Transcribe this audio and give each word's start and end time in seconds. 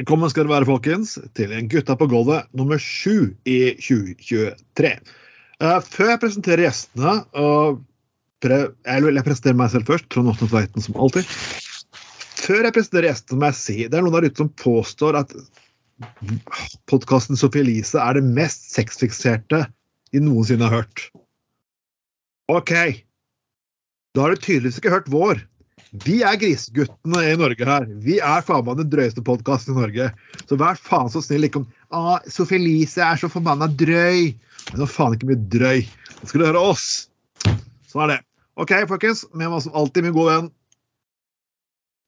Velkommen 0.00 0.30
skal 0.32 0.46
dere 0.46 0.54
være, 0.54 0.64
folkens, 0.64 1.10
til 1.36 1.50
en 1.52 1.66
Gutta 1.68 1.92
på 2.00 2.06
gulvet 2.08 2.46
nummer 2.56 2.78
sju 2.80 3.34
i 3.44 3.74
2023. 3.76 4.92
Eh, 5.60 5.80
før 5.84 6.08
jeg 6.14 6.20
presenterer 6.22 6.62
gjestene 6.64 7.18
og 7.36 7.82
pre 8.40 8.62
Jeg 8.88 9.04
vil 9.04 9.20
presentere 9.26 9.58
meg 9.60 9.68
selv 9.74 9.90
først. 9.90 10.06
Trond 10.08 10.32
Åsne 10.32 10.48
Tveiten, 10.48 10.80
som 10.80 10.96
alltid. 10.96 11.28
Før 12.40 12.64
jeg 12.64 12.76
presenterer 12.78 13.10
gjestene, 13.10 13.42
må 13.42 13.50
jeg 13.50 13.58
si 13.58 13.76
det 13.82 13.98
er 13.98 14.06
noen 14.06 14.16
der 14.16 14.30
ute 14.30 14.40
som 14.40 14.48
påstår 14.62 15.20
at 15.20 15.36
podkasten 16.88 17.36
Sophie 17.36 17.66
Elise 17.66 18.00
er 18.00 18.16
det 18.16 18.24
mest 18.24 18.70
sexfikserte 18.72 19.66
de 20.14 20.24
noensinne 20.24 20.64
har 20.64 20.80
hørt. 20.80 21.10
OK. 22.48 22.72
Da 24.16 24.24
har 24.24 24.32
du 24.32 24.40
tydeligvis 24.48 24.80
ikke 24.80 24.96
hørt 24.96 25.12
vår. 25.12 25.44
Vi 25.90 26.20
er 26.22 26.38
griseguttene 26.38 27.24
i 27.26 27.36
Norge 27.38 27.66
her. 27.66 27.86
Vi 28.04 28.20
er 28.22 28.44
faen 28.46 28.62
meg 28.66 28.78
den 28.78 28.90
drøyeste 28.92 29.24
podkasten 29.26 29.74
i 29.74 29.80
Norge. 29.80 30.10
Så 30.46 30.58
vær 30.60 30.78
faen 30.78 31.10
så 31.10 31.22
snill 31.24 31.48
ikke 31.48 31.64
om 31.64 31.68
Å, 31.90 32.20
Sophie 32.30 32.60
Elise 32.60 33.02
er 33.02 33.18
så 33.18 33.26
forbanna 33.32 33.66
drøy. 33.66 34.30
Men 34.70 34.84
er 34.86 34.92
faen 34.92 35.16
ikke 35.16 35.32
mye 35.32 35.42
drøy. 35.50 35.82
Nå 36.20 36.30
skal 36.30 36.42
du 36.42 36.46
høre 36.46 36.62
oss. 36.70 36.86
Sånn 37.90 38.04
er 38.06 38.12
det. 38.12 38.20
OK, 38.62 38.76
folkens. 38.86 39.24
Med 39.34 39.50
meg 39.50 39.64
som 39.64 39.74
alltid 39.74 40.06
min 40.06 40.14
gode 40.14 40.36
venn. 40.36 40.50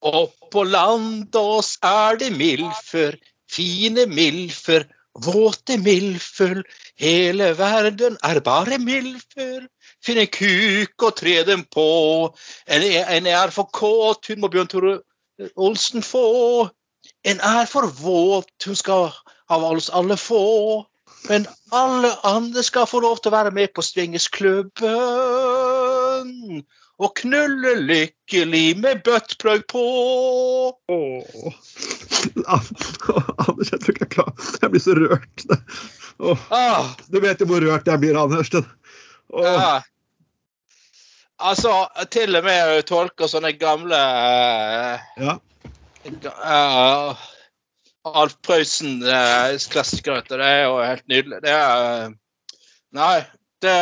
Oppå 0.02 0.62
land 0.66 1.34
oss 1.38 1.74
er 1.86 2.18
det 2.18 2.32
milfer, 2.34 3.14
fine 3.50 4.06
milfer, 4.10 4.86
våte 5.26 5.76
milfer. 5.82 6.62
Hele 6.98 7.52
verden 7.58 8.18
er 8.26 8.42
bare 8.46 8.78
milfer. 8.82 9.66
Finn 10.02 10.18
en 10.18 10.30
kuk 10.34 11.06
og 11.06 11.16
tre 11.20 11.36
dem 11.46 11.64
på. 11.70 11.88
En, 12.66 12.82
en 13.16 13.26
er 13.30 13.52
for 13.54 13.70
kåt, 13.74 14.26
hun 14.30 14.40
må 14.42 14.50
Bjørn 14.52 14.70
Tore 14.70 14.94
Olsen 15.56 16.02
få. 16.02 16.68
En 17.26 17.38
er 17.40 17.66
for 17.70 17.86
våt, 18.02 18.50
hun 18.66 18.78
skal 18.78 19.12
av 19.52 19.64
oss 19.68 19.90
alle 19.94 20.16
få. 20.18 20.86
Men 21.28 21.46
alle 21.70 22.10
andre 22.26 22.62
skal 22.66 22.86
få 22.90 23.00
lov 23.04 23.20
til 23.22 23.30
å 23.30 23.36
være 23.36 23.52
med 23.54 23.72
på 23.76 23.82
Svingesklubben. 23.86 24.82
Og 27.02 27.14
knulle 27.18 27.76
lykkelig 27.82 28.78
med 28.82 29.02
buttplug 29.06 29.62
på. 29.70 29.84
Åh. 30.92 31.52
Anders, 32.54 33.70
jeg 33.72 33.80
tror 33.82 33.94
ikke 33.94 34.04
jeg 34.04 34.12
klarer 34.12 34.34
Jeg 34.62 34.70
blir 34.74 34.82
så 34.82 34.94
rørt. 34.98 35.46
Åh. 36.22 36.38
Ah, 36.54 36.90
Du 37.10 37.18
vet 37.22 37.40
jo 37.42 37.46
hvor 37.50 37.62
rørt 37.64 37.86
jeg 37.88 38.02
blir, 38.02 38.18
Anders. 38.18 38.50
Åh. 38.52 39.46
ja. 39.46 39.80
Altså, 41.42 41.72
til 42.14 42.36
og 42.38 42.44
med 42.46 42.70
å 42.70 42.82
tolke 42.86 43.26
sånne 43.30 43.52
gamle 43.58 43.98
uh, 43.98 45.02
Ja. 45.18 45.36
uh, 46.06 47.22
Alf 48.06 48.36
Prøysen 48.46 49.00
uh. 49.02 49.50
Det 49.54 50.38
er 50.38 50.64
jo 50.64 50.76
helt 50.82 51.06
nydelig. 51.10 51.40
Det 51.44 51.54
er 51.54 51.84
eh, 52.06 52.14
Nei, 52.92 53.22
det 53.64 53.76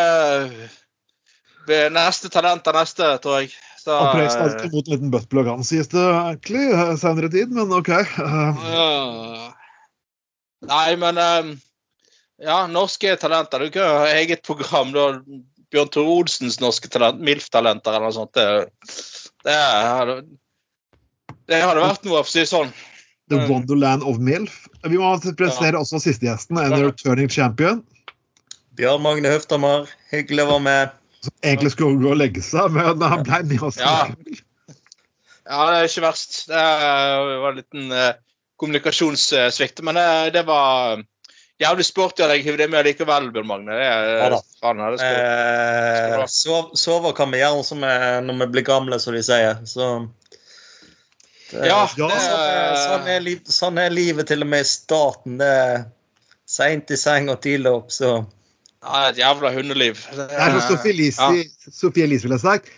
blir 1.67 1.93
neste 1.93 2.31
talent 2.33 2.69
av 2.71 2.77
neste, 2.79 3.09
tror 3.25 3.41
jeg. 3.41 3.55
Så, 3.81 3.97
Og 3.97 4.13
Prøysen 4.15 4.43
har 4.43 4.51
alltid 4.51 4.77
mot 4.77 4.87
en 4.87 4.95
liten 4.95 5.15
buttplug, 5.15 5.49
han 5.49 5.65
sies 5.67 5.89
det 5.93 6.05
egentlig 6.05 6.67
eh, 6.69 6.95
senere 7.01 7.33
tid, 7.33 7.53
men 7.57 7.73
OK. 7.77 7.91
Eh. 7.97 9.49
Nei, 10.69 10.87
men 11.01 11.25
Ja, 12.41 12.63
norske 12.69 13.17
talenter. 13.21 13.61
Du 13.61 13.73
kan 13.75 13.99
ha 14.01 14.13
eget 14.17 14.45
program. 14.47 14.93
da 14.97 15.11
Bjørn 15.71 15.91
Tore 15.95 16.15
Olsens 16.19 16.59
norske 16.63 16.91
talent, 16.91 17.21
MILF-talenter 17.23 17.95
eller 17.95 18.11
noe 18.11 18.17
sånt. 18.17 18.35
Det, 18.35 18.47
det, 19.47 19.57
hadde, 19.57 20.17
det 21.51 21.61
hadde 21.63 21.85
vært 21.85 22.07
noe, 22.09 22.23
for 22.23 22.27
å 22.27 22.33
si 22.33 22.43
det 22.43 22.51
sånn. 22.51 22.73
The. 23.31 23.39
Wonderland 23.47 24.03
of 24.03 24.19
MILF. 24.19 24.65
Vi 24.91 24.99
må 24.99 25.13
presentere 25.39 25.79
også 25.79 26.01
siste 26.03 26.27
gjesten, 26.27 26.59
en 26.59 26.75
returning 26.83 27.31
champion. 27.31 27.85
Bjørn 28.79 29.05
Magne 29.05 29.31
Høftamar, 29.31 29.91
hyggelig 30.11 30.47
å 30.47 30.53
være 30.57 30.65
med. 30.67 30.97
Som 31.21 31.35
egentlig 31.45 31.75
skulle 31.75 32.01
gå 32.01 32.15
og 32.15 32.19
legge 32.19 32.43
seg, 32.43 32.73
men 32.75 33.03
han 33.05 33.23
ble 33.27 33.43
med 33.53 33.67
oss. 33.69 33.79
Ja. 33.79 34.09
Ja, 35.51 35.65
det 35.67 35.79
er 35.79 35.89
ikke 35.89 36.05
verst. 36.05 36.37
Det 36.49 36.65
var 37.43 37.49
en 37.51 37.59
liten 37.59 37.95
eh, 37.95 38.19
kommunikasjonssvikt. 38.61 39.83
Men 39.87 39.99
det, 39.99 40.09
det 40.37 40.45
var 40.47 41.03
jævlig 41.61 41.85
sporty 41.87 42.23
av 42.25 42.31
deg 42.33 42.41
å 42.43 42.47
hive 42.49 42.57
det 42.61 42.69
med 42.73 42.87
likevel, 42.89 43.29
Bjørn 43.35 43.47
Magne. 43.51 43.77
Det 43.77 43.87
er, 43.87 44.09
Ja 44.23 44.29
da. 44.33 44.41
faen, 44.63 44.81
det 44.81 44.99
skal, 45.03 45.19
Eh, 45.21 46.17
bra. 46.17 46.27
sove 46.27 46.77
sover 46.81 47.13
kan 47.17 47.31
vi 47.31 47.39
gjøre 47.43 47.65
som 47.65 47.85
er 47.85 48.21
når 48.25 48.39
vi 48.45 48.51
blir 48.57 48.67
gamle, 48.67 48.99
som 49.01 49.15
de 49.15 49.23
sier. 49.23 49.61
Så 49.69 50.09
det, 51.51 51.67
Ja, 51.67 51.85
Ja, 51.85 51.87
det, 51.87 51.95
sånn, 51.95 52.11
er, 52.11 52.77
sånn, 52.89 53.09
er 53.09 53.21
liv, 53.21 53.41
sånn 53.45 53.79
er 53.79 53.91
livet 53.91 54.27
til 54.31 54.43
og 54.43 54.49
med 54.49 54.61
i 54.61 54.69
starten. 54.71 55.39
Det 55.39 55.47
er 55.47 55.85
seint 56.47 56.91
i 56.91 56.97
seng 56.97 57.29
og 57.31 57.41
tidlig 57.43 57.71
opp, 57.71 57.91
så 57.95 58.27
ja, 58.83 59.09
et 59.11 59.19
jævla 59.21 59.51
hundeliv. 59.53 59.99
Det 60.17 60.29
Det 60.31 60.39
er 60.41 60.61
som 60.61 60.77
Sophie 60.77 60.93
Elise, 60.95 61.21
Ja. 61.21 62.29
Ville 62.29 62.39
sagt. 62.41 62.71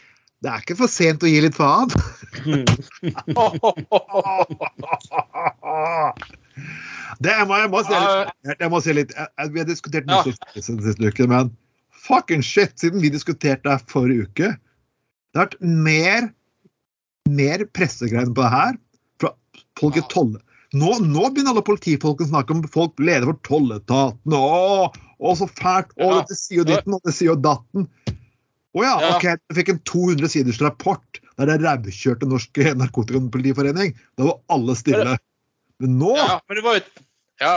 Det 0.42 0.50
er 0.50 0.62
ikke 0.64 0.74
for 0.80 0.90
sent 0.90 1.22
å 1.22 1.30
gi 1.30 1.40
litt 1.44 1.54
faen. 1.58 1.90
Det 7.22 7.34
må 7.48 7.56
jeg 7.56 7.70
må 7.72 7.80
si 7.86 7.94
litt, 7.94 8.32
jeg 8.60 8.70
må 8.72 8.80
si 8.82 8.92
litt 8.96 9.12
jeg, 9.14 9.50
Vi 9.54 9.60
har 9.62 9.68
diskutert 9.68 10.08
mye 10.10 10.34
siste 10.58 11.06
uken, 11.06 11.30
men 11.30 11.52
fucking 12.04 12.42
shit, 12.44 12.74
siden 12.80 13.00
vi 13.04 13.12
diskuterte 13.14 13.68
det 13.68 13.78
forrige 13.92 14.26
uke 14.26 14.48
Det 14.52 15.38
har 15.38 15.46
vært 15.46 15.60
mer 15.62 16.32
mer 17.30 17.62
pressegreier 17.76 18.26
på 18.32 18.42
det 18.42 18.50
her 18.52 18.74
fra 19.22 19.30
folk 19.78 19.96
i 19.96 20.02
Ja. 20.02 20.08
tolle... 20.10 20.42
Nå, 20.72 20.88
nå 21.04 21.26
begynner 21.28 21.52
alle 21.52 21.64
politifolkene 21.66 22.30
å 22.30 22.32
snakke 22.32 22.54
om 22.54 22.62
folk 22.72 22.96
leder 22.96 23.28
for 23.28 23.36
tolletaten. 23.44 24.32
Å, 24.32 24.88
å, 25.20 25.34
så 25.36 25.44
fælt! 25.60 25.92
Å, 26.00 26.08
dette 26.16 26.36
sier 26.38 26.62
jo 26.62 26.64
ditten, 26.64 26.94
og 26.96 27.02
det 27.04 27.12
sier 27.12 27.28
jo 27.28 27.36
datten. 27.36 27.84
Å 28.72 28.84
ja, 28.84 28.92
Ja. 29.02 29.16
ok, 29.16 29.24
jeg 29.28 29.56
fikk 29.58 29.70
en 29.74 29.82
200 29.88 30.32
siders 30.32 30.60
rapport 30.64 31.20
der 31.36 31.50
det 31.50 31.58
rævkjørte 31.60 32.28
Norsk 32.28 32.62
Narkotikapolitiforening. 32.80 33.92
Da 34.16 34.30
var 34.30 34.38
alle 34.54 34.76
stille. 34.78 35.16
Men 35.82 35.98
nå 36.00 36.14
Ja, 36.16 36.40
men 36.48 36.56
det 36.56 36.64
var 36.64 36.78
jo 36.78 36.84
Ja. 37.40 37.56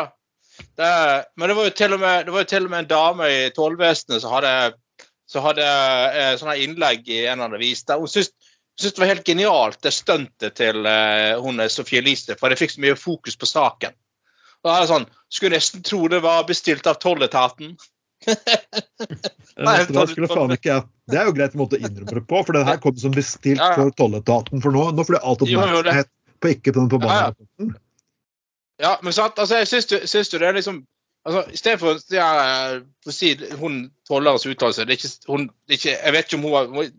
Det, 0.80 0.90
men 1.36 1.50
det 1.50 1.56
var, 1.56 1.66
jo 1.68 1.70
til 1.76 1.94
og 1.94 2.00
med, 2.00 2.26
det 2.26 2.32
var 2.32 2.44
jo 2.46 2.48
til 2.48 2.66
og 2.66 2.72
med 2.72 2.80
en 2.80 2.88
dame 2.88 3.26
i 3.28 3.50
tollvesenet 3.52 4.24
som 4.24 4.32
hadde, 4.32 4.52
som 5.28 5.44
hadde 5.44 5.66
eh, 5.66 6.36
sånne 6.40 6.56
innlegg 6.64 7.10
i 7.12 7.26
en 7.26 7.34
eller 7.34 7.50
annen 7.50 7.60
avis 7.60 7.84
der 7.84 8.00
hun 8.00 8.08
syntes, 8.08 8.32
det 8.80 9.00
var 9.00 9.12
helt 9.12 9.28
genialt, 9.28 9.82
det 9.84 9.92
stuntet 9.92 10.56
til 10.56 10.88
eh, 10.88 11.36
hun 11.44 11.60
er 11.60 11.72
Sofie 11.72 12.00
Elise, 12.00 12.38
for 12.40 12.52
det 12.52 12.60
fikk 12.60 12.72
så 12.72 12.84
mye 12.86 12.96
fokus 12.96 13.36
på 13.36 13.50
saken. 13.52 13.96
Og 14.64 14.70
da 14.70 14.78
er 14.78 14.86
det 14.86 14.92
sånn, 14.94 15.10
Skulle 15.36 15.58
nesten 15.58 15.84
tro 15.84 16.08
det 16.08 16.22
var 16.24 16.46
bestilt 16.48 16.88
av 16.88 16.96
tolletaten. 17.04 17.74
Nei, 19.66 19.76
det, 19.86 20.04
jeg 20.66 20.84
Det 21.12 21.18
er 21.20 21.28
jo 21.28 21.34
greit 21.36 21.56
måte 21.60 21.78
å 21.78 21.82
innrømme 21.82 22.18
det 22.18 22.24
på, 22.28 22.42
for 22.48 22.58
det 22.58 22.64
her 22.68 22.80
kom 22.84 22.96
som 23.00 23.14
bestilt 23.16 23.62
Ja, 23.62 23.72
ja. 23.72 23.78
for 23.78 23.94
tolletaten. 24.00 24.64
For 24.64 24.76
nå, 24.76 24.88
nå 24.96 25.06
får 25.06 25.18
de 25.18 25.22
alt 25.22 25.44
det- 25.44 25.56
oppmerksomhet 25.56 26.12
på 26.42 26.52
ikke 26.56 26.74
på 26.76 26.86
den 26.88 27.08
Ja, 27.08 27.32
ja. 27.32 27.70
Ja, 28.82 29.00
men 29.02 29.14
sant, 29.16 29.40
altså, 29.40 29.62
jeg 29.62 29.70
syns 29.72 30.10
syns 30.12 30.30
du 30.30 30.38
det 30.38 30.48
er 30.50 30.58
liksom 30.58 30.82
altså, 31.26 31.46
I 31.52 31.58
stedet 31.58 31.80
for 31.80 32.02
ja, 32.12 32.28
for 33.04 33.14
å 33.14 33.16
si 33.16 33.32
hun 33.62 33.78
tollerens 34.10 34.46
uttalelse 34.46 34.84
det 34.84 34.98
er 34.98 35.00
ikke, 35.00 35.14
hun, 35.32 35.48
det 35.68 35.78
er 35.78 35.80
ikke, 35.80 35.96
Jeg 35.96 36.16
vet 36.16 36.28
ikke 36.28 36.40
om 36.40 36.48
hun 36.48 36.56
var, 36.58 36.90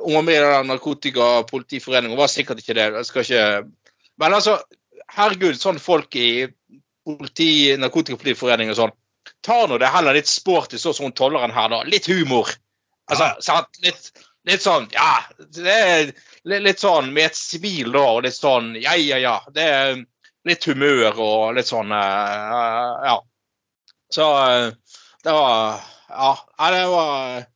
hun 0.00 0.14
var 0.16 0.24
med 0.24 0.38
i 0.38 0.40
den 0.46 0.70
narkotikapolitiforeningen. 0.70 2.14
Hun 2.14 2.22
var 2.22 2.32
sikkert 2.32 2.62
ikke 2.62 2.78
det. 2.78 2.88
Jeg 2.94 3.08
skal 3.10 3.26
ikke 3.26 3.44
Men 4.20 4.36
altså, 4.36 4.56
herregud, 5.16 5.58
sånn 5.60 5.80
folk 5.80 6.16
i 6.16 6.46
politi, 7.04 7.76
narkotikapolitiforening 7.80 8.72
og 8.72 8.76
sånn 8.78 8.96
Ta 9.46 9.62
nå 9.66 9.78
det 9.80 9.88
heller 9.90 10.16
litt 10.16 10.28
sporty, 10.28 10.78
sånn 10.78 10.96
som 10.96 11.08
hun 11.08 11.16
tolleren 11.16 11.54
her, 11.54 11.70
da. 11.72 11.84
Litt 11.88 12.08
humor. 12.10 12.50
Altså, 13.10 13.30
sant? 13.44 13.80
Litt 13.84 14.10
litt 14.48 14.64
sånn 14.64 14.88
Ja, 14.94 15.20
litt, 15.60 16.16
litt 16.44 16.82
sånn 16.82 17.12
med 17.12 17.30
et 17.30 17.38
smil, 17.38 17.92
da, 17.92 18.04
og 18.16 18.24
litt 18.26 18.36
sånn 18.36 18.74
Ja, 18.80 18.96
ja, 18.96 19.20
ja. 19.20 19.36
Det 19.54 19.66
er 19.66 20.02
litt 20.48 20.64
humør 20.68 21.20
og 21.20 21.56
litt 21.58 21.70
sånn 21.70 21.92
uh, 21.92 23.06
Ja. 23.06 23.16
Så 24.12 24.26
uh, 24.26 24.68
det 25.24 25.36
var 25.36 25.80
Ja, 26.10 26.34
det 26.72 26.84
var 26.90 27.48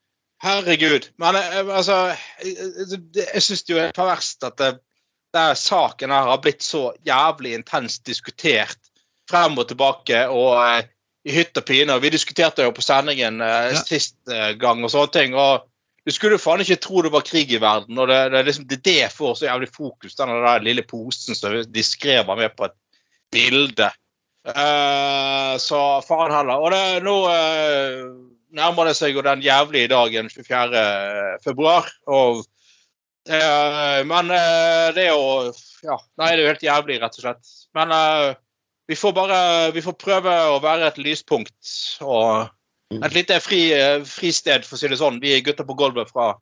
Herregud. 0.45 1.07
Men 1.17 1.39
eh, 1.39 1.61
altså 1.73 1.95
Jeg, 2.45 3.41
syns 3.41 3.63
det 3.65 3.79
er 3.81 3.95
perverst 3.97 4.45
at 4.45 4.59
det, 4.61 4.75
der 5.33 5.57
saken 5.57 6.13
her 6.13 6.29
har 6.29 6.43
blitt 6.45 6.63
så 6.63 6.91
jævlig 7.09 7.55
intenst 7.57 8.05
diskutert 8.05 8.77
frem 9.31 9.57
og 9.57 9.71
tilbake 9.71 10.21
og 10.29 10.91
i 11.25 11.33
hytt 11.33 11.57
og 11.57 11.65
pine. 11.69 11.97
Vi 12.03 12.11
diskuterte 12.13 12.67
jo 12.67 12.73
på 12.77 12.85
sendingen 12.85 13.41
eh, 13.41 13.71
Ja. 13.73 13.81
sist 13.89 14.17
eh, 14.29 14.53
gang 14.61 14.85
og 14.85 14.93
sånne 14.93 15.13
ting. 15.15 15.35
og 15.35 15.65
Du 16.05 16.13
skulle 16.13 16.39
faen 16.39 16.61
ikke 16.61 16.81
tro 16.85 17.03
det 17.03 17.13
var 17.15 17.25
krig 17.25 17.53
i 17.53 17.61
verden. 17.63 17.99
og 17.99 18.09
Det, 18.09 18.19
det, 18.33 18.39
er 18.39 18.49
liksom, 18.51 18.67
det, 18.69 18.83
det 18.85 19.13
får 19.13 19.35
så 19.41 19.49
jævlig 19.49 19.71
fokus, 19.73 20.17
den 20.19 20.29
der 20.29 20.65
lille 20.65 20.83
posen 20.85 21.35
som 21.35 21.57
de 21.65 21.83
skrev 21.85 22.29
med 22.37 22.53
på 22.57 22.69
et 22.69 22.77
bilde. 23.33 23.91
Eh, 24.45 25.55
så 25.59 25.81
faen 26.05 26.35
heller. 26.35 26.61
Og 26.61 26.75
det, 26.75 27.03
nå 27.07 27.17
eh, 27.33 28.03
nærmer 28.55 28.91
det 28.91 28.97
seg 28.99 29.17
jo 29.17 29.25
den 29.25 29.41
jævlige 29.43 29.89
dagen 29.95 30.29
24. 30.31 31.39
februar. 31.45 31.89
og 32.07 32.45
Eh, 33.25 34.03
men 34.05 34.29
det 34.29 35.01
er 35.01 35.15
jo 35.15 35.49
Ja, 35.81 35.95
nei, 36.21 36.27
det 36.37 36.43
er 36.43 36.43
jo 36.43 36.49
helt 36.51 36.65
jævlig, 36.67 36.99
rett 37.01 37.15
og 37.17 37.23
slett. 37.23 37.53
Men 37.73 37.89
vi 38.87 38.97
får 38.97 39.13
bare 39.17 39.71
Vi 39.73 39.83
får 39.83 39.97
prøve 40.01 40.35
å 40.53 40.61
være 40.63 40.91
et 40.91 41.01
lyspunkt 41.03 41.73
og 42.05 42.51
et 42.95 43.15
lite 43.17 43.41
fri, 43.43 43.73
eh, 43.73 44.03
fristed, 44.07 44.67
for 44.67 44.77
å 44.77 44.79
si 44.79 44.91
det 44.91 45.01
sånn. 45.01 45.17
Vi 45.23 45.33
er 45.35 45.41
gutter 45.43 45.67
på 45.67 45.75
gulvet 45.75 46.13
fra, 46.13 46.35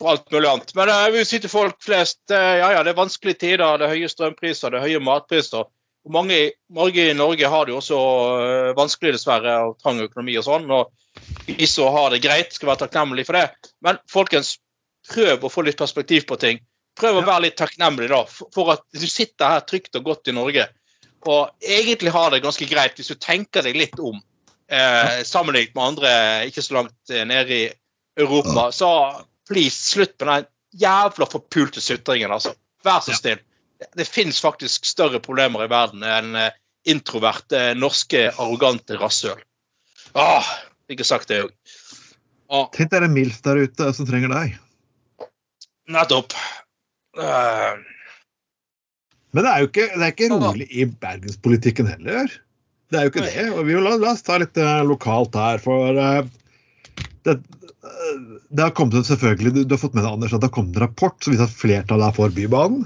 fra 0.00 0.14
alt 0.14 0.24
mulig 0.32 0.48
annet. 0.50 0.72
Men 0.74 0.90
jeg 0.90 1.12
vi 1.12 1.20
vil 1.20 1.28
si 1.28 1.38
til 1.44 1.52
folk 1.52 1.76
flest 1.84 2.32
eh, 2.32 2.56
ja, 2.58 2.72
ja, 2.74 2.80
det 2.82 2.94
er 2.94 2.98
vanskelige 2.98 3.38
tider. 3.44 3.78
Det 3.78 3.86
er 3.86 3.92
høye 3.92 4.10
strømpriser, 4.10 4.72
det 4.72 4.80
er 4.80 4.88
høye 4.88 5.04
matpriser. 5.04 5.68
Og 6.02 6.16
mange, 6.16 6.40
mange 6.74 7.04
i 7.12 7.14
Norge 7.14 7.52
har 7.52 7.68
det 7.68 7.74
jo 7.74 7.78
også 7.78 8.00
eh, 8.40 8.72
vanskelig, 8.78 9.14
dessverre, 9.14 9.54
og 9.68 9.78
trang 9.84 10.00
økonomi 10.02 10.34
og 10.40 10.48
sånn. 10.48 10.66
Og 10.74 10.90
vi 11.46 11.68
som 11.70 11.94
har 11.94 12.10
det 12.10 12.22
greit, 12.24 12.56
skal 12.56 12.72
være 12.72 12.86
takknemlige 12.86 13.28
for 13.30 13.38
det. 13.38 13.72
Men 13.86 14.00
folkens, 14.10 14.56
prøv 15.12 15.44
å 15.44 15.52
få 15.52 15.66
litt 15.66 15.78
perspektiv 15.78 16.26
på 16.26 16.40
ting. 16.40 16.58
Prøv 16.98 17.20
å 17.20 17.26
være 17.26 17.46
litt 17.46 17.60
takknemlig 17.60 18.10
da, 18.10 18.24
for 18.26 18.74
at 18.74 18.82
du 18.94 19.06
sitter 19.06 19.54
her 19.54 19.62
trygt 19.68 19.94
og 19.98 20.10
godt 20.10 20.28
i 20.28 20.34
Norge. 20.36 20.66
Og 21.30 21.50
egentlig 21.62 22.12
har 22.14 22.32
det 22.32 22.42
ganske 22.42 22.66
greit 22.66 22.98
hvis 22.98 23.12
du 23.12 23.18
tenker 23.20 23.62
deg 23.62 23.78
litt 23.78 23.98
om, 24.02 24.18
eh, 24.70 25.20
sammenlignet 25.26 25.76
med 25.76 25.84
andre 25.92 26.14
ikke 26.48 26.64
så 26.64 26.80
langt 26.80 27.12
eh, 27.12 27.24
nede 27.28 27.54
i 27.54 27.68
Europa. 28.18 28.70
Så 28.74 28.90
please, 29.48 29.78
slutt 29.92 30.16
med 30.20 30.28
den 30.28 30.48
jævla 30.82 31.28
forpulte 31.30 31.80
sutringen, 31.80 32.32
altså. 32.32 32.54
Vær 32.84 33.04
så 33.04 33.14
snill. 33.14 33.38
Det, 33.78 33.90
det 33.98 34.08
fins 34.08 34.40
faktisk 34.42 34.86
større 34.86 35.20
problemer 35.22 35.64
i 35.64 35.70
verden 35.70 36.02
enn 36.06 36.34
eh, 36.38 36.50
introverte, 36.90 37.72
norske, 37.78 38.26
arrogante 38.32 38.98
rasshøl. 38.98 39.38
Åh, 40.18 40.50
fikk 40.90 41.04
sagt 41.06 41.30
det 41.30 41.44
òg. 41.46 41.54
Tenk 42.74 42.90
det 42.92 43.08
MILF 43.08 43.38
der 43.46 43.62
ute 43.64 43.92
som 43.96 44.08
trenger 44.08 44.32
deg. 44.32 44.58
Nettopp. 45.92 46.34
Eh, 47.16 47.78
Men 49.32 49.46
det 49.46 49.50
er 49.52 49.62
jo 49.62 49.68
ikke, 49.70 49.88
det 49.94 50.04
er 50.04 50.12
ikke 50.12 50.30
rolig 50.32 50.68
i 50.68 50.86
bergenspolitikken 51.02 51.88
heller. 51.88 52.32
Det 52.92 53.00
er 53.00 53.06
jo 53.06 53.12
ikke 53.14 53.24
det. 53.24 53.46
Og 53.56 53.64
vi, 53.68 53.76
la, 53.80 53.96
la 53.96 54.12
oss 54.12 54.24
ta 54.26 54.36
litt 54.42 54.58
uh, 54.60 54.82
lokalt 54.84 55.36
her, 55.38 55.62
for 55.64 55.96
uh, 55.96 56.20
det, 57.24 57.38
uh, 57.38 58.36
det 58.52 58.66
har 58.66 58.74
kommet 58.76 59.08
selvfølgelig, 59.08 59.54
du, 59.56 59.62
du 59.64 59.72
har 59.72 59.80
fått 59.80 59.96
med 59.96 60.04
deg 60.04 60.18
Anders, 60.18 60.36
at 60.36 60.44
det 60.44 60.50
har 60.50 60.56
kommet 60.58 60.76
en 60.76 60.84
rapport 60.84 61.16
som 61.24 61.32
viser 61.32 61.48
at 61.48 61.56
flertallet 61.62 62.10
er 62.10 62.18
for 62.18 62.36
Bybanen. 62.36 62.84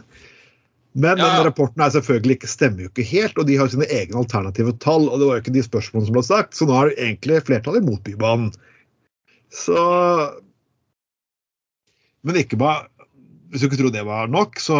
Men 0.96 1.18
Ja, 1.20 1.26
den 1.26 1.44
rapporten 1.50 1.82
er 1.84 1.90
selvfølgelig 1.92 2.38
ikke, 2.38 2.48
stemmer 2.48 2.86
jo 2.86 2.88
ikke 2.88 3.04
helt, 3.10 3.36
og 3.36 3.50
de 3.50 3.58
har 3.60 3.68
sine 3.68 3.88
egne 3.92 4.16
alternative 4.16 4.72
tall. 4.80 5.10
og 5.10 5.20
Det 5.20 5.26
var 5.28 5.36
jo 5.36 5.42
ikke 5.44 5.56
de 5.58 5.64
spørsmålene 5.66 6.08
som 6.08 6.16
ble 6.16 6.22
sagt, 6.24 6.56
så 6.56 6.68
nå 6.68 6.78
er 6.78 6.88
det 6.88 7.02
egentlig 7.04 7.42
flertallet 7.44 7.84
imot 7.84 8.06
Bybanen. 8.06 8.52
Så 9.52 9.76
Men 12.26 12.38
ikke 12.40 12.58
bare 12.58 12.88
Hvis 13.50 13.62
du 13.62 13.66
ikke 13.68 13.78
tror 13.78 13.92
det 13.94 14.02
var 14.08 14.26
nok, 14.26 14.58
så 14.58 14.78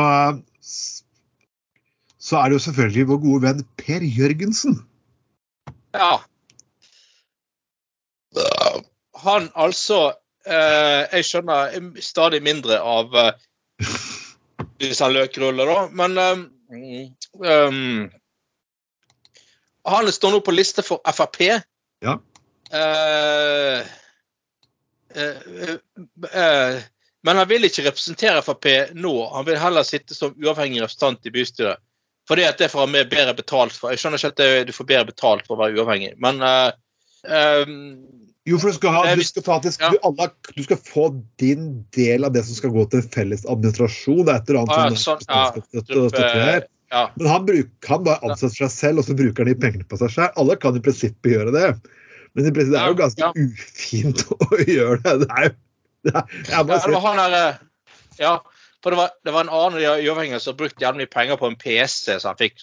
så 2.26 2.40
er 2.40 2.50
det 2.50 2.58
jo 2.58 2.64
selvfølgelig 2.67 3.08
vår 3.11 3.20
gode 3.23 3.43
venn 3.46 3.67
Per 3.78 4.06
Jørgensen. 4.19 4.81
ja. 5.94 6.17
Han 9.17 9.46
altså 9.56 10.12
eh, 10.44 11.06
Jeg 11.12 11.25
skjønner 11.25 11.76
stadig 12.05 12.43
mindre 12.44 12.76
av 12.84 13.14
eh, 13.17 13.31
disse 14.82 15.08
løkruller, 15.08 15.70
da, 15.70 15.87
men 15.88 16.19
eh, 16.20 16.43
um, 17.40 18.11
Han 19.88 20.12
står 20.12 20.34
nå 20.34 20.43
på 20.44 20.52
liste 20.52 20.84
for 20.84 21.00
Frp. 21.06 21.40
Ja. 22.05 22.19
Eh, 22.75 23.81
eh, 25.14 25.73
eh, 26.32 26.84
men 27.26 27.40
han 27.40 27.49
vil 27.49 27.67
ikke 27.67 27.87
representere 27.87 28.43
Frp 28.43 28.67
nå. 28.99 29.14
Han 29.32 29.46
vil 29.46 29.58
heller 29.62 29.87
sitte 29.87 30.14
som 30.14 30.34
uavhengig 30.37 30.82
representant 30.82 31.26
i 31.26 31.32
bystyret. 31.34 31.86
Fordi 32.26 32.44
at 32.49 32.58
det 32.58 32.69
får 32.73 32.84
han 32.87 32.93
mer 32.94 33.08
bedre 33.11 33.34
betalt 33.38 33.75
for. 33.76 33.93
Jeg 33.94 34.02
skjønner 34.02 34.19
ikke 34.20 34.32
at 34.34 34.40
det, 34.40 34.50
du 34.69 34.75
får 34.75 34.88
bedre 34.88 35.08
betalt 35.12 35.46
for 35.46 35.56
å 35.56 35.61
være 35.62 35.78
uavhengig, 35.78 36.14
men 36.23 36.40
uh, 36.43 36.70
um, 37.26 37.75
Jo, 38.46 38.58
for 38.62 38.70
du 38.70 38.78
skal, 38.78 38.94
ha, 38.94 39.02
er 39.11 39.19
du 39.19 39.26
skal 39.26 39.44
faktisk 39.46 39.82
ja. 39.82 39.90
du, 39.94 39.99
alle, 40.06 40.28
du 40.55 40.62
skal 40.62 40.78
få 40.87 41.08
din 41.43 41.69
del 41.96 42.26
av 42.26 42.34
det 42.34 42.44
som 42.46 42.58
skal 42.58 42.75
gå 42.75 42.84
til 42.93 43.02
felles 43.14 43.46
administrasjon. 43.50 44.25
Det 44.26 44.34
er 44.34 44.40
et 44.43 44.50
eller 44.50 44.61
annet 44.62 44.75
Ah, 44.76 44.88
ja, 44.90 45.02
sånn, 45.02 45.23
ja. 45.26 46.32
her. 46.46 46.67
ja. 46.94 47.05
Men 47.19 47.31
han 47.31 47.46
bruk, 47.49 47.70
kan 47.87 48.05
bare 48.06 48.23
ansette 48.26 48.55
seg 48.58 48.70
selv, 48.75 49.02
og 49.02 49.08
så 49.08 49.19
bruker 49.19 49.43
han 49.43 49.50
de 49.50 49.58
pengene 49.67 49.87
på 49.90 49.99
seg 50.02 50.14
selv. 50.14 50.34
Alle 50.38 50.58
kan 50.62 50.78
i 50.78 50.82
prinsippet 50.82 51.34
gjøre 51.34 51.55
det. 51.55 51.70
Men 52.37 52.50
det 52.50 52.67
er 52.69 52.90
jo 52.90 52.99
ganske 52.99 53.31
ufint 53.38 54.26
å 54.46 54.61
gjøre 54.62 54.99
det. 55.06 55.17
det, 55.25 55.31
er, 55.31 55.49
jo- 55.49 55.56
det 56.11 56.14
er, 56.20 56.67
bare 56.70 56.82
det 56.93 57.02
han 57.06 57.23
der, 57.23 57.38
eh, 57.40 57.62
ja, 58.23 58.34
for 58.87 58.94
det 58.94 59.00
var, 59.00 59.15
det 59.27 59.33
var 59.35 59.43
en 59.43 59.49
annen 59.50 59.83
uavhengig 59.83 60.38
som 60.38 60.55
brukte 60.55 60.85
jævlig 60.85 61.00
mye 61.03 61.11
penger 61.11 61.38
på 61.41 61.49
en 61.50 61.56
PC, 61.59 62.21
så 62.21 62.29
han 62.29 62.38
fikk 62.38 62.61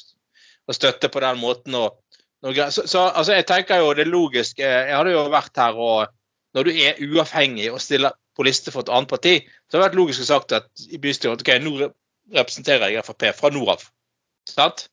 støtte 0.72 1.10
på 1.12 1.20
den 1.20 1.42
måten. 1.42 1.76
Og, 1.76 1.98
og, 2.48 2.60
så, 2.72 2.86
så 2.88 3.02
altså, 3.10 3.34
jeg 3.36 3.44
tenker 3.50 3.82
jo 3.82 3.90
det 3.98 4.06
logiske 4.08 4.64
Jeg 4.64 4.96
hadde 4.96 5.12
jo 5.12 5.26
vært 5.32 5.60
her 5.60 5.76
og 5.76 6.14
Når 6.56 6.64
du 6.64 6.72
er 6.86 7.02
uavhengig 7.04 7.68
og 7.74 7.82
stiller 7.84 8.16
på 8.38 8.46
liste 8.48 8.72
for 8.72 8.86
et 8.86 8.92
annet 8.94 9.10
parti, 9.12 9.34
så 9.68 9.76
hadde 9.76 9.82
det 9.82 9.88
vært 9.90 9.98
logisk 10.00 10.24
å 10.24 10.30
sagt 10.30 10.56
at 10.56 10.86
i 10.88 11.00
bystyret 11.02 11.44
ok, 11.44 11.52
nå 11.60 11.90
representerer 12.38 12.94
jeg 12.94 13.04
Frp 13.04 13.26
fra 13.36 13.52
nord 13.52 13.74
av. 13.74 13.84
Sant? 14.48 14.86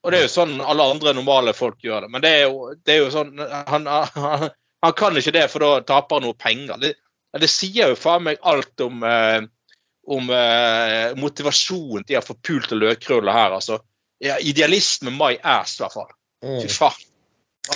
Og 0.00 0.14
det 0.14 0.22
er 0.22 0.24
jo 0.24 0.32
sånn 0.32 0.56
alle 0.62 0.86
andre 0.94 1.12
normale 1.18 1.52
folk 1.58 1.84
gjør 1.84 2.06
det. 2.06 2.10
Men 2.14 2.24
det 2.24 2.32
er 2.32 2.42
jo, 2.46 2.72
det 2.86 2.94
er 2.94 3.02
jo 3.02 3.12
sånn 3.12 3.34
han, 3.44 3.86
han, 3.90 4.48
han 4.86 4.96
kan 4.96 5.20
ikke 5.20 5.36
det, 5.36 5.44
for 5.52 5.66
da 5.66 5.84
taper 5.92 6.16
han 6.16 6.28
noe 6.30 6.38
penger. 6.38 6.80
Det, 6.80 6.94
det 7.44 7.50
sier 7.52 7.92
jo 7.92 7.98
faen 7.98 8.24
meg 8.30 8.40
alt 8.46 8.86
om, 8.86 9.02
eh, 9.04 9.42
om 10.08 10.30
eh, 10.32 11.12
motivasjonen 11.20 12.06
til 12.06 12.16
de 12.16 12.24
forpulte 12.24 12.78
løkruller 12.78 13.34
her, 13.34 13.58
altså. 13.58 13.80
Ja, 14.24 14.38
idealisme 14.40 15.12
my 15.14 15.36
ass, 15.46 15.76
i 15.78 15.84
hvert 15.84 15.94
fall. 15.94 16.10
Mm. 16.44 16.58
Fy 16.64 16.72
faen. 16.72 17.04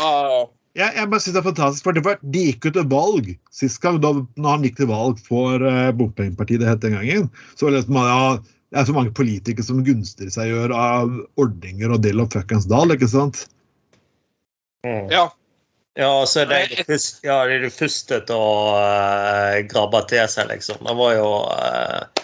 Ah, 0.01 0.47
jeg, 0.79 0.89
jeg 0.97 1.09
bare 1.13 1.21
synes 1.21 1.35
det 1.37 1.41
er 1.43 1.49
fantastisk, 1.51 1.85
for 1.85 2.23
De 2.33 2.45
gikk 2.49 2.67
jo 2.69 2.73
til 2.79 2.89
valg 2.89 3.29
sist 3.53 3.83
gang, 3.83 4.01
da 4.01 4.15
når 4.17 4.49
han 4.49 4.65
gikk 4.67 4.79
til 4.81 4.89
valg 4.89 5.21
for 5.27 5.61
uh, 5.61 5.91
bompengepartiet 5.97 6.63
det 6.63 6.71
het 6.71 6.81
den 6.85 6.97
gangen. 6.97 7.29
Så 7.55 7.67
var 7.67 7.75
det 7.75 7.83
liksom, 7.83 8.01
ja, 8.01 8.57
det 8.73 8.81
er 8.81 8.89
så 8.89 8.97
mange 8.97 9.13
politikere 9.19 9.67
som 9.67 9.85
gunster 9.85 10.33
seg 10.33 10.49
gjør 10.49 10.73
av 10.73 11.13
ordninger 11.43 11.93
og 11.93 12.01
dill 12.07 12.25
og 12.25 12.33
fuckings 12.33 12.65
dal, 12.73 12.95
ikke 12.97 13.11
sant? 13.13 13.45
Mm. 14.87 15.13
ja. 15.13 15.29
Ja, 15.93 16.25
så 16.25 16.47
det 16.49 16.57
er 16.57 16.71
det, 16.71 16.77
de 16.79 16.85
første, 16.89 17.19
ja, 17.27 17.35
det 17.45 17.59
er 17.59 17.65
de 17.67 17.69
første 17.69 18.19
til 18.25 18.39
å 18.41 18.53
uh, 18.81 19.59
grabbe 19.69 20.01
til 20.09 20.25
seg, 20.33 20.49
liksom. 20.49 20.81
Det 20.89 20.95
var 20.97 21.19
jo 21.19 21.27
uh, 21.53 22.22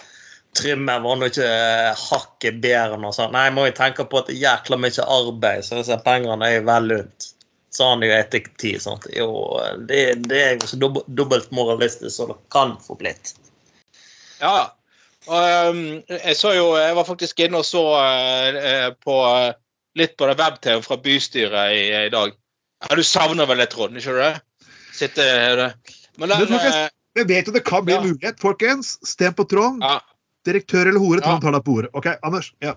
Trimmen 0.57 1.03
var 1.03 1.19
nå 1.19 1.27
ikke 1.29 1.45
uh, 1.45 1.99
hakket 2.09 2.57
bedre 2.63 2.97
enn 2.97 3.11
sånn. 3.13 3.35
Nei, 3.35 3.49
må 3.53 3.67
jo 3.67 3.75
tenke 3.77 4.05
på 4.09 4.17
at 4.21 4.31
det 4.31 4.37
er 4.37 4.41
jækla 4.47 4.79
mye 4.81 5.05
arbeid, 5.05 5.65
så 5.67 5.77
disse 5.77 5.97
pengene 6.05 6.47
er 6.47 6.55
jo 6.57 6.63
vel 6.71 6.89
lunt. 6.89 7.27
Sa 7.75 7.91
han 7.91 8.01
jo 8.01 8.09
etter 8.09 8.47
tid. 8.57 8.81
Sant? 8.81 9.05
Jo, 9.13 9.29
det, 9.85 10.01
det 10.25 10.41
er 10.41 10.55
jo 10.57 10.67
så 10.71 10.79
dobb 10.81 11.03
dobbelt 11.05 11.51
moralistisk 11.53 12.15
som 12.15 12.31
det 12.33 12.39
kan 12.53 12.73
få 12.81 12.97
blitt. 12.97 13.35
Ja. 14.41 14.71
Og, 15.29 15.69
um, 15.69 15.81
jeg 16.09 16.35
så 16.39 16.53
jo 16.55 16.69
Jeg 16.79 16.95
var 16.95 17.05
faktisk 17.05 17.41
inne 17.43 17.59
og 17.59 17.65
så 17.67 17.83
uh, 17.93 18.89
på 19.05 19.17
uh, 19.21 19.51
litt 19.99 20.15
på 20.17 20.25
det 20.29 20.37
web-TV 20.39 20.81
fra 20.85 20.97
bystyret 20.97 21.75
i, 21.75 21.81
i 22.07 22.13
dag. 22.13 22.33
Ja, 22.87 22.95
Du 22.95 23.03
savner 23.05 23.45
vel 23.49 23.61
det, 23.61 23.69
Trond? 23.73 23.97
Ikke 23.99 24.15
du 24.15 24.21
det? 24.23 24.33
Sitte 24.95 25.21
der. 25.21 25.75
Men 26.17 26.31
den, 26.33 26.41
du, 26.41 26.53
folkens, 26.55 26.75
eh, 26.75 26.89
Jeg 27.19 27.27
vet 27.29 27.47
jo 27.49 27.53
det 27.55 27.63
kan 27.67 27.85
bli 27.85 27.93
Ja. 27.97 28.01
mulighet, 28.03 28.39
folkens. 28.41 28.95
Stem 29.07 29.35
på 29.35 29.45
Trond. 29.51 29.83
ja, 29.83 29.99
Direktør 30.49 30.89
eller 30.91 30.99
hore. 31.03 31.21
Trond 31.25 31.43
tar 31.45 31.55
deg 31.55 31.65
på 31.67 31.77
ordet. 31.79 31.91
OK, 31.97 32.07
Anders. 32.25 32.51
ja. 32.65 32.75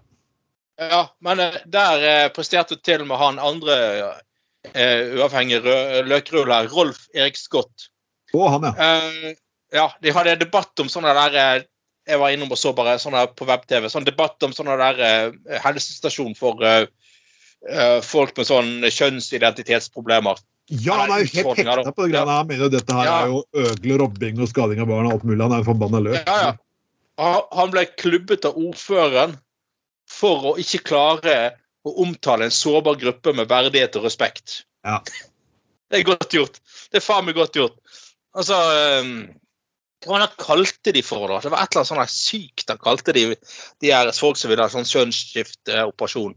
ja, 0.83 1.03
men 1.25 1.41
eh, 1.41 1.57
der 1.73 2.05
eh, 2.11 2.29
presterte 2.35 2.77
til 2.85 3.05
og 3.05 3.09
med 3.11 3.21
han 3.21 3.41
andre 3.43 3.77
eh, 4.73 5.13
uavhengige 5.19 6.03
løkruller, 6.09 6.69
Rolf 6.73 7.07
Erik 7.15 7.37
Scott. 7.41 7.89
Å, 8.33 8.47
han, 8.55 8.69
ja. 8.71 8.75
Eh, 8.91 9.39
Ja, 9.73 9.87
de 10.05 10.13
hadde 10.13 10.35
debatt 10.37 10.77
om 10.85 10.89
sånne 10.93 11.15
der 11.17 11.37
eh, 11.41 11.63
Jeg 12.11 12.19
var 12.21 12.33
innom 12.35 12.51
og 12.53 12.59
så 12.61 12.75
bare 12.77 12.99
sånne 13.01 13.23
der 13.23 13.31
på 13.39 13.47
web-TV. 13.49 13.87
Sånn 13.89 14.05
debatt 14.05 14.43
om 14.45 14.53
sånne 14.53 14.75
der 14.81 14.99
eh, 15.07 15.59
helsestasjon 15.65 16.35
for 16.37 16.61
folk 18.03 18.33
med 18.35 18.49
sånn 18.49 18.71
kjønnsidentitetsproblemer. 18.91 20.41
Ja, 20.83 20.97
han 21.05 21.13
er 21.15 21.23
jo 21.23 21.29
helt 21.31 21.61
hekta 21.61 21.93
på 21.95 22.07
det 22.09 22.13
greiene. 22.15 22.35
Han 22.41 22.49
mener 22.49 22.65
jo 22.67 22.71
dette 22.73 22.97
her 22.97 23.07
Ja. 23.07 23.15
er 23.23 23.31
jo 23.31 23.43
øgle, 23.55 23.99
robbing 24.03 24.41
og 24.43 24.49
skading 24.51 24.81
av 24.83 24.89
barn 24.91 25.07
og 25.07 25.13
alt 25.17 25.25
mulig. 25.29 25.41
Han 25.45 25.55
er 25.55 25.63
jo 25.63 25.69
forbanna 25.71 26.01
løk. 26.03 26.19
Ja, 26.27 26.37
ja. 26.43 26.53
Han- 27.23 27.73
ble 27.73 27.87
klubbet 27.99 28.47
av 28.49 28.57
ordføreren 28.59 29.37
for 30.11 30.53
å 30.53 30.57
ikke 30.61 30.83
klare 30.91 31.37
å 31.87 31.95
omtale 32.05 32.47
en 32.47 32.55
sårbar 32.55 32.99
gruppe 33.01 33.35
med 33.35 33.51
verdighet 33.51 33.97
og 33.99 34.07
respekt. 34.07 34.63
Ja. 34.87 34.99
Det 35.91 36.01
er 36.01 36.09
godt 36.09 36.35
gjort. 36.35 36.59
Det 36.91 37.01
er 37.01 37.05
faen 37.05 37.27
meg 37.27 37.37
godt 37.37 37.59
gjort. 37.59 37.79
Altså 38.33 38.57
um, 39.03 39.17
Hva 40.07 40.19
han 40.23 40.37
kalte 40.41 40.95
de 40.95 41.03
for, 41.05 41.29
da? 41.29 41.41
Det 41.45 41.53
var 41.53 41.63
et 41.63 41.75
eller 41.75 41.83
annet 41.83 41.91
sånn 41.93 42.15
sykt 42.15 42.71
han 42.73 42.81
kalte 42.83 43.15
de 43.15 43.27
de 43.37 43.93
her 43.93 44.11
folk 44.17 44.41
som 44.41 44.51
ville 44.51 44.65
ha 44.65 44.73
sånn 44.73 44.89
kjønnsskifteoperasjon. 44.89 46.35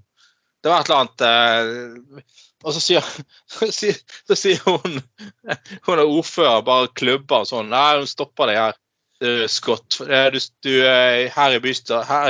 Det 0.62 0.72
var 0.72 0.82
et 0.82 0.89
eller 0.89 1.04
annet 1.04 1.24
eh, 1.25 2.24
Og 2.65 2.74
så 2.74 2.82
sier, 2.82 3.10
så 3.56 3.70
sier, 3.74 3.98
så 4.27 4.38
sier 4.38 4.62
hun 4.65 5.00
Hun 5.86 6.00
er 6.00 6.04
ordfører, 6.04 6.65
bare 6.65 6.92
klubber 6.98 7.46
og 7.46 7.50
sånn. 7.51 7.72
Nei, 7.74 8.01
hun 8.01 8.10
stopper 8.10 8.51
det 8.51 8.58
her. 8.60 8.80
Du, 9.24 9.48
Scott, 9.48 10.01
du, 10.34 10.39
du 10.65 10.72
her 10.84 11.55
i 11.55 11.60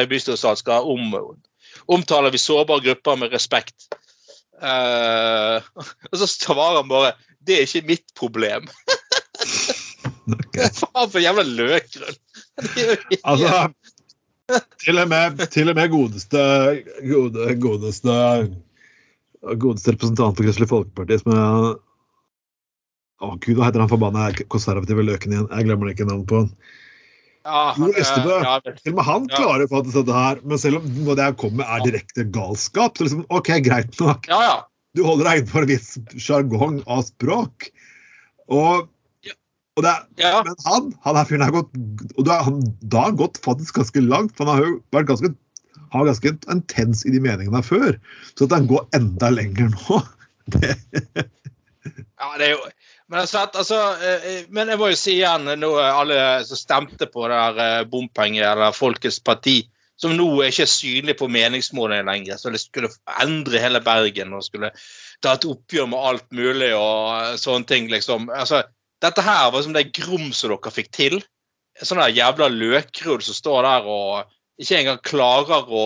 bystyresalen 0.10 0.60
skal 0.60 0.86
om, 0.86 1.16
omtaler 1.92 2.34
vi 2.34 2.42
sårbare 2.42 2.84
grupper 2.86 3.18
med 3.24 3.34
respekt. 3.34 3.88
Uh, 4.62 5.60
og 6.12 6.20
så 6.22 6.28
svarer 6.32 6.78
han 6.80 6.88
bare 6.88 7.10
Det 7.44 7.58
er 7.58 7.66
ikke 7.68 7.90
mitt 7.90 8.06
problem. 8.18 8.70
Faen 10.80 11.10
for 11.12 11.22
jævla 11.22 11.44
løkgrunn. 11.46 12.22
Altså 13.22 13.68
til 14.82 15.00
og, 15.02 15.10
med, 15.10 15.48
til 15.54 15.70
og 15.70 15.76
med 15.78 15.90
godeste 15.90 16.42
gode, 17.10 17.56
godeste 17.62 18.16
godeste 19.62 19.94
representant 19.94 20.38
for 20.38 20.46
Kristelig 20.46 20.70
Folkeparti 20.70 21.18
som 21.22 21.34
er 21.34 21.76
Å 23.24 23.30
gud, 23.40 23.56
hva 23.58 23.70
heter 23.70 23.80
han 23.84 23.92
forbanna 23.92 24.26
konservative 24.52 25.04
løken 25.08 25.32
igjen? 25.36 25.46
Jeg 25.52 25.68
glemmer 25.70 25.92
ikke 25.94 26.08
navnet 26.10 26.28
på 26.28 26.42
han. 26.42 26.50
ja, 27.46 27.62
Østebø. 28.02 28.34
eh, 28.42 28.44
ja, 28.44 28.56
men- 28.66 28.76
Til 28.84 28.92
og 28.92 28.96
med 28.98 29.06
han 29.06 29.28
Ja. 29.30 29.36
klarer 29.38 29.68
faktisk 29.72 29.94
dette 30.02 30.14
her, 30.14 30.40
men 30.44 30.58
selv 30.58 30.76
om 30.78 30.88
det 31.16 31.18
jeg 31.24 31.38
kommer 31.38 31.58
med 31.64 31.68
er 31.70 31.86
direkte 31.92 32.26
galskap, 32.32 32.98
så 32.98 33.06
liksom, 33.06 33.26
OK, 33.30 33.48
greit 33.64 34.00
nok. 34.02 34.28
ja, 34.28 34.42
ja. 34.42 34.62
Du 34.96 35.04
holder 35.04 35.26
deg 35.26 35.44
innenfor 35.44 35.62
en 35.62 35.68
viss 35.68 35.98
sjargong 36.18 36.84
av 36.88 37.04
språk. 37.04 37.70
Og, 38.50 38.88
og 39.78 39.84
det 39.84 39.96
ja. 40.18 40.42
Men 40.44 40.56
han, 40.66 40.94
han 41.04 41.16
her 41.16 41.26
fyren 41.26 41.42
har 41.44 41.52
gått 41.52 41.72
og 42.18 42.24
da, 42.26 42.42
han, 42.44 42.62
da 42.82 42.98
har 43.02 43.10
han 43.12 43.18
gått 43.18 43.38
faktisk 43.44 43.76
ganske 43.76 44.02
langt. 44.08 44.36
for 44.38 44.46
Han 44.46 44.56
har 44.58 44.66
jo 44.66 44.78
vært 44.94 45.08
ganske, 45.08 45.36
han 45.92 46.00
var 46.06 46.14
ganske 46.14 46.32
intens 46.50 47.06
i 47.06 47.12
de 47.12 47.20
meningene 47.20 47.62
før. 47.64 47.98
Så 48.36 48.46
at 48.48 48.52
han 48.56 48.68
går 48.68 48.88
enda 48.94 49.30
lenger 49.36 49.70
nå 49.76 50.02
det, 50.56 50.78
Ja, 51.86 52.38
det 52.40 52.48
er 52.48 52.52
jo 52.56 52.64
men, 53.12 53.20
altså, 53.22 53.46
altså, 53.54 53.80
eh, 54.02 54.44
men 54.50 54.72
jeg 54.72 54.82
må 54.82 54.90
jo 54.90 54.98
si 54.98 55.20
igjen, 55.20 55.46
nå 55.62 55.72
er 55.78 55.94
alle 55.94 56.20
som 56.48 56.58
stemte 56.58 57.08
på 57.12 57.28
det 57.30 57.38
der 57.38 57.62
eh, 57.64 57.88
bompenger, 57.90 58.48
eller 58.52 58.76
Folkets 58.76 59.20
parti, 59.22 59.60
som 60.02 60.16
nå 60.18 60.28
er 60.42 60.52
ikke 60.52 60.68
synlig 60.68 61.16
på 61.20 61.30
meningsmålene 61.32 62.08
lenger, 62.10 62.40
så 62.42 62.52
det 62.52 62.64
skulle 62.64 62.92
endre 63.22 63.62
hele 63.62 63.80
Bergen 63.84 64.34
og 64.36 64.44
skulle 64.48 64.74
ta 65.24 65.36
et 65.36 65.48
oppgjør 65.48 65.88
med 65.92 66.10
alt 66.10 66.26
mulig 66.36 66.72
og 66.74 67.14
eh, 67.20 67.36
sånne 67.40 67.70
ting, 67.70 67.92
liksom. 67.94 68.28
Altså, 68.34 68.64
dette 69.06 69.24
her 69.24 69.52
var 69.54 69.64
som 69.64 69.76
det 69.76 69.92
grumset 69.96 70.50
dere 70.50 70.74
fikk 70.74 70.92
til. 70.96 71.20
Sånn 71.84 72.00
der 72.00 72.16
jævla 72.16 72.48
løkrull 72.50 73.22
som 73.24 73.36
står 73.36 73.68
der 73.68 73.88
og 73.92 74.34
ikke 74.64 74.80
engang 74.80 75.02
klarer 75.04 75.68
å 75.68 75.86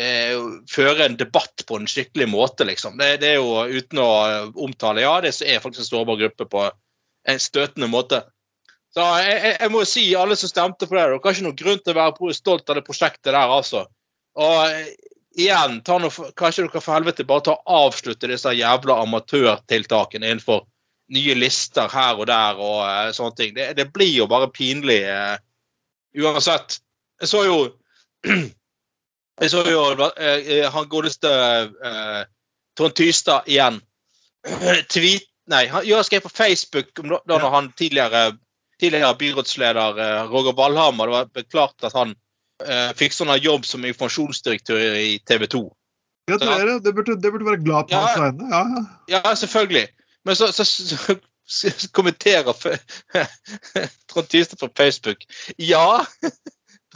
eh, 0.00 0.34
føre 0.70 1.08
en 1.08 1.16
debatt 1.20 1.64
på 1.68 1.78
en 1.78 1.88
skikkelig 1.90 2.28
måte, 2.32 2.66
liksom. 2.68 2.98
Det, 3.00 3.16
det 3.22 3.34
er 3.34 3.40
jo 3.40 3.64
uten 3.70 4.02
å 4.02 4.10
omtale 4.66 5.04
Ja, 5.04 5.16
det 5.24 5.34
er 5.42 5.62
faktisk 5.62 5.84
en 5.84 5.90
sårbar 5.90 6.20
gruppe 6.22 6.48
på 6.50 6.68
en 7.28 7.40
støtende 7.40 7.88
måte. 7.90 8.22
Så 8.94 9.06
jeg, 9.24 9.38
jeg, 9.42 9.56
jeg 9.58 9.72
må 9.74 9.82
jo 9.82 9.90
si, 9.90 10.04
alle 10.14 10.36
som 10.38 10.50
stemte 10.50 10.86
for 10.86 10.98
det, 10.98 11.06
dere 11.08 11.18
har 11.18 11.34
ikke 11.34 11.46
noen 11.48 11.58
grunn 11.58 11.80
til 11.82 11.94
å 11.94 11.98
være 11.98 12.36
stolt 12.36 12.70
av 12.70 12.78
det 12.78 12.86
prosjektet 12.86 13.32
der, 13.32 13.56
altså. 13.56 13.86
Og 14.38 14.60
eh, 14.68 14.92
igjen, 15.40 15.80
noe, 15.82 16.30
kanskje 16.38 16.66
dere 16.66 16.82
for 16.82 16.94
helvete 16.94 17.26
bare 17.26 17.48
ta 17.48 17.56
avslutte 17.70 18.30
disse 18.30 18.52
jævla 18.54 19.00
amatørtiltakene 19.02 20.30
innenfor 20.30 20.64
nye 21.14 21.34
lister 21.36 21.90
her 21.92 22.20
og 22.20 22.28
der 22.30 22.60
og 22.60 22.78
uh, 22.86 23.10
sånne 23.14 23.38
ting. 23.38 23.54
Det, 23.56 23.72
det 23.78 23.90
blir 23.92 24.12
jo 24.14 24.28
bare 24.30 24.48
pinlig 24.54 25.02
uh, 25.04 25.36
uansett. 26.16 26.78
Jeg 27.20 27.30
så 27.30 27.42
jo 27.44 27.58
Jeg 29.42 29.50
så 29.50 29.64
jo 29.66 29.84
eh, 29.98 30.48
eh, 30.60 30.66
han 30.70 30.88
godeste 30.88 31.30
eh, 31.30 32.24
Trond 32.78 32.94
Tystad 32.94 33.48
igjen. 33.50 33.80
Tweet 34.92 35.30
Nei, 35.52 35.66
han 35.68 35.84
gjør 35.84 36.04
skrev 36.06 36.22
på 36.24 36.32
Facebook 36.32 37.00
om 37.02 37.10
da 37.12 37.18
da 37.28 37.36
når 37.42 37.50
han 37.52 37.66
tidligere, 37.76 38.20
tidligere 38.80 39.16
byrådsleder 39.20 39.98
eh, 40.00 40.30
Roger 40.32 40.54
Valhammer 40.56 41.10
Det 41.10 41.12
var 41.18 41.26
beklart 41.36 41.84
at 41.84 41.92
han 41.92 42.14
eh, 42.64 42.94
fikk 42.96 43.12
sånn 43.12 43.32
jobb 43.44 43.66
som 43.68 43.84
informasjonsdirektør 43.84 44.96
i 45.02 45.18
TV 45.28 45.44
2. 45.52 45.60
Gratulerer. 46.30 46.80
Det 46.80 46.94
burde, 46.96 47.18
det 47.20 47.32
burde 47.34 47.50
være 47.50 47.60
glad 47.60 47.90
på 47.90 47.98
Ja. 47.98 48.06
hans 48.06 48.22
vegne. 48.22 48.48
Ja, 48.48 48.62
ja. 48.72 48.84
Ja, 49.18 49.34
selvfølgelig. 49.36 49.84
Men 50.24 50.38
så, 50.40 50.48
så, 50.56 50.64
så, 50.64 51.18
så 51.44 51.90
kommenterer 51.92 52.56
Trond 54.08 54.32
Tystad 54.32 54.64
på 54.64 54.72
Facebook. 54.80 55.28
Ja 55.58 56.06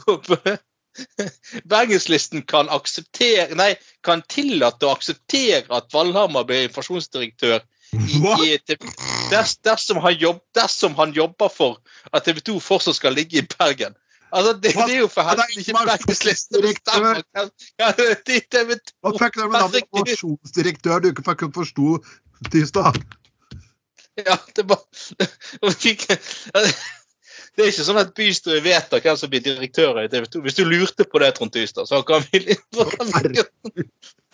Bergenslisten 1.71 2.43
kan 2.49 2.69
akseptere 2.73 3.55
Nei, 3.57 3.73
kan 4.05 4.21
tillate 4.31 4.87
å 4.87 4.93
akseptere 4.95 5.65
at 5.75 5.89
Valhammer 5.93 6.45
blir 6.47 6.67
informasjonsdirektør 6.67 7.59
i, 7.93 8.19
i 8.45 8.57
TV 8.69 8.85
ders, 9.31 9.55
dersom, 9.65 9.97
han 10.03 10.13
jobb, 10.21 10.41
dersom 10.57 10.93
han 10.99 11.13
jobber 11.15 11.49
for 11.49 11.79
at 12.13 12.25
TV 12.27 12.41
2 12.51 12.59
fortsatt 12.61 12.99
skal 12.99 13.15
ligge 13.17 13.41
i 13.41 13.45
Bergen. 13.57 13.95
Altså, 14.29 14.53
det, 14.61 14.75
det 14.77 14.93
er 14.93 14.99
jo 14.99 15.07
for 15.09 15.25
helvete 15.25 15.63
ikke 15.63 15.73
Bergenslisten 15.87 16.59
hva- 16.61 17.15
det 17.49 17.85
er 17.87 18.35
i 18.35 18.41
TV 18.45 18.75
2. 18.77 18.97
Hva 19.01 19.13
fikk 19.23 19.39
dere 19.39 19.49
med 19.55 19.79
informasjonsdirektør 19.81 21.01
du 21.01 21.09
ikke 21.09 21.25
fikk 21.31 21.47
forsto, 21.55 21.95
Tystad? 22.53 23.01
Ja, 24.19 24.35
det 24.55 24.65
bare 24.67 24.83
Det 27.55 27.65
er 27.65 27.71
ikke 27.71 27.85
sånn 27.87 28.01
at 28.01 28.13
bystyret 28.17 28.65
vedtar 28.65 29.01
hvem 29.03 29.17
som 29.19 29.31
blir 29.31 29.43
direktør 29.45 29.99
i 30.01 30.09
TV 30.11 30.27
2. 30.35 30.43
Hvis 30.45 30.57
du 30.59 30.63
lurte 30.67 31.05
på 31.07 31.21
det, 31.23 31.31
Trond 31.37 31.53
Tystad, 31.55 31.89
så 31.89 32.01
kan 32.07 32.23
vi 32.29 32.55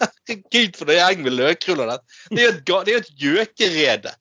Herregud, 0.01 0.75
for 0.75 0.91
er 0.97 1.09
gjeng 1.13 1.25
med 1.25 1.37
løkruller. 1.37 1.93
der. 1.93 1.99
Det 2.31 2.41
er 2.43 2.47
jo 2.51 2.79
et, 2.81 2.89
et 2.99 3.11
gjøkerede. 3.21 4.11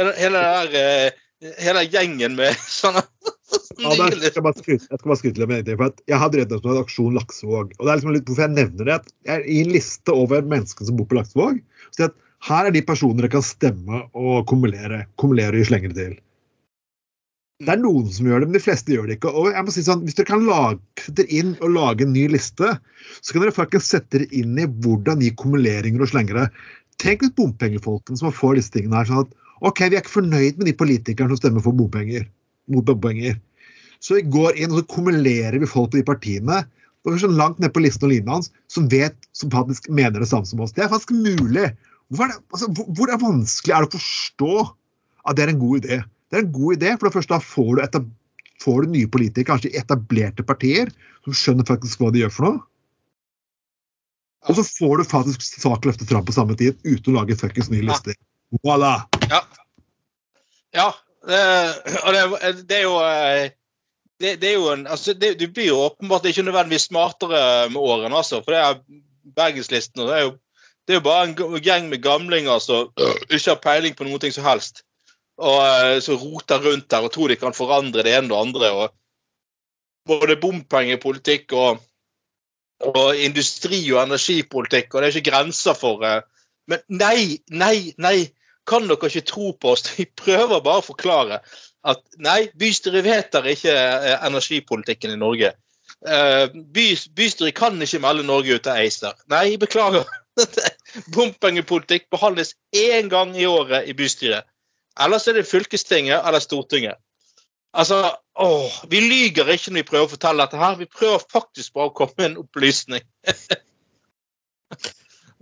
Hele, 0.00 0.12
hele, 0.18 0.42
der, 0.44 0.74
eh, 0.78 1.52
hele 1.62 1.84
gjengen 1.92 2.36
med 2.38 2.56
sånne 2.80 3.04
Ja, 3.82 3.92
der, 3.98 4.14
jeg 4.16 4.32
skal 4.32 4.44
bare 4.46 4.56
skryte, 4.56 4.88
jeg 4.88 5.00
litt 5.36 5.48
med 5.48 5.66
det, 5.66 5.76
for 5.76 5.92
Jeg 6.08 6.20
har 6.22 6.30
drevet 6.32 6.64
med 6.64 6.80
Aksjon 6.80 7.16
Laksevåg. 7.18 7.74
og 7.76 7.82
det 7.84 7.90
er 7.90 7.98
liksom 7.98 8.14
litt 8.16 8.28
hvorfor 8.28 8.46
jeg 8.46 8.56
nevner 8.56 8.88
det. 8.88 8.98
jeg 9.28 9.34
er 9.34 9.48
I 9.48 9.58
en 9.64 9.72
liste 9.74 10.14
over 10.16 10.44
mennesker 10.48 10.88
som 10.88 10.96
bor 10.96 11.08
på 11.10 11.18
Laksevåg, 11.18 11.60
så 11.92 12.08
at 12.08 12.16
her 12.48 12.68
er 12.68 12.74
de 12.74 12.82
personene 12.82 13.22
dere 13.22 13.34
kan 13.36 13.44
stemme 13.44 14.04
og 14.18 14.46
kumulere. 14.50 15.04
Kumulere 15.20 15.60
og 15.60 15.68
slenge 15.68 15.92
det 15.92 15.98
til. 16.00 16.14
Det 17.62 17.70
er 17.70 17.78
noen 17.78 18.08
som 18.10 18.26
gjør 18.26 18.42
det, 18.42 18.48
men 18.50 18.56
de 18.58 18.62
fleste 18.64 18.90
gjør 18.90 19.06
det 19.06 19.16
ikke. 19.18 19.30
Og 19.38 19.52
jeg 19.54 19.64
må 19.64 19.74
si 19.74 19.84
sånn, 19.86 20.02
Hvis 20.06 20.16
dere 20.18 20.30
kan 20.32 20.46
lage, 20.48 21.26
inn 21.28 21.54
og 21.60 21.74
lage 21.76 22.06
en 22.06 22.14
ny 22.14 22.26
liste, 22.32 22.72
så 23.20 23.34
kan 23.34 23.44
dere 23.44 23.54
faktisk 23.54 23.86
sette 23.86 24.18
dere 24.18 24.28
inn 24.34 24.58
i 24.58 24.66
hvordan 24.66 25.22
de 25.22 25.30
kumuleringer 25.38 26.02
og 26.02 26.10
slengere 26.10 26.48
Tenk 27.02 27.22
ut 27.24 27.34
bompengefolkene 27.38 28.18
som 28.18 28.34
får 28.34 28.58
disse 28.58 28.74
tingene 28.74 29.00
her. 29.00 29.08
sånn 29.08 29.24
at 29.24 29.32
OK, 29.62 29.80
vi 29.88 29.96
er 29.96 30.02
ikke 30.02 30.18
fornøyd 30.18 30.58
med 30.58 30.68
de 30.68 30.74
politikerne 30.76 31.32
som 31.32 31.40
stemmer 31.40 31.64
for 31.64 31.74
bompenger. 31.74 32.26
Mot 32.70 32.84
bompenger. 32.86 33.38
Så 34.02 34.18
vi 34.18 34.26
går 34.34 34.58
inn 34.58 34.74
og 34.74 34.82
så 34.82 34.90
kumulerer 34.92 35.58
vi 35.58 35.70
folk 35.70 35.94
på 35.94 35.98
de 36.00 36.06
partiene 36.06 36.60
og 37.02 37.10
vi 37.10 37.16
er 37.16 37.24
så 37.24 37.30
langt 37.30 37.58
ned 37.58 37.72
på 37.74 37.82
listen 37.82 38.06
og 38.06 38.12
linja 38.12 38.36
hans 38.36 38.52
som 38.70 38.86
vet, 38.90 39.16
som 39.34 39.50
faktisk 39.50 39.88
mener 39.90 40.22
det 40.22 40.28
samme 40.30 40.46
som 40.46 40.62
oss. 40.62 40.74
Det 40.74 40.84
er 40.84 40.92
faktisk 40.92 41.10
mulig. 41.16 41.72
Hvor 42.12 42.28
er 42.28 42.34
det, 42.34 42.38
altså, 42.54 42.68
hvor, 42.76 42.86
hvor 42.94 43.10
er 43.10 43.22
vanskelig 43.22 43.74
er 43.74 43.82
det 43.82 43.90
å 43.90 43.96
forstå 43.96 44.52
at 45.26 45.38
det 45.38 45.44
er 45.44 45.52
en 45.54 45.62
god 45.62 45.82
idé? 45.82 45.98
Det 46.32 46.38
er 46.40 46.46
en 46.46 46.52
god 46.54 46.78
idé, 46.78 46.94
for 46.96 47.08
det 47.08 47.16
første 47.18 47.34
da 47.34 47.44
får 47.44 47.70
du, 47.76 47.80
etab 47.84 48.10
får 48.62 48.84
du 48.84 48.92
nye 48.94 49.08
politikere, 49.10 49.50
kanskje 49.50 49.72
etablerte 49.76 50.44
partier, 50.46 50.90
som 51.26 51.36
skjønner 51.36 51.66
faktisk 51.68 52.00
hva 52.00 52.12
de 52.14 52.22
gjør 52.22 52.32
for 52.32 52.48
noe. 52.48 52.62
Og 54.50 54.58
så 54.58 54.64
får 54.66 54.98
du 54.98 55.06
faktisk 55.06 55.44
sak 55.44 55.84
løftet 55.86 56.08
fram 56.10 56.24
på 56.26 56.34
samme 56.34 56.56
tid 56.58 56.78
uten 56.82 57.12
å 57.12 57.20
lage 57.20 57.36
fuckings 57.38 57.68
nye 57.70 57.84
lister. 57.86 58.16
Voilà! 58.64 58.94
Ja. 59.30 60.88
Det, 61.28 61.42
og 62.02 62.16
det, 62.16 62.22
det 62.66 62.78
er 62.80 62.86
jo 62.86 62.94
eh, 63.06 63.52
det, 64.22 64.32
det 64.42 64.48
er 64.48 64.56
jo 64.56 64.70
en 64.72 64.86
altså 64.90 65.12
det, 65.14 65.36
Du 65.38 65.44
blir 65.46 65.68
jo 65.68 65.82
åpenbart 65.84 66.24
ikke 66.26 66.42
nødvendigvis 66.42 66.88
smartere 66.88 67.68
med 67.70 67.78
årene, 67.78 68.16
altså. 68.16 68.40
For 68.42 68.56
det 68.56 68.62
er 68.62 68.80
Bergenslisten 69.36 70.02
og 70.02 70.10
det 70.10 70.16
er 70.16 70.24
jo 70.26 70.32
det 70.82 70.96
er 70.96 70.98
jo 70.98 71.04
bare 71.06 71.28
en 71.28 71.60
gjeng 71.62 71.84
med 71.92 72.02
gamlinger 72.02 72.58
som 72.58 72.88
ikke 73.30 73.52
har 73.52 73.60
peiling 73.62 73.94
på 73.94 74.02
noe 74.08 74.30
som 74.34 74.42
helst. 74.42 74.82
Og 75.42 75.62
eh, 75.62 76.00
som 76.04 76.20
roter 76.20 76.62
rundt 76.62 76.90
der 76.92 77.06
og 77.06 77.12
tror 77.14 77.32
de 77.32 77.38
kan 77.40 77.56
forandre 77.56 78.04
det 78.06 78.14
ene 78.16 78.34
og 78.34 78.46
andre. 78.46 78.70
og 78.70 78.94
Både 80.08 80.36
bompengepolitikk 80.36 81.54
og, 81.58 81.82
og 82.92 83.16
industri- 83.16 83.84
og 83.94 84.04
energipolitikk, 84.06 84.94
og 84.94 85.02
det 85.02 85.08
er 85.08 85.16
ikke 85.16 85.30
grenser 85.30 85.78
for 85.78 86.04
eh, 86.06 86.22
Men 86.70 86.78
nei, 86.88 87.42
nei, 87.50 87.92
nei! 87.98 88.30
Kan 88.70 88.86
dere 88.86 89.08
ikke 89.08 89.26
tro 89.26 89.50
på 89.58 89.72
oss? 89.74 89.82
Vi 89.96 90.06
prøver 90.06 90.62
bare 90.62 90.82
å 90.82 90.86
forklare 90.92 91.40
at 91.82 92.02
nei, 92.22 92.46
bystyret 92.54 93.02
vedtar 93.02 93.48
ikke 93.50 93.74
eh, 93.74 94.14
energipolitikken 94.22 95.16
i 95.16 95.18
Norge. 95.18 95.54
By, 96.02 96.84
bystyret 97.14 97.54
kan 97.54 97.76
ikke 97.82 98.00
melde 98.02 98.24
Norge 98.26 98.56
ut 98.58 98.66
av 98.70 98.78
ACER. 98.82 99.18
Nei, 99.30 99.56
beklager. 99.58 100.06
Bompengepolitikk 101.14 102.08
behandles 102.10 102.54
én 102.74 103.10
gang 103.10 103.34
i 103.38 103.46
året 103.46 103.90
i 103.90 103.94
bystyret. 103.94 104.46
Ellers 105.00 105.26
er 105.28 105.32
det 105.38 105.46
fylkestinget 105.48 106.20
eller 106.26 106.40
Stortinget. 106.40 106.96
Altså, 107.74 108.16
åh, 108.36 108.70
Vi 108.90 109.00
lyger 109.00 109.48
ikke 109.48 109.70
når 109.72 109.80
vi 109.80 109.88
prøver 109.88 110.04
å 110.04 110.12
fortelle 110.12 110.44
dette 110.44 110.58
her. 110.60 110.74
Vi 110.76 110.86
prøver 110.86 111.22
faktisk 111.32 111.72
bare 111.74 111.88
å 111.88 111.94
komme 111.96 112.12
med 112.18 112.30
en 112.32 112.40
opplysning. 112.44 113.02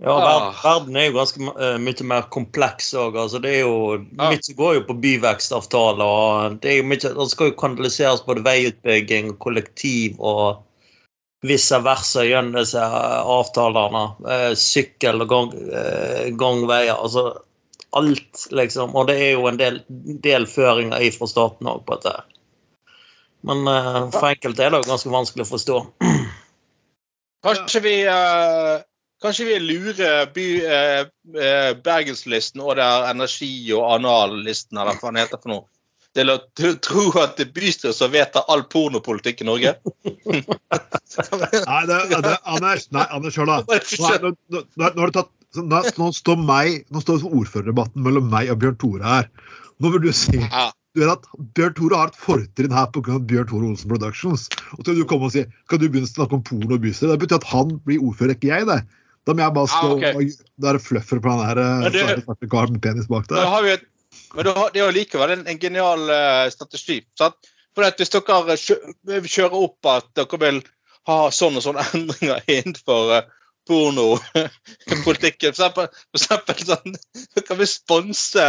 Ja, 0.01 0.15
Ah. 0.17 0.53
verden 0.63 0.95
er 0.97 1.11
jo 1.11 1.13
ganske 1.19 1.37
eh, 1.61 1.75
mye 1.77 2.03
mer 2.09 2.23
kompleks 2.33 2.87
òg. 2.97 3.13
Altså, 3.21 3.37
det 3.43 3.51
er 3.53 3.59
jo, 3.67 3.75
Ah. 4.17 4.31
Mye 4.31 4.55
går 4.57 4.73
jo 4.79 4.81
på 4.87 4.95
byvekstavtaler. 5.03 6.55
Det 6.63 6.71
er 6.71 6.77
jo 6.79 6.87
mye, 6.89 6.97
det 7.19 7.27
skal 7.29 7.51
jo 7.51 7.57
kanaliseres 7.59 8.23
både 8.25 8.41
veiutbygging, 8.47 9.35
kollektiv 9.37 10.17
og 10.19 10.63
vice 11.45 11.77
versa 11.85 12.25
gjennom 12.25 12.57
disse 12.57 12.81
avtalene. 12.81 14.03
Eh, 14.25 14.55
sykkel- 14.57 15.21
og 15.21 15.29
gang, 15.29 15.53
eh, 15.69 16.31
gangveier. 16.31 16.97
Altså 16.97 17.37
alt, 17.97 18.45
liksom. 18.51 18.93
Og 18.95 19.07
det 19.09 19.17
er 19.19 19.33
jo 19.35 19.47
en 19.49 19.59
del, 19.59 19.81
del 20.23 20.47
føringer 20.49 21.03
ifra 21.03 21.27
staten 21.29 21.69
òg 21.71 21.83
på 21.87 21.97
dette. 21.97 22.15
Men 23.47 23.65
uh, 23.65 24.07
for 24.13 24.29
enkelte 24.29 24.63
er 24.63 24.73
det 24.73 24.83
jo 24.83 24.91
ganske 24.91 25.11
vanskelig 25.11 25.47
å 25.47 25.51
forstå. 25.51 25.81
Kanskje 27.47 27.83
vi 27.87 27.97
uh... 28.07 28.79
Kanskje 29.21 29.45
vi 29.45 29.59
lurer 29.59 30.31
by, 30.33 30.45
eh, 30.65 31.01
eh, 31.45 31.73
Bergenslisten 31.85 32.61
og 32.61 32.79
det 32.79 32.85
er 32.85 33.11
energi- 33.11 33.69
og 33.77 33.83
anallisten, 33.99 34.79
eller 34.81 34.97
hva 34.97 35.11
den 35.11 35.19
heter 35.21 35.37
for 35.37 35.51
noe, 35.51 35.65
til 36.17 36.31
å 36.33 36.39
til 36.57 36.71
å 36.73 36.79
tro 36.81 37.03
at 37.21 37.35
det 37.37 37.45
er 37.45 37.51
bystyret 37.53 37.93
som 37.93 38.09
vedtar 38.15 38.49
all 38.49 38.63
pornopolitikk 38.71 39.43
i 39.43 39.47
Norge? 39.51 39.75
Nei, 40.09 41.83
det, 41.85 41.99
det, 42.15 42.33
Anders, 42.49 42.87
nei, 42.89 43.05
Anders, 43.13 43.37
hør 43.37 43.51
da. 43.51 43.59
Nå, 43.69 43.77
nå, 44.25 44.33
nå, 44.57 44.65
nå 44.81 44.89
har 45.03 45.13
du 45.13 45.19
tatt, 45.19 45.31
så 45.55 45.63
nå, 45.67 45.81
nå 45.99 46.11
står 46.15 46.37
meg, 46.47 46.85
nå 46.93 47.01
står 47.03 47.25
ordførerdebatten 47.27 48.03
mellom 48.05 48.29
meg 48.31 48.51
og 48.53 48.61
Bjørn 48.61 48.77
Tore 48.81 49.03
her. 49.03 49.27
Nå 49.81 49.91
vil 49.95 50.05
du 50.05 50.11
si 50.15 50.37
du 50.91 50.99
vet 50.99 51.11
at 51.13 51.27
Bjørn 51.55 51.75
Tore 51.77 51.95
har 51.99 52.09
et 52.11 52.17
fortrinn 52.19 52.73
her 52.75 52.87
pga. 52.91 53.17
Bjørn 53.27 53.47
Tore 53.47 53.69
Olsen 53.71 53.91
Productions. 53.91 54.47
Og 54.77 54.81
så 54.83 54.91
vil 54.91 55.03
du 55.03 55.07
komme 55.07 55.29
og 55.29 55.35
si 55.35 55.45
kan 55.71 55.79
du 55.79 55.87
begynne 55.87 56.09
å 56.09 56.11
snakke 56.11 56.35
om 56.35 56.43
porno 56.47 56.75
og 56.75 56.83
bystyre? 56.83 57.13
Det 57.15 57.21
betyr 57.23 57.39
at 57.39 57.47
han 57.51 57.77
blir 57.87 58.03
ordfører, 58.03 58.35
ikke 58.35 58.51
jeg. 58.51 58.67
det. 58.67 58.81
Da 59.27 59.35
må 59.37 59.43
jeg 59.45 59.53
bare 59.55 59.69
stå 59.69 59.87
Ah, 59.87 59.93
okay. 59.95 60.13
og 60.59 60.67
er 60.71 60.79
fluffer 60.81 61.19
på 61.21 61.35
Men 61.37 61.93
svarte, 61.93 62.23
svarte 62.25 62.49
karen 62.51 62.73
med 62.75 62.81
penis 62.81 63.07
bak 63.07 63.27
der. 63.29 63.45
har 63.45 63.63
vi 63.63 63.69
et, 63.77 63.83
men 64.35 64.45
har- 64.45 64.71
det 64.73 64.81
er 64.81 64.85
jo 64.87 64.95
likevel 64.97 65.31
en, 65.31 65.47
en 65.47 65.59
genial 65.59 65.99
uh, 66.09 66.49
strategi. 66.49 67.01
Sant? 67.19 67.35
For 67.75 67.83
at 67.87 67.97
Hvis 68.01 68.09
dere 68.11 68.57
kjører 69.23 69.53
opp 69.55 69.85
at 69.85 70.07
dere 70.17 70.39
vil 70.41 70.61
ha 71.07 71.29
sånn 71.31 71.55
og 71.55 71.63
sånn 71.63 71.79
endringer 71.93 72.41
innenfor 72.51 73.13
uh, 73.21 73.21
pornopolitikken 73.71 75.53
For 75.57 75.63
eksempel, 75.63 75.87
for 76.11 76.19
eksempel 76.19 76.63
sånn 76.67 76.97
Kan 77.47 77.59
vi 77.61 77.67
sponse 77.69 78.45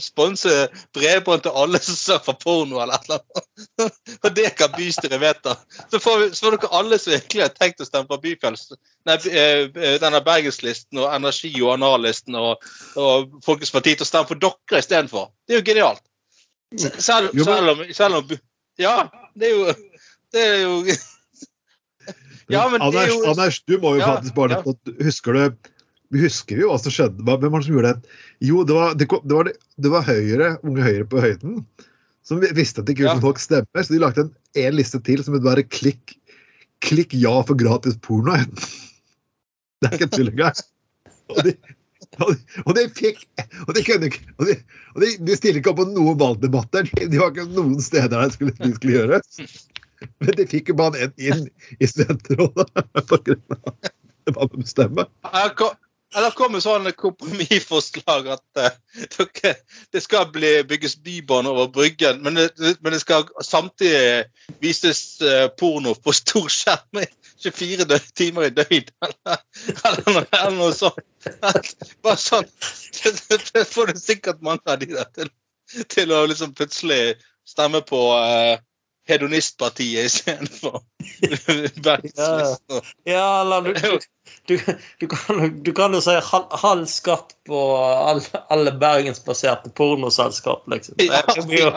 sponse 0.00 0.52
bredbånd 0.96 1.44
til 1.44 1.56
alle 1.56 1.80
som 1.82 1.96
surfer 1.96 2.36
porno, 2.40 2.80
eller 2.82 3.00
noe. 3.08 3.42
Og 4.24 4.30
det 4.36 4.50
kan 4.58 4.72
bystyret 4.74 5.20
vedta. 5.22 5.56
Så 5.90 6.00
får, 6.02 6.18
vi, 6.18 6.28
så 6.34 6.46
får 6.46 6.56
dere 6.56 6.72
alle 6.80 6.98
som 7.00 7.14
virkelig 7.14 7.44
har 7.46 7.54
tenkt 7.56 7.82
å 7.82 7.88
stemme 7.88 8.10
på 8.10 8.20
Byfjells 8.24 8.70
Nei, 9.08 9.16
eh, 9.30 9.62
eh, 9.68 9.96
denne 10.02 10.20
Bergenslisten 10.24 11.00
og 11.00 11.12
energi- 11.14 11.54
og 11.62 11.74
anallisten 11.78 12.36
og, 12.38 12.66
og 13.00 13.38
Folkets 13.46 13.72
Parti 13.74 13.96
til 13.96 14.06
å 14.06 14.10
stemme 14.10 14.28
for 14.28 14.40
dere 14.40 14.82
istedenfor. 14.82 15.30
Det 15.48 15.56
er 15.56 15.62
jo 15.62 15.68
genialt. 15.70 16.04
Selv, 16.78 17.32
selv, 17.34 17.72
om, 17.72 17.86
selv 17.94 18.20
om 18.20 18.36
Ja, 18.78 19.08
det 19.34 19.48
er 19.48 19.56
jo 19.56 19.72
Det 20.30 20.44
er 20.44 20.60
jo 20.62 20.74
Ja, 22.52 22.64
men 22.72 22.82
Anders, 22.82 23.02
er 23.04 23.12
jo 23.12 23.20
Anders, 23.30 23.60
du 23.68 23.76
må 23.82 23.94
jo 23.96 24.02
Ja, 24.02 24.14
faktisk 24.16 24.34
bare 24.38 24.58
ja. 24.58 24.74
Husker 25.06 25.36
du 25.38 25.70
vi 26.10 26.24
husker 26.24 26.58
jo 26.58 26.72
hva 26.72 26.78
som 26.82 26.90
skjedde. 26.90 27.22
Hvem 27.22 27.44
var 27.52 27.60
det 27.62 27.66
som 27.68 27.74
gjorde 27.76 27.90
det? 27.94 28.08
Jo, 28.42 28.64
det 28.66 28.74
var, 28.74 28.94
det, 28.98 29.06
kom- 29.12 29.22
det 29.30 29.36
var, 29.36 29.50
det 29.78 29.90
var 29.92 30.02
Høyre, 30.08 30.48
Unge 30.66 30.82
Høyre 30.82 31.04
på 31.06 31.20
høyden 31.22 31.60
som 32.26 32.40
visste 32.42 32.82
at 32.82 32.88
de 32.88 32.92
ikke 32.96 33.04
ville 33.04 33.14
Ja. 33.14 33.22
folk 33.22 33.38
stemmer, 33.38 33.84
så 33.86 33.94
de 33.94 34.00
lagde 34.02 34.24
en, 34.26 34.32
en 34.58 34.74
liste 34.74 34.98
til 35.06 35.22
som 35.22 35.36
ville 35.36 35.46
bare 35.46 35.62
klikk, 35.62 36.16
'Klikk 36.82 37.14
ja 37.14 37.36
for 37.46 37.54
gratis 37.54 37.94
porno'. 38.02 38.42
Det 39.80 39.88
er 39.88 39.96
ikke 40.00 40.10
tull 40.16 40.28
engang. 40.32 40.58
Og 41.30 41.44
de, 41.46 41.54
og, 42.18 42.34
de, 42.34 42.60
og 42.66 42.74
de 42.76 42.84
fikk 42.96 43.22
Og 43.68 43.74
de 43.76 43.82
kunne 43.86 44.08
ikke 44.10 44.24
og 44.38 44.46
de, 44.50 44.56
og 44.96 45.02
de, 45.04 45.10
de 45.28 45.36
stiller 45.38 45.60
ikke 45.62 45.70
opp 45.70 45.78
på 45.84 45.86
noen 45.92 46.18
valgdebatter. 46.20 46.90
De, 46.90 47.06
de 47.12 47.20
var 47.22 47.30
ikke 47.30 47.46
noen 47.54 47.78
steder 47.80 48.10
der 48.12 48.26
de 48.26 48.34
skulle, 48.34 48.56
de 48.58 48.72
skulle 48.74 48.96
gjøre. 48.98 49.20
Men 50.20 50.34
de 50.36 50.48
fikk 50.48 50.72
jo 50.72 50.80
bare 50.80 51.06
en 51.06 51.14
inn 51.20 51.46
i 51.78 51.88
senterrådet 51.88 52.68
Det 54.26 54.34
var 54.36 54.46
å 54.46 54.50
bestemme. 54.52 55.06
Eller 56.10 56.34
kommer 56.34 56.58
sånn 56.62 56.88
kompromissforslag 56.98 58.26
at 58.34 58.58
uh, 58.58 59.50
det 59.94 60.02
skal 60.02 60.26
bli, 60.34 60.50
bygges 60.66 60.96
bybane 61.04 61.50
over 61.52 61.68
Bryggen, 61.70 62.18
men 62.24 62.34
det, 62.34 62.48
men 62.82 62.96
det 62.96 63.00
skal 63.04 63.28
samtidig 63.46 64.24
vises 64.62 65.20
uh, 65.22 65.46
porno 65.60 65.94
på 65.94 66.14
stor 66.18 66.50
skjerm 66.50 67.02
i 67.04 67.06
24 67.44 67.86
dø 67.88 68.00
timer 68.18 68.48
i 68.48 68.54
døgnet, 68.56 68.90
eller, 69.06 70.02
eller, 70.08 70.26
eller 70.40 70.56
noe 70.58 70.74
sånt. 70.74 70.98
Bare 72.02 72.18
sånn 72.18 72.48
det, 72.98 73.14
det, 73.30 73.38
det 73.54 73.64
får 73.70 73.94
du 73.94 74.02
sikkert 74.02 74.42
mange 74.42 74.66
av 74.66 74.82
de 74.82 74.90
der 74.96 75.06
til, 75.14 75.30
til 75.94 76.10
å 76.16 76.24
liksom 76.26 76.56
plutselig 76.58 77.14
stemme 77.46 77.84
på 77.86 78.02
eh, 78.18 78.58
Hedonistpartiet 79.10 80.08
istedenfor 80.08 80.80
Bergenslisten. 81.84 82.80
Ja, 83.08 83.40
eller 83.42 83.68
du, 83.68 83.98
du, 84.46 84.56
du, 85.00 85.06
kan, 85.08 85.62
du 85.62 85.72
kan 85.76 85.94
jo 85.94 86.00
si 86.04 86.16
halv, 86.22 86.86
skatt 86.90 87.34
på 87.48 87.60
alle, 87.82 88.42
alle 88.48 88.72
bergensbaserte 88.80 89.72
pornoselskap, 89.76 90.66
liksom. 90.70 90.98
Det, 91.00 91.46
blir 91.46 91.66
jo, 91.66 91.72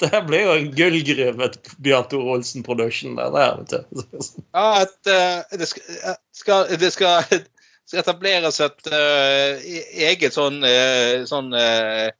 det 0.00 0.22
blir 0.26 0.46
jo 0.46 0.54
en 0.58 0.70
gullgruve 0.76 1.48
til 1.54 1.78
Bjørn 1.86 2.08
Tore 2.10 2.36
Olsen 2.38 2.66
Production. 2.66 3.16
Der, 3.18 3.30
der, 3.34 3.56
vet 3.60 3.70
du. 3.70 4.30
Ja, 4.54 4.66
at 4.82 5.10
eh, 5.10 5.58
det, 5.58 5.68
skal, 5.70 5.96
eh, 6.00 6.18
skal, 6.34 6.74
det 6.80 6.92
skal, 6.94 7.40
skal 7.86 8.02
etableres 8.02 8.60
et 8.64 8.90
e- 8.90 9.86
eget 10.10 10.34
sånn, 10.34 10.60
uh, 10.64 11.24
sånn 11.28 11.52
eh, 11.58 12.10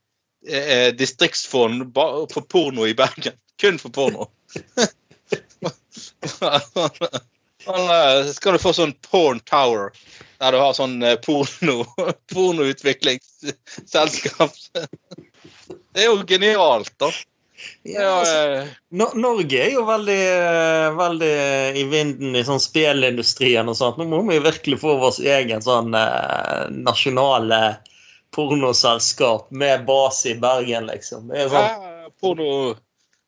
eh, 0.48 0.94
distriktsfond 0.96 1.94
for 1.94 2.40
porno 2.48 2.86
i 2.86 2.94
Bergen. 2.94 3.32
Kun 3.60 3.78
for 3.78 3.90
porno. 3.90 4.30
Skal 8.34 8.52
du 8.52 8.58
få 8.60 8.72
sånn 8.76 8.92
porn 9.06 9.40
tower, 9.48 9.92
der 10.42 10.52
du 10.52 10.58
har 10.60 10.72
sånn 10.76 11.02
eh, 11.02 11.16
porno 11.24 11.84
pornoutviklingsselskap. 12.32 14.52
Det 15.64 16.00
er 16.02 16.06
jo 16.10 16.16
genialt, 16.28 16.92
da. 17.00 17.08
Ja, 17.82 18.20
altså, 18.20 18.36
eh, 18.36 18.66
Norge 19.20 19.60
er 19.62 19.72
jo 19.76 19.84
veldig, 19.88 20.22
eh, 20.28 20.88
veldig 20.98 21.34
i 21.80 21.84
vinden 21.88 22.36
i 22.36 22.44
sånn 22.44 22.62
spillindustrien 22.62 23.68
og 23.70 23.76
sånt. 23.78 24.00
Nå 24.00 24.04
må 24.10 24.22
vi 24.28 24.40
virkelig 24.44 24.80
få 24.82 24.96
vår 25.00 25.20
egen 25.36 25.64
sånn 25.64 25.94
eh, 25.96 26.64
nasjonale 26.74 27.60
pornoselskap 28.34 29.50
med 29.50 29.84
base 29.86 30.30
i 30.30 30.38
Bergen, 30.38 30.86
liksom. 30.90 31.28
Det 31.30 31.44
er 31.44 31.52
sånn, 31.52 31.68
Ja, 31.68 32.08
porno, 32.20 32.48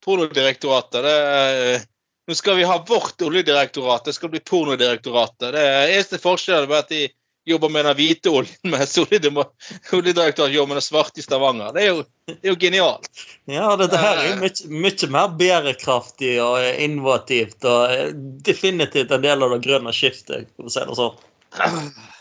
pornodirektoratet. 0.05 1.05
Det 1.05 1.13
er, 1.13 1.85
nå 2.27 2.35
skal 2.39 2.59
vi 2.59 2.67
ha 2.67 2.81
vårt 2.89 3.23
oljedirektorat. 3.23 4.05
Det 4.05 4.17
skal 4.17 4.33
bli 4.33 4.43
pornodirektoratet. 4.43 5.53
Det 5.55 5.63
er 5.63 5.95
eneste 5.95 6.21
forskjellen 6.23 6.71
er 6.71 6.83
at 6.83 6.91
de 6.91 7.07
jobber 7.47 7.71
med 7.71 7.87
den 7.87 7.95
hvite 8.01 8.33
oljen, 8.35 8.57
mens 8.75 8.97
oljedirektoratet 8.99 10.55
jobber 10.55 10.73
med 10.75 10.81
den 10.81 10.89
svarte 10.89 11.23
i 11.23 11.27
Stavanger. 11.27 11.71
Det 11.77 11.85
er 11.85 11.93
jo, 11.93 12.03
det 12.27 12.37
er 12.41 12.51
jo 12.51 12.59
genialt. 12.67 13.23
Ja, 13.47 13.69
dette 13.79 14.03
her 14.03 14.25
er 14.25 14.43
mye, 14.43 14.73
mye 14.87 15.13
mer 15.15 15.39
bærekraftig 15.39 16.35
og 16.43 16.83
innovativt 16.83 17.63
og 17.63 17.95
eh, 17.95 18.11
definitivt 18.51 19.15
en 19.15 19.23
del 19.23 19.47
av 19.47 19.55
det 19.55 19.63
grønne 19.69 19.95
skiftet, 19.95 20.51
for 20.59 20.67
å 20.67 20.75
si 20.75 20.87
det 20.91 20.99
sånn. 20.99 21.25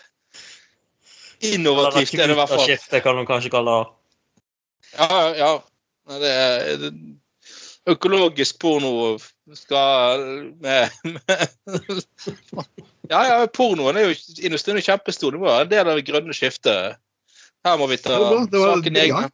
Innovativt 1.54 2.14
er 2.18 2.28
det 2.28 2.36
i 2.36 2.40
hvert 2.40 2.50
fall. 2.52 2.66
Skiftet 2.66 3.04
kan 3.06 3.16
man 3.18 3.28
kanskje 3.30 3.52
kalle 3.54 3.78
det. 3.78 3.94
Ja, 4.96 5.22
ja. 5.38 5.52
Nei, 6.10 6.20
Det 6.22 6.32
er, 6.32 6.76
det, 6.84 6.92
økologisk 7.94 8.60
porno 8.62 9.16
skal 9.54 10.24
med, 10.62 10.90
med 11.06 12.04
Ja, 13.12 13.20
ja, 13.30 13.40
pornoen 13.54 13.98
er 14.00 14.08
jo 14.08 14.16
industrien 14.42 14.80
er 14.80 14.86
kjempestor. 14.86 15.36
Det 15.36 15.42
må 15.42 15.46
være 15.50 15.68
en 15.68 15.74
del 15.74 15.90
av 15.92 16.00
det 16.00 16.08
grønne 16.08 16.34
skiftet. 16.34 16.98
Her 17.66 17.78
må 17.82 17.86
vi 17.90 17.98
ta 18.02 18.18
var 18.18 18.40
var- 18.50 18.78
saken 18.78 18.98
egne. 19.02 19.28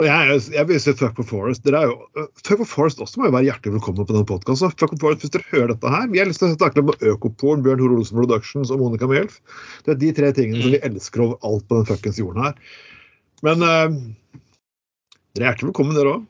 Og 0.00 0.06
jeg, 0.08 0.36
jeg 0.54 0.64
vil 0.64 0.78
si 0.80 0.92
Fuck 0.96 1.18
for 1.18 1.28
Forest. 1.28 1.60
Dere 1.66 1.82
er 1.82 1.90
jo, 1.90 1.96
uh, 2.16 2.28
Fuck 2.40 2.62
for 2.62 2.68
Forest 2.68 3.02
også 3.04 3.20
må 3.20 3.28
jo 3.28 3.34
være 3.34 3.50
hjertelig 3.50 3.74
velkommen 3.74 4.06
på 4.08 4.14
denne 4.14 4.28
podkasten. 4.28 4.72
Fuck 4.72 4.94
for 4.94 5.02
Forest, 5.02 5.26
hvis 5.26 5.34
dere 5.34 5.48
hører 5.50 5.74
dette 5.74 5.92
her, 5.92 6.06
Vi 6.08 6.22
har 6.22 6.30
lyst 6.30 6.40
til 6.40 6.48
å 6.48 6.56
snakke 6.56 6.80
om 6.80 6.92
Økoporn, 7.12 7.60
Bjørn 7.66 7.82
Tore 7.82 7.98
Olsen 7.98 8.16
Productions 8.16 8.72
og 8.72 8.80
Monica 8.80 9.08
Mjølf. 9.10 9.36
Det 9.84 9.92
er 9.92 10.00
de 10.00 10.12
tre 10.16 10.32
tingene 10.38 10.64
som 10.64 10.72
vi 10.72 10.80
elsker 10.88 11.26
over 11.26 11.36
alt 11.44 11.68
på 11.68 11.82
den 11.82 11.90
fuckings 11.90 12.20
jorden 12.22 12.48
her. 12.48 12.56
Men 13.44 13.66
uh, 13.66 14.00
dere 15.36 15.44
er 15.44 15.48
hjertelig 15.50 15.68
velkommen, 15.74 16.00
dere 16.00 16.16
òg. 16.16 16.26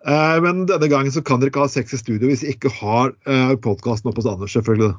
Uh, 0.00 0.36
men 0.42 0.66
denne 0.66 0.90
gangen 0.90 1.14
så 1.14 1.22
kan 1.22 1.38
dere 1.38 1.54
ikke 1.54 1.62
ha 1.62 1.70
sex 1.70 1.94
i 1.94 2.02
studio 2.02 2.26
hvis 2.26 2.42
dere 2.42 2.56
ikke 2.56 2.74
har 2.80 3.14
uh, 3.30 3.54
podkasten 3.62 4.10
oppe 4.10 4.24
hos 4.24 4.32
Anders, 4.34 4.58
selvfølgelig. 4.58 4.96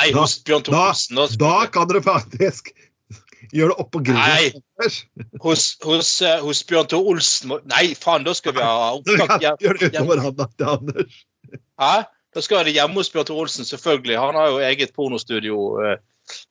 Nei, 0.00 0.12
Da- 0.14 0.20
hos 0.24 0.38
Bjørn 0.46 0.62
Tore 0.64 0.76
da- 0.76 1.26
da- 1.40 1.66
kan 1.72 1.88
dere 1.90 2.00
faktisk 2.04 2.72
gjøre 3.52 3.72
det 3.74 3.78
oppå 3.82 4.00
Nei. 4.00 4.12
grillen. 4.12 4.62
Anders. 4.80 4.96
Hos, 5.42 5.64
hos, 5.84 6.10
eh, 6.22 6.38
hos 6.40 6.62
Bjørn 6.64 6.86
Tore 6.88 7.04
Olsen 7.14 7.52
Nei, 7.68 7.94
faen, 7.98 8.24
da 8.24 8.32
skal 8.34 8.52
vi 8.56 8.62
ha 8.64 8.94
opptak 8.96 9.40
hjemme. 9.42 11.10
Hæ? 11.80 12.04
Da 12.34 12.40
skal 12.44 12.64
det 12.64 12.74
hjemme 12.76 12.94
hos 13.00 13.10
Bjørn 13.10 13.26
Tore 13.26 13.40
Olsen, 13.44 13.64
selvfølgelig. 13.66 14.18
Han 14.20 14.34
har 14.38 14.48
jo 14.52 14.58
eget 14.62 14.92
pornostudio. 14.94 15.56
eh, 15.84 15.96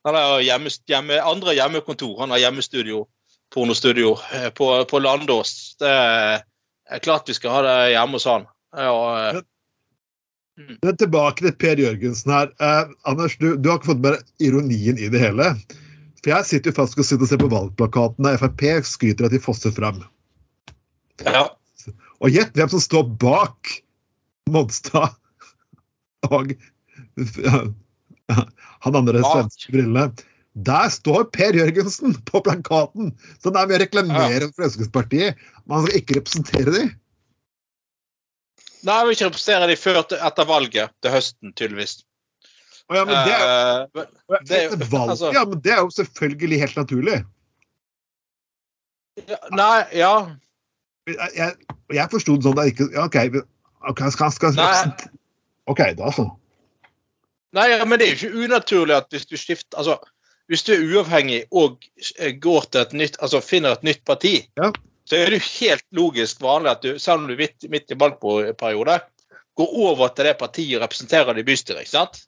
Han 0.06 0.16
har 0.16 0.42
hjemme, 0.44 0.70
hjemme, 0.92 1.22
andre 1.24 1.54
hjemmekontor. 1.56 2.18
Han 2.20 2.30
har 2.34 2.38
hjemmestudio, 2.42 3.06
pornostudio, 3.54 4.18
eh, 4.36 4.50
på, 4.52 4.68
på 4.90 5.00
Landås. 5.00 5.76
Det 5.80 5.88
er 5.88 7.00
klart 7.00 7.30
vi 7.30 7.34
skal 7.38 7.52
ha 7.56 7.62
det 7.64 7.78
hjemme 7.94 8.18
hos 8.20 8.26
han. 8.28 8.44
Ja, 8.76 9.42
eh, 10.60 10.74
Men 10.86 10.98
tilbake 11.00 11.46
til 11.46 11.56
Per 11.64 11.82
Jørgensen 11.82 12.34
her. 12.36 12.52
Eh, 12.60 12.96
Anders, 13.10 13.38
du, 13.42 13.54
du 13.58 13.72
har 13.72 13.80
ikke 13.80 13.94
fått 13.94 14.04
med 14.04 14.18
deg 14.18 14.50
ironien 14.50 15.00
i 15.00 15.12
det 15.12 15.22
hele. 15.24 15.54
For 16.20 16.34
jeg 16.34 16.50
sitter 16.50 16.74
jo 16.74 16.80
fast 16.82 17.00
og 17.00 17.08
sitter 17.08 17.26
og 17.26 17.32
ser 17.32 17.42
på 17.42 17.52
valgplakaten 17.52 18.28
der 18.28 18.40
Frp 18.42 18.66
skryter 18.88 19.30
at 19.30 19.36
de 19.36 19.42
fosser 19.44 19.74
fram. 19.76 20.04
ja. 21.26 21.48
Og 22.20 22.36
gjett 22.36 22.52
hvem 22.60 22.68
som 22.68 22.82
står 22.84 23.06
bak 23.22 23.70
Monstad 24.52 25.14
og 26.28 26.52
han 28.84 28.98
andre 29.00 29.22
svenske 29.24 29.72
brillene. 29.74 30.10
Der 30.68 30.90
står 30.92 31.30
Per 31.32 31.56
Jørgensen 31.56 32.18
på 32.28 32.42
plakaten! 32.44 33.14
Så 33.40 33.54
det 33.54 33.62
er 33.62 33.70
med 33.70 33.78
å 33.78 33.84
reklamere 33.84 34.50
for 34.50 34.58
Fremskrittspartiet. 34.64 35.40
Man 35.70 35.86
skal 35.86 36.02
ikke 36.02 36.18
representere 36.20 36.74
dem. 36.76 36.92
Nei, 38.88 38.96
jeg 38.96 39.06
vil 39.08 39.16
ikke 39.18 39.28
representere 39.30 39.68
dem 39.68 39.80
før 39.82 39.98
etter 40.04 40.46
valget 40.48 40.94
til 41.04 41.12
høsten, 41.12 41.52
tydeligvis. 41.60 41.98
Ja, 42.90 43.04
men 43.06 43.14
det, 43.28 43.34
er- 43.38 43.88
det 44.50 44.62
jo- 44.64 45.02
altså- 45.04 45.34
ja, 45.36 45.44
men 45.46 45.60
det 45.62 45.72
er 45.76 45.82
jo 45.84 45.90
selvfølgelig 45.94 46.60
helt 46.64 46.76
naturlig. 46.80 47.18
ja, 49.28 49.38
nei, 49.52 49.84
ja. 49.94 50.14
Jeg, 51.10 51.30
jeg, 51.36 51.56
jeg 51.98 52.12
forsto 52.12 52.36
det 52.38 52.46
sånn 52.46 52.60
at 52.60 52.66
jeg 52.70 52.74
ikke 52.76 52.88
ja, 52.94 53.06
OK, 53.10 53.18
okay 53.92 54.12
skal, 54.14 54.32
skal, 54.32 54.54
skal. 54.54 55.10
OK, 55.70 55.82
da 55.98 56.12
så. 56.14 56.28
Nei, 57.58 57.68
ja, 57.74 57.86
men 57.86 58.00
det 58.00 58.08
er 58.08 58.14
jo 58.16 58.18
ikke 58.30 58.46
unaturlig 58.46 58.96
at 59.00 59.08
hvis 59.14 59.26
du 59.26 59.36
skifter 59.38 59.78
Altså, 59.82 59.96
hvis 60.50 60.64
du 60.68 60.74
er 60.76 60.84
uavhengig 60.86 61.44
og 61.52 61.82
eh, 62.20 62.36
går 62.42 62.68
til 62.70 62.82
et 62.84 62.94
nytt 62.94 63.18
Altså 63.26 63.42
finner 63.42 63.74
et 63.78 63.84
nytt 63.86 64.04
parti, 64.06 64.36
Ja. 64.62 64.70
Så 65.10 65.18
er 65.18 65.32
det 65.34 65.40
jo 65.40 65.48
helt 65.58 65.86
logisk 65.98 66.42
vanlig 66.44 66.70
at 66.76 66.84
du, 66.86 66.92
selv 67.02 67.24
om 67.24 67.30
du 67.30 67.34
er 67.34 67.42
midt, 67.42 67.66
midt 67.74 67.94
i 67.94 67.98
valgperiode, 67.98 69.00
går 69.58 69.72
over 69.90 70.12
til 70.14 70.30
det 70.30 70.36
partiet 70.40 70.76
og 70.78 70.84
representerer 70.86 71.34
det 71.34 71.44
i 71.44 71.48
bystyret, 71.48 71.82
ikke 71.84 71.96
sant? 71.96 72.20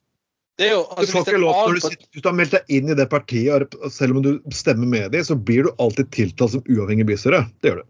Det 0.60 0.68
jo 0.68 0.82
Du 0.82 0.98
altså, 0.98 1.12
får 1.14 1.22
ikke 1.22 1.36
er 1.38 1.40
lov 1.40 1.60
når 1.60 1.78
du, 1.78 1.80
sitter, 1.86 2.08
du 2.18 2.26
har 2.28 2.34
meldt 2.36 2.56
deg 2.58 2.74
inn 2.76 2.90
i 2.92 2.96
det 2.98 3.06
partiet, 3.12 3.76
og 3.78 3.94
selv 3.94 4.18
om 4.18 4.24
du 4.26 4.32
stemmer 4.52 4.90
med 4.90 5.14
dem, 5.14 5.24
så 5.24 5.38
blir 5.38 5.68
du 5.68 5.70
alltid 5.80 6.10
tiltalt 6.12 6.56
som 6.56 6.66
uavhengig 6.66 7.06
bystyre. 7.08 7.44
Det 7.62 7.72
gjør 7.72 7.80
du. 7.80 7.86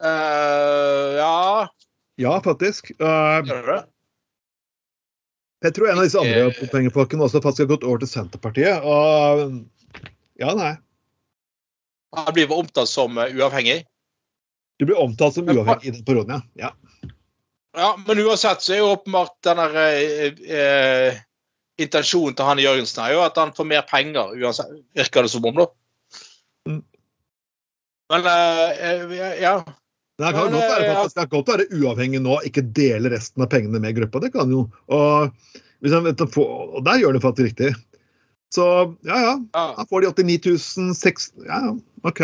Uh, 0.00 1.18
Ja, 1.18 1.68
Ja, 2.20 2.38
faktisk. 2.44 2.94
Uh, 3.00 3.42
gjør 3.44 3.60
det 3.66 3.74
det? 3.74 3.82
jeg 5.66 5.74
tror 5.74 5.88
en 5.90 5.98
av 5.98 6.04
disse 6.06 6.20
andre 6.20 6.48
Ikke- 6.52 6.70
pengefolkene 6.70 7.24
også 7.26 7.40
faktisk 7.42 7.64
har 7.66 7.74
gått 7.74 7.84
over 7.84 7.98
til 7.98 8.08
Senterpartiet. 8.08 8.84
Og 8.84 9.64
ja, 10.38 10.54
nei. 10.54 10.76
Han 12.16 12.34
blir 12.34 12.52
omtalt 12.52 12.88
som 12.88 13.18
eh, 13.18 13.34
uavhengig. 13.36 13.84
Du 14.78 14.84
blir 14.84 14.98
omtalt 15.00 15.34
som 15.34 15.48
uavhengig 15.48 15.88
i 15.88 15.94
den 15.96 16.04
perioden, 16.04 16.42
ja. 16.54 16.68
ja. 16.68 17.12
Ja, 17.76 17.98
men 18.06 18.20
uansett 18.24 18.62
så 18.64 18.72
er 18.72 18.78
jo 18.80 18.92
åpenbart 18.94 19.34
den 19.44 19.58
der 19.60 19.74
eh, 19.82 20.38
eh, 20.58 21.18
intensjonen 21.76 22.36
til 22.36 22.48
han 22.48 22.60
Jørgensen 22.62 23.02
er 23.04 23.16
jo 23.16 23.24
at 23.24 23.36
han 23.36 23.52
får 23.56 23.68
mer 23.68 23.82
penger, 23.88 24.32
uansett, 24.32 24.70
virker 24.96 25.26
det 25.26 25.32
som 25.32 25.44
om, 25.44 25.58
da. 25.60 25.66
Mm. 26.70 26.78
Men 28.14 28.30
eh, 28.32 29.18
ja. 29.42 29.58
Det 30.16 30.32
kan 30.32 30.46
jo 30.46 30.56
godt 30.56 30.72
være, 30.72 30.94
eh, 30.94 31.28
godt 31.34 31.52
være 31.52 31.68
uavhengig 31.76 32.22
nå, 32.24 32.38
ikke 32.48 32.64
dele 32.76 33.12
resten 33.12 33.44
av 33.44 33.50
pengene 33.52 33.82
med 33.82 33.98
gruppa. 33.98 34.24
Det 34.24 34.32
kan 34.32 34.48
jo. 34.52 34.64
Og, 34.88 35.36
og 35.84 36.80
der 36.86 37.02
gjør 37.02 37.18
det 37.18 37.24
faktisk 37.26 37.50
riktig. 37.50 37.74
Så 38.54 38.96
ja, 39.06 39.16
ja. 39.20 39.34
Da 39.52 39.86
får 39.88 40.00
de 40.00 40.12
89 40.12 40.94
600 40.94 41.46
Ja, 41.46 41.60
ja, 41.66 41.76
OK. 42.02 42.20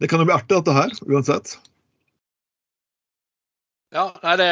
Det 0.00 0.08
kan 0.08 0.20
jo 0.20 0.24
bli 0.24 0.34
artig, 0.34 0.56
dette 0.56 0.72
her, 0.72 0.90
uansett. 1.12 1.58
ja 3.92 4.06
nei, 4.22 4.36
det 4.40 4.50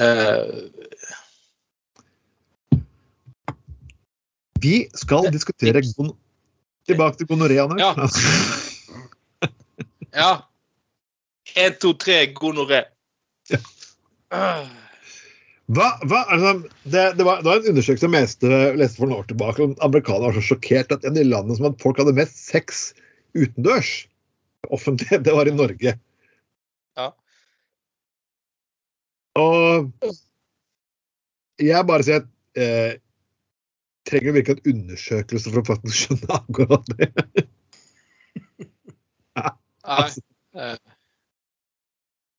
uh... 0.00 0.80
Vi 4.60 4.74
skal 4.94 5.30
diskutere 5.32 5.82
gon 5.96 6.14
Tilbake 6.88 7.20
til 7.20 7.28
gonoré, 7.28 7.58
Anders. 7.60 7.80
Ja. 7.80 7.92
Ja. 10.12 10.30
Én, 11.54 11.76
to, 11.78 11.92
tre, 11.92 12.32
gonoré. 12.34 12.84
Ja. 13.50 13.58
Hva, 15.70 15.86
hva, 16.10 16.24
altså, 16.34 16.54
det, 16.82 17.02
det, 17.18 17.24
var, 17.26 17.42
det 17.44 17.46
var 17.46 17.60
en 17.60 17.68
undersøkelse 17.70 18.08
jeg 18.08 18.14
leste, 18.14 18.48
leste 18.78 18.98
for 18.98 19.06
noen 19.06 19.20
år 19.22 19.28
tilbake. 19.30 19.62
om 19.62 19.76
Amerikanere 19.86 20.32
var 20.32 20.38
så 20.38 20.42
sjokkert 20.48 20.94
at 20.96 21.04
en 21.04 21.12
av 21.12 21.20
de 21.20 21.26
landene 21.28 21.58
som 21.58 21.68
at 21.68 21.82
folk 21.82 22.00
hadde 22.02 22.16
mest 22.16 22.40
sex 22.42 22.88
utendørs, 23.38 23.92
offentlig, 24.74 25.20
det 25.26 25.36
var 25.36 25.46
i 25.46 25.54
Norge. 25.54 25.94
Ja. 26.98 27.06
Og 29.38 30.10
jeg 31.62 31.86
bare 31.86 32.06
sier 32.08 32.24
at 32.24 32.28
eh, 32.58 32.98
trenger 34.10 34.38
virkelig 34.40 34.58
en 34.58 34.74
undersøkelse 34.74 35.52
for 35.52 35.62
å 35.62 35.68
faktisk 35.70 36.02
skjønne 36.02 36.36
akkurat 36.40 36.94
det? 36.96 37.10
Nei. 39.38 39.50
altså. 40.00 40.22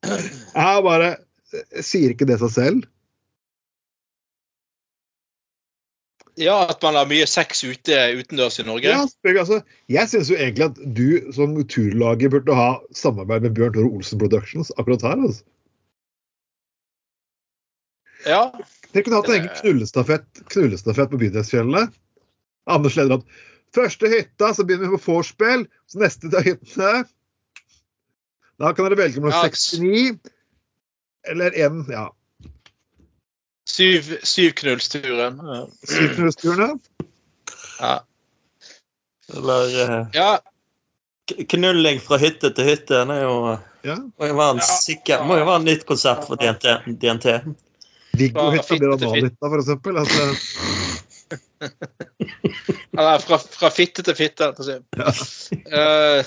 Jeg 0.01 0.83
bare 0.83 1.13
jeg 1.51 1.83
sier 1.85 2.13
ikke 2.13 2.27
det 2.27 2.39
seg 2.41 2.51
selv. 2.53 2.89
Ja, 6.39 6.67
at 6.71 6.81
man 6.83 6.95
har 6.95 7.09
mye 7.09 7.25
sex 7.27 7.63
ute 7.67 7.97
utendørs 8.15 8.59
i 8.61 8.63
Norge. 8.63 8.87
Ja, 8.87 9.03
altså, 9.41 9.57
jeg 9.91 10.09
syns 10.09 10.29
jo 10.31 10.37
egentlig 10.37 10.69
at 10.69 10.77
du 10.95 11.33
som 11.35 11.57
turlager 11.67 12.31
burde 12.31 12.55
ha 12.55 12.69
samarbeid 12.95 13.43
med 13.47 13.57
Bjørn 13.57 13.75
Tore 13.75 13.91
Olsen 13.91 14.21
Productions 14.21 14.71
akkurat 14.77 15.03
her. 15.03 15.17
altså. 15.19 15.43
Ja. 18.25 18.41
Dere 18.93 19.03
kunne 19.03 19.19
hatt 19.19 19.31
en 19.31 19.39
egen 19.39 19.53
knullestafett, 19.59 20.43
knullestafett 20.53 21.11
på 21.11 21.19
Bydelsfjellene. 21.21 21.87
Anders 22.69 22.95
leder 22.95 23.17
at 23.17 23.39
første 23.75 24.09
hytta, 24.11 24.51
så 24.53 24.65
begynner 24.67 24.91
vi 24.91 24.99
på 25.01 25.15
vorspiel. 25.17 25.65
Så 25.89 25.99
neste 26.01 26.29
til 26.31 26.45
hyttene 26.51 27.03
Da 28.61 28.69
kan 28.77 28.85
dere 28.85 28.99
velge 28.99 29.23
mellom 29.23 29.33
Ja. 29.33 29.49
69 29.49 30.19
eller 31.31 31.53
en 31.65 31.85
ja, 31.89 32.07
Syv, 33.69 34.17
syvknullsturen. 34.23 35.37
Ja. 35.45 35.67
syv 35.87 36.15
knullsturene. 36.15 36.79
Ja. 37.79 37.99
Eller 39.33 39.75
eh, 39.83 40.05
ja. 40.13 40.39
knulling 41.49 41.99
fra 42.03 42.17
hytte 42.21 42.49
til 42.57 42.65
hytte. 42.67 43.03
Det 43.07 43.15
er 43.17 43.21
jo, 43.23 43.57
Ja. 43.85 43.95
må, 44.19 44.27
jo 44.27 44.35
være 44.37 44.51
en 44.57 44.57
Ja. 44.61 44.63
sikker, 44.81 45.23
må 45.25 45.37
jo 45.39 45.45
være 45.45 45.61
et 45.61 45.65
nytt 45.69 45.85
konsept 45.89 46.27
for 46.27 46.35
DNT. 46.41 46.65
DNT. 47.01 47.25
Viggo-hytta 48.19 48.75
blir 48.77 48.91
analhytta, 48.97 49.47
for 49.47 49.57
eksempel. 49.61 49.97
Altså, 49.97 50.21
Eller 52.97 53.19
fra, 53.23 53.37
fra 53.37 53.69
fitte 53.71 54.03
til 54.03 54.15
fitte. 54.17 54.51
for 54.57 54.61
å 54.61 54.65
si. 54.67 55.55
Eh, 55.71 56.23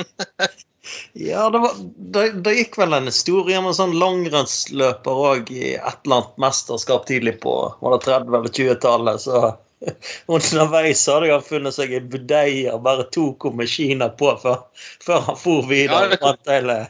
Ja, 1.12 1.50
det, 1.50 1.58
var, 1.58 1.76
det, 1.96 2.24
det 2.44 2.54
gikk 2.58 2.78
vel 2.78 2.96
en 2.96 3.08
historie 3.08 3.58
om 3.58 3.68
en 3.70 3.76
sånn 3.76 3.94
langrennsløper 3.98 5.20
òg 5.30 5.52
i 5.54 5.74
et 5.74 6.00
eller 6.04 6.20
annet 6.20 6.40
mesterskap 6.44 7.06
tidlig 7.08 7.38
på 7.44 7.54
var 7.80 7.96
det 7.96 8.06
30- 8.06 8.38
eller 8.38 8.56
20-tallet. 8.58 9.24
Så 9.24 9.44
underveis 10.36 11.04
hadde 11.08 11.32
han 11.32 11.44
funnet 11.44 11.76
seg 11.76 11.94
en 11.96 12.10
budeie 12.12 12.72
og 12.72 12.84
bare 12.86 13.06
tok 13.14 13.48
henne 13.48 13.62
med 13.62 13.72
Kina 13.72 14.10
på 14.12 14.34
før, 14.42 14.64
før 15.04 15.24
han 15.30 15.40
for 15.40 15.70
videre. 15.70 16.06
Ja, 16.06 16.12
det 16.12 16.20
kom- 16.22 16.42
hele, 16.54 16.80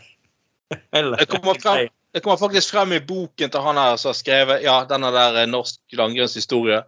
hele 0.94 1.20
det 1.20 1.30
kommer 1.30 1.60
frem 1.62 1.92
det 2.14 2.20
kommer 2.20 2.36
faktisk 2.36 2.70
frem 2.70 2.92
i 2.94 3.00
boken 3.02 3.50
til 3.50 3.60
han 3.60 3.78
her 3.78 3.96
som 3.98 4.12
har 4.12 4.14
skrevet 4.14 4.62
ja, 4.62 4.76
denne 4.86 5.08
der 5.10 5.40
eh, 5.40 5.48
norsk 5.50 5.96
langrennshistorie. 5.98 6.84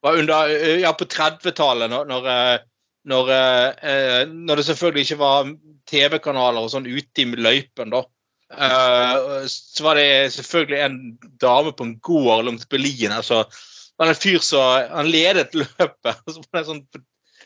Var 0.00 0.16
under, 0.22 0.52
eh, 0.54 0.78
ja, 0.80 0.94
på 0.96 1.04
30-tallet, 1.04 1.90
når, 1.92 2.06
når, 2.08 2.28
eh, 2.32 2.62
når, 3.08 3.30
eh, 3.32 4.22
når 4.28 4.60
det 4.60 4.64
selvfølgelig 4.68 5.06
ikke 5.06 5.20
var 5.20 5.52
TV-kanaler 5.88 6.64
og 6.66 6.72
sånn 6.72 6.88
ute 6.88 7.22
i 7.22 7.28
løypen, 7.28 7.92
da. 7.94 8.02
Eh, 8.50 9.46
så 9.48 9.86
var 9.86 10.00
det 10.00 10.32
selvfølgelig 10.34 10.80
en 10.84 10.98
dame 11.40 11.72
på 11.76 11.86
en 11.86 11.96
gård 12.02 12.44
langs 12.48 12.68
Berlin. 12.68 13.14
Altså, 13.14 13.44
det 13.46 14.04
var 14.04 14.12
en 14.12 14.20
fyr 14.20 14.44
som 14.44 14.90
Han 14.90 15.10
ledet 15.12 15.54
løpet. 15.54 16.12
og 16.26 16.32
Så 16.34 16.44
var 16.44 16.60
det 16.60 16.66
sånn, 16.68 16.84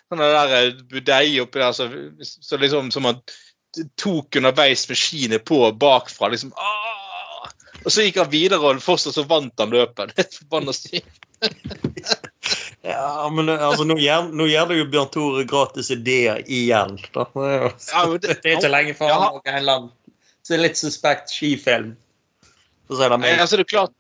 sånn 0.09 0.25
der 0.25 0.49
budei 0.49 0.87
budeie 0.91 1.43
oppi 1.45 1.63
der 1.63 1.77
så, 1.77 1.89
så 2.23 2.61
liksom, 2.61 2.91
som 2.95 3.11
han 3.11 3.21
tok 3.99 4.39
underveis 4.39 4.89
med 4.89 4.99
skiene 4.99 5.39
på 5.43 5.67
bakfra. 5.79 6.33
liksom, 6.33 6.55
Aah! 6.57 6.95
Og 7.85 7.93
så 7.93 8.07
gikk 8.07 8.23
han 8.23 8.31
videre, 8.33 8.63
og 8.65 8.81
fortsatt 8.83 9.17
så 9.19 9.27
vant 9.29 9.61
han 9.61 9.75
løpet. 9.75 10.13
Det 10.17 10.25
er 10.25 10.37
forbanna 10.39 10.75
sykt. 10.77 11.21
Ja, 12.85 13.31
men 13.33 13.49
eh, 13.49 13.63
altså, 13.65 13.87
nå 13.89 13.97
gjør, 13.97 14.31
nå 14.37 14.47
gjør 14.51 14.69
det 14.69 14.79
jo 14.79 14.87
Bjørn 14.93 15.11
Tore 15.15 15.45
gratis 15.49 15.89
ideer 15.95 16.43
igjen. 16.45 16.99
Da. 17.15 17.25
Det 17.33 17.51
er 17.51 17.63
jo- 17.63 17.75
Ja, 17.93 18.07
det- 18.19 18.43
det 18.43 18.51
er 18.53 18.57
ikke 18.59 18.71
lenge 18.71 18.95
før 18.99 19.09
Ja. 19.09 19.19
han 19.19 19.33
lager 19.35 19.53
en 19.53 19.59
eller 19.63 19.79
annen 19.79 19.93
så 20.45 20.53
det 20.53 20.59
er 20.59 20.63
litt 20.69 20.77
suspekt 20.77 21.31
skifilm. 21.33 21.97
Så 22.87 22.99
sier 22.99 23.09
det 23.09 23.21
meg. 23.21 23.39
altså, 23.41 23.57
det 23.57 23.65
er 23.65 23.77
klart 23.77 23.95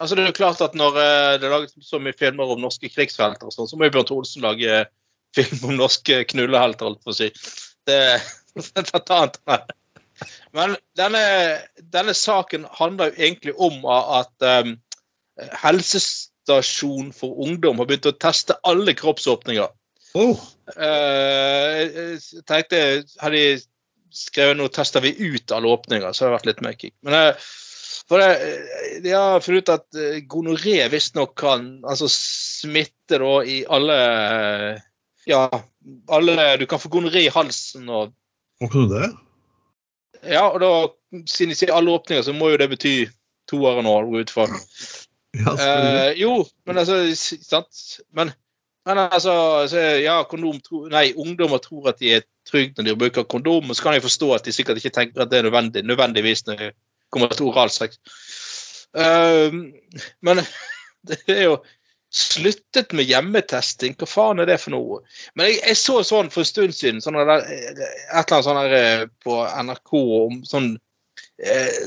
Altså, 0.00 0.16
det 0.16 0.24
er 0.26 0.32
klart 0.32 0.60
at 0.60 0.72
Når 0.74 0.96
eh, 0.96 1.38
det 1.38 1.44
er 1.46 1.50
laget 1.52 1.74
så 1.84 2.00
mye 2.00 2.16
filmer 2.18 2.48
om 2.50 2.60
norske 2.60 2.88
krigsfelter, 2.90 3.44
og 3.46 3.52
sånn, 3.52 3.68
så 3.68 3.76
må 3.76 3.84
jo 3.86 3.90
Bjørn 3.90 4.06
Tore 4.08 4.18
Olsen 4.24 4.42
lage 4.42 4.64
eh, 4.80 4.86
film 5.36 5.68
om 5.68 5.76
norske 5.76 6.24
knullehelter, 6.24 6.88
holdt 6.88 7.04
på 7.04 7.12
å 7.12 7.14
si. 7.14 7.28
Det, 7.86 8.20
det 8.74 8.88
er 8.88 9.02
han 9.12 9.30
til. 9.36 9.76
Men 10.52 10.76
denne, 10.98 11.22
denne 11.92 12.14
saken 12.14 12.66
handler 12.72 13.12
jo 13.12 13.22
egentlig 13.22 13.54
om 13.58 13.84
at 13.86 14.48
um, 14.64 14.74
helsestasjon 16.42 17.12
for 17.12 17.38
ungdom 17.44 17.78
har 17.78 17.86
begynt 17.86 18.06
å 18.06 18.18
teste 18.18 18.54
alle 18.64 18.94
kroppsåpninger. 18.94 19.68
Oh, 20.14 20.38
Eh, 20.76 21.78
jeg 21.82 22.44
tenkte 22.46 22.78
Hadde 23.20 23.36
de 23.36 23.60
skrevet 24.12 24.56
nå 24.56 24.68
tester 24.72 25.02
vi 25.02 25.10
ut 25.18 25.52
alle 25.52 25.68
åpninger, 25.72 26.12
så 26.12 26.24
hadde 26.24 26.30
det 26.30 26.36
vært 26.36 26.48
litt 26.68 26.80
kick. 26.80 26.94
Men 27.02 27.16
eh, 27.16 27.46
for 28.08 28.20
det, 28.20 28.30
eh, 28.36 29.00
de 29.04 29.12
har 29.12 29.40
funnet 29.40 29.64
ut 29.64 29.72
at 29.72 30.00
gonoré 30.30 30.88
visstnok 30.92 31.34
kan 31.40 31.82
altså 31.88 32.08
smitte 32.12 33.18
da 33.18 33.34
i 33.44 33.62
alle 33.68 33.98
Ja, 35.26 35.48
alle 36.08 36.56
Du 36.58 36.66
kan 36.66 36.80
få 36.80 36.88
gonoré 36.88 37.26
i 37.26 37.32
halsen 37.32 37.88
og 37.88 38.12
kan 38.60 38.88
du 38.88 38.94
det? 38.94 39.08
Ja, 40.22 40.48
og 40.52 40.60
da, 40.62 40.70
siden 41.26 41.50
de 41.50 41.56
sier 41.58 41.72
alle 41.74 41.90
åpninger, 41.90 42.22
så 42.22 42.32
må 42.36 42.52
jo 42.52 42.60
det 42.60 42.68
bety 42.70 43.08
toeren 43.50 43.88
år, 43.90 44.06
går 44.06 44.22
ut 44.22 44.30
fra. 44.30 44.46
Ja. 45.32 45.52
Eh, 45.56 46.12
jo, 46.20 46.42
men 46.68 46.78
altså 46.82 46.98
Sant? 47.16 47.82
Men, 48.12 48.32
men 48.84 48.98
altså 48.98 49.34
så, 49.70 49.80
Ja, 50.02 50.18
kondom 50.28 50.60
tro, 50.60 50.84
Nei, 50.92 51.12
ungdommer 51.16 51.62
tror 51.64 51.92
at 51.92 52.02
de 52.02 52.16
er 52.18 52.26
trygge 52.48 52.76
når 52.76 52.90
de 52.90 52.96
bruker 53.00 53.28
kondom, 53.30 53.70
og 53.70 53.78
så 53.78 53.86
kan 53.86 53.96
jeg 53.96 54.04
forstå 54.04 54.32
at 54.36 54.44
de 54.48 54.52
sikkert 54.52 54.82
ikke 54.82 54.94
tenker 54.94 55.24
at 55.24 55.30
det 55.32 55.40
er 55.40 55.48
nødvendig, 55.48 55.84
nødvendigvis 55.88 56.44
når 56.46 56.58
det 56.60 56.72
kommer 57.12 57.32
til 57.32 57.48
oralsex. 57.52 57.96
Eh, 58.98 59.54
men 60.20 60.44
det 61.08 61.22
er 61.28 61.46
jo 61.46 61.56
sluttet 62.12 62.92
med 62.92 63.08
hjemmetesting. 63.08 63.96
Hva 63.96 64.08
faen 64.10 64.42
er 64.42 64.50
det 64.50 64.58
for 64.60 64.74
noe? 64.74 65.00
Men 65.32 65.48
jeg, 65.48 65.62
jeg 65.64 65.80
så 65.80 66.02
sånn 66.04 66.28
for 66.34 66.44
en 66.44 66.50
stund 66.50 66.76
siden, 66.76 67.00
sånn 67.00 67.16
der, 67.16 67.46
et 67.48 67.78
eller 67.80 68.18
annet 68.20 68.48
sånn 68.48 68.60
der 68.60 68.78
eh, 68.78 69.04
på 69.24 69.38
NRK 69.48 69.94
om 69.96 70.42
sånn 70.44 70.74
sånn 70.74 70.74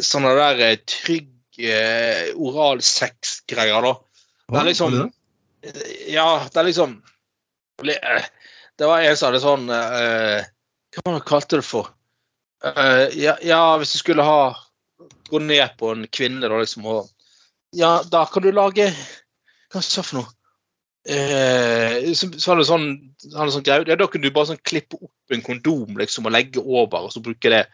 sånne 0.03 0.33
der 0.35 0.61
eh, 0.65 0.77
trygg 0.89 1.29
eh, 1.59 2.31
oralsex-greier, 2.35 3.85
da. 3.85 3.93
Det 4.51 4.59
er 4.61 4.69
liksom 4.69 4.97
Ja, 6.11 6.27
det 6.51 6.59
er 6.61 6.67
liksom 6.67 6.91
eh, 7.81 8.27
Det 8.77 8.89
var 8.89 9.01
en 9.01 9.17
som 9.17 9.31
hadde 9.31 9.41
sånn 9.41 9.65
eh, 9.73 10.45
Hva 10.93 11.01
var 11.01 11.09
det 11.09 11.17
han 11.17 11.27
kalte 11.27 11.59
det 11.61 11.65
for? 11.65 11.89
Eh, 12.65 13.07
ja, 13.17 13.33
ja, 13.41 13.61
hvis 13.81 13.95
du 13.95 13.99
skulle 14.03 14.25
ha 14.25 14.53
Gå 15.29 15.41
ned 15.41 15.73
på 15.79 15.89
en 15.95 16.05
kvinne, 16.13 16.45
da, 16.45 16.61
liksom, 16.61 16.85
og 16.85 17.09
Ja, 17.75 17.97
da 18.05 18.25
kan 18.29 18.45
du 18.45 18.51
lage 18.53 18.91
Hva 19.73 19.81
sa 19.81 20.05
for 20.05 20.21
noe? 20.21 20.31
Eh, 21.05 22.13
så, 22.17 22.31
så 22.33 22.51
hadde 22.51 22.63
det 22.63 22.69
sånn, 22.69 22.87
hadde 23.35 23.53
sånn 23.53 23.65
greie, 23.65 23.85
ja, 23.85 23.97
Da 23.97 24.07
kunne 24.09 24.25
du 24.25 24.33
bare 24.33 24.49
sånn 24.53 24.63
klippe 24.65 24.97
opp 24.97 25.35
en 25.35 25.43
kondom 25.45 25.99
liksom, 26.01 26.25
og 26.25 26.33
legge 26.33 26.61
over, 26.61 27.05
og 27.05 27.13
så 27.13 27.21
bruke 27.21 27.51
det. 27.51 27.65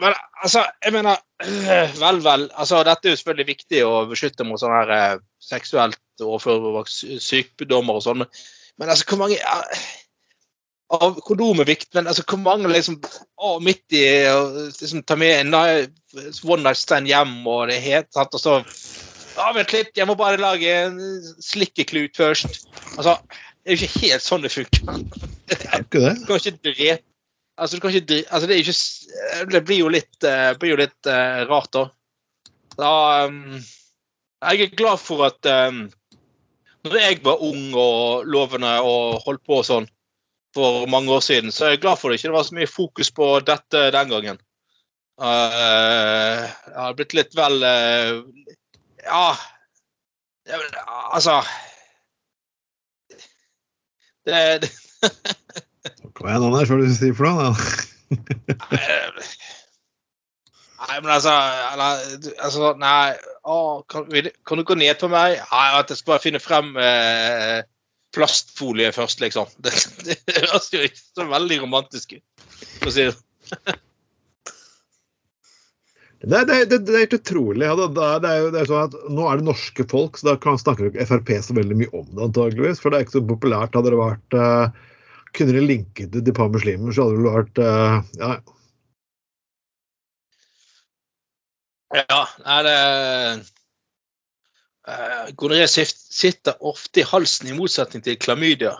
Men 0.00 0.14
altså, 0.42 0.62
jeg 0.84 0.92
mener 0.92 1.16
øh, 1.42 1.94
Vel, 2.00 2.18
vel. 2.24 2.48
altså 2.54 2.82
Dette 2.84 3.08
er 3.08 3.14
jo 3.14 3.20
selvfølgelig 3.20 3.46
viktig 3.52 3.84
å 3.86 3.92
beskytte 4.10 4.44
mot 4.44 4.60
sånne 4.60 4.82
her 4.82 4.92
eh, 4.96 5.22
seksuelt 5.40 6.00
overførbare 6.24 6.88
sy- 6.90 7.20
sykdommer 7.22 7.98
og 7.98 8.04
sånn, 8.04 8.24
men, 8.24 8.42
men 8.80 8.92
altså, 8.92 9.06
hvor 9.08 9.22
mange 9.24 9.38
ja, 9.40 9.56
Av 10.96 11.16
kondom 11.26 11.58
er 11.64 11.66
viktig, 11.66 11.90
men 11.96 12.06
altså, 12.06 12.22
hvor 12.30 12.38
mange 12.44 12.68
liksom 12.70 13.00
å, 13.42 13.56
midt 13.58 13.96
i 13.96 14.04
å 14.30 14.44
liksom, 14.68 15.00
ta 15.02 15.16
med 15.18 15.40
en 15.40 15.56
one 16.46 16.62
night 16.62 16.78
stand 16.78 17.10
hjem, 17.10 17.40
og 17.42 17.66
det 17.66 17.80
er 17.80 17.88
helt 17.88 18.12
sant, 18.14 18.36
og 18.36 18.42
så 18.44 18.60
ja, 19.36 19.50
Vent 19.56 19.74
litt, 19.74 19.90
jeg 19.98 20.06
må 20.08 20.14
bare 20.16 20.38
lage 20.40 20.70
en 20.86 21.00
slikkeklut 21.44 22.16
først. 22.16 22.62
Altså, 22.96 23.16
det 23.66 23.74
er 23.74 23.76
jo 23.76 23.82
ikke 23.84 24.04
helt 24.06 24.24
sånn 24.24 24.46
det 24.46 24.52
funker. 24.54 25.02
Det 25.50 25.58
er 25.66 25.82
jo 25.82 25.84
ikke 25.84 26.00
det. 26.06 26.14
Du 26.22 26.24
kan 26.30 26.40
ikke 26.40 26.70
drepe 26.70 27.02
Altså, 27.56 27.76
du 27.76 27.80
kan 27.80 27.94
ikke 27.94 28.24
Altså, 28.30 28.46
det 28.46 28.60
ikke 28.60 29.50
Det 29.52 29.64
blir 29.64 29.80
jo 29.80 29.88
litt, 29.92 30.16
uh, 30.24 30.52
blir 30.60 30.74
jo 30.74 30.80
litt 30.82 31.08
uh, 31.08 31.44
rart, 31.48 31.72
da. 31.72 31.84
Da 32.76 32.92
um, 33.26 33.60
Jeg 34.44 34.66
er 34.66 34.76
glad 34.76 35.00
for 35.00 35.26
at 35.28 35.50
um, 35.68 35.86
Når 36.84 36.98
jeg 37.00 37.20
var 37.24 37.42
ung 37.42 37.74
og 37.74 38.26
lovende 38.28 38.72
og 38.84 39.22
holdt 39.26 39.44
på 39.46 39.62
sånn 39.66 39.88
for 40.56 40.86
mange 40.88 41.12
år 41.12 41.20
siden, 41.20 41.52
så 41.52 41.66
er 41.66 41.74
jeg 41.74 41.82
glad 41.82 41.98
for 42.00 42.08
det 42.08 42.16
ikke 42.16 42.30
det 42.30 42.36
var 42.38 42.44
så 42.48 42.54
mye 42.56 42.68
fokus 42.70 43.10
på 43.12 43.26
dette 43.44 43.80
den 43.92 44.08
gangen. 44.08 44.38
Uh, 45.20 46.46
jeg 46.46 46.76
har 46.78 46.96
blitt 46.96 47.12
litt 47.16 47.36
vel 47.36 47.60
uh, 47.64 48.22
Ja 49.04 49.26
Altså 51.16 51.38
det, 54.26 54.40
det 54.64 54.70
Hva 56.16 56.32
er 56.32 56.40
det 56.40 56.80
du 56.80 56.94
sier 56.96 57.16
for 57.16 57.28
noe? 57.28 57.52
Nei, 60.86 60.98
men 61.00 61.10
altså, 61.10 61.32
altså 62.36 62.72
Nei, 62.80 63.16
å, 63.44 63.56
kan, 63.90 64.06
kan 64.46 64.60
du 64.60 64.64
gå 64.68 64.76
ned 64.78 65.00
på 65.00 65.10
meg? 65.12 65.40
Nei, 65.50 65.66
at 65.76 65.90
jeg 65.90 66.00
skal 66.00 66.14
bare 66.14 66.24
finne 66.24 66.42
frem 66.42 66.76
eh, 66.80 67.64
plastfolie 68.16 68.92
først, 68.94 69.20
liksom. 69.24 69.50
Det, 69.64 69.72
det 70.06 70.20
høres 70.44 70.70
jo 70.72 70.84
ikke 70.86 71.02
så 71.02 71.26
veldig 71.32 71.60
romantisk 71.64 72.16
ut. 72.16 72.46
For 72.78 72.92
å 72.92 72.94
si 72.94 73.10
det. 73.10 73.16
Det, 76.26 76.40
det, 76.48 76.54
det, 76.70 76.78
det 76.88 76.94
er 76.94 77.02
helt 77.04 77.14
utrolig. 77.18 77.66
Ja, 77.68 77.74
det, 77.76 78.02
er, 78.02 78.20
det, 78.24 78.30
jo, 78.40 78.46
er 78.56 78.68
sånn 78.70 78.86
at 78.88 78.94
Nå 79.12 79.26
er 79.28 79.38
det 79.38 79.46
norske 79.46 79.84
folk, 79.90 80.16
så 80.16 80.30
da 80.30 80.32
kan 80.40 80.56
snakker 80.58 80.88
ikke 80.88 81.04
Frp 81.06 81.28
så 81.44 81.54
veldig 81.54 81.76
mye 81.78 81.92
om 81.92 82.06
det, 82.08 82.22
antageligvis. 82.24 82.80
For 82.82 82.90
det 82.90 82.98
er 82.98 83.04
ikke 83.04 83.18
så 83.18 83.22
populært. 83.28 83.76
Hadde 83.76 83.92
det 83.92 84.00
vært 84.00 84.36
uh, 84.40 84.88
Kunne 85.34 85.56
de 85.56 85.64
linket 85.64 86.12
det 86.12 86.22
til 86.22 86.32
et 86.32 86.38
par 86.38 86.52
muslimer, 86.52 86.92
så 86.94 87.06
hadde 87.06 87.16
det 87.16 87.24
vel 87.24 87.34
vært 87.34 87.58
uh, 87.62 87.96
Ja, 88.20 88.36
Ja, 91.96 92.22
nei, 92.44 92.60
det 92.66 92.76
uh, 94.90 95.26
Gonoré 95.38 95.66
sitter 95.70 96.56
ofte 96.66 97.02
i 97.02 97.06
halsen, 97.06 97.50
i 97.50 97.56
motsetning 97.56 98.02
til 98.04 98.18
klamydia. 98.20 98.74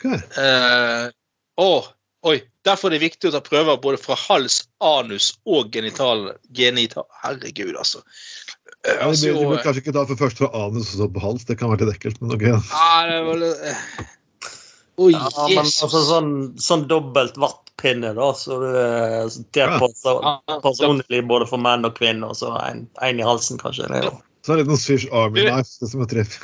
Okay. 0.00 0.18
Uh, 0.36 1.12
og, 1.60 1.90
oi, 2.26 2.40
Derfor 2.68 2.90
er 2.90 2.98
det 2.98 3.06
viktig 3.06 3.30
å 3.30 3.32
ta 3.32 3.40
prøver 3.40 3.78
både 3.80 3.96
fra 4.00 4.16
hals, 4.20 4.62
anus 4.84 5.30
og 5.48 5.70
genital. 5.72 6.26
genital. 6.56 7.06
Herregud, 7.22 7.76
altså. 7.76 8.02
Uh, 8.84 8.90
Ja, 8.90 9.06
altså, 9.06 9.26
de, 9.26 9.32
de 9.36 9.44
jo, 9.44 9.60
kanskje 9.64 9.82
ikke 9.84 9.94
ta 9.96 10.04
for 10.08 10.20
først 10.20 10.40
fra 10.40 10.50
anus 10.56 10.92
og 10.94 11.00
så 11.00 11.08
på 11.12 11.22
hals. 11.24 11.46
Det 11.48 11.56
kan 11.60 11.72
være 11.72 11.88
litt 11.88 11.96
ekkelt, 11.96 12.20
men 12.20 12.36
ok. 12.36 12.44
da. 12.50 12.60
ah, 12.76 13.00
det 13.08 13.20
var 13.28 13.40
litt 13.40 13.64
eh. 13.70 14.10
Oi, 15.00 15.12
Ja, 15.14 15.30
men 15.48 15.64
altså 15.64 16.02
sånn, 16.04 16.32
sånn 16.60 16.82
dobbelt 16.90 17.38
vattpinne, 17.40 18.12
da, 18.18 18.30
så 18.36 18.58
du 18.60 18.70
så 19.30 19.44
Ja, 19.56 20.40
personlig 20.60 21.22
både 21.30 21.46
for 21.48 21.62
menn 21.62 21.86
og 21.88 21.94
kvinner, 21.96 22.34
og 22.34 22.36
så 22.36 22.52
en, 22.66 22.84
en 23.00 23.20
i 23.22 23.24
halsen, 23.24 23.60
kanskje. 23.60 23.88
Det 23.88 24.02
er 24.02 24.10
jo 24.10 24.16
er 24.50 24.56
det 24.60 24.66
noen 24.70 24.80
Swish 24.80 25.06
Army 25.12 25.44
knife, 25.46 25.76
det 25.80 25.88
som 25.92 26.02
er 26.04 26.10
treff. 26.10 26.38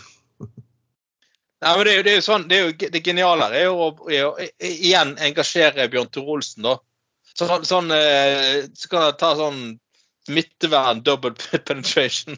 Nei, 1.64 1.72
men 1.76 1.84
det, 1.86 1.92
er 1.92 1.96
jo- 1.96 2.02
det 2.06 2.12
er 2.12 2.18
jo 2.20 2.24
sånn, 2.26 2.44
det, 2.48 2.56
er 2.56 2.66
jo, 2.66 2.90
det 2.92 3.02
geniale 3.04 3.46
her 3.48 3.54
er 3.56 3.64
jo 3.64 3.88
å 3.88 4.28
igjen 4.60 5.14
engasjere 5.24 5.88
Bjørn 5.92 6.10
Tore 6.12 6.36
Olsen, 6.36 6.62
da. 6.66 6.76
Sånn, 7.36 7.64
sånn 7.68 7.90
eh, 7.92 8.64
Så 8.76 8.88
kan 8.92 9.02
jeg 9.08 9.16
ta 9.20 9.34
sånn 9.36 9.62
smittevern, 10.26 11.02
double 11.06 11.32
penetration. 11.68 12.36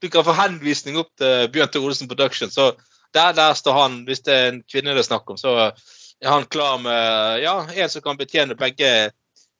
Du 0.00 0.08
kan 0.12 0.24
få 0.26 0.34
henvisning 0.36 0.98
opp 1.00 1.10
til 1.20 1.48
Bjørn 1.52 1.72
Tore 1.74 1.90
Olsen 1.92 2.08
Production. 2.10 2.50
Så 2.52 2.70
der, 3.16 3.32
der 3.36 3.56
står 3.58 3.76
han, 3.76 4.02
hvis 4.08 4.22
det 4.26 4.34
er 4.36 4.52
en 4.52 4.60
kvinne 4.70 4.94
det 4.94 5.04
er 5.04 5.08
snakk 5.08 5.30
om, 5.30 5.38
så 5.40 5.54
er 5.70 6.28
han 6.28 6.46
klar 6.52 6.78
med 6.82 7.40
ja, 7.42 7.56
en 7.74 7.90
som 7.90 8.04
kan 8.04 8.20
betjene 8.20 8.58
begge 8.58 9.10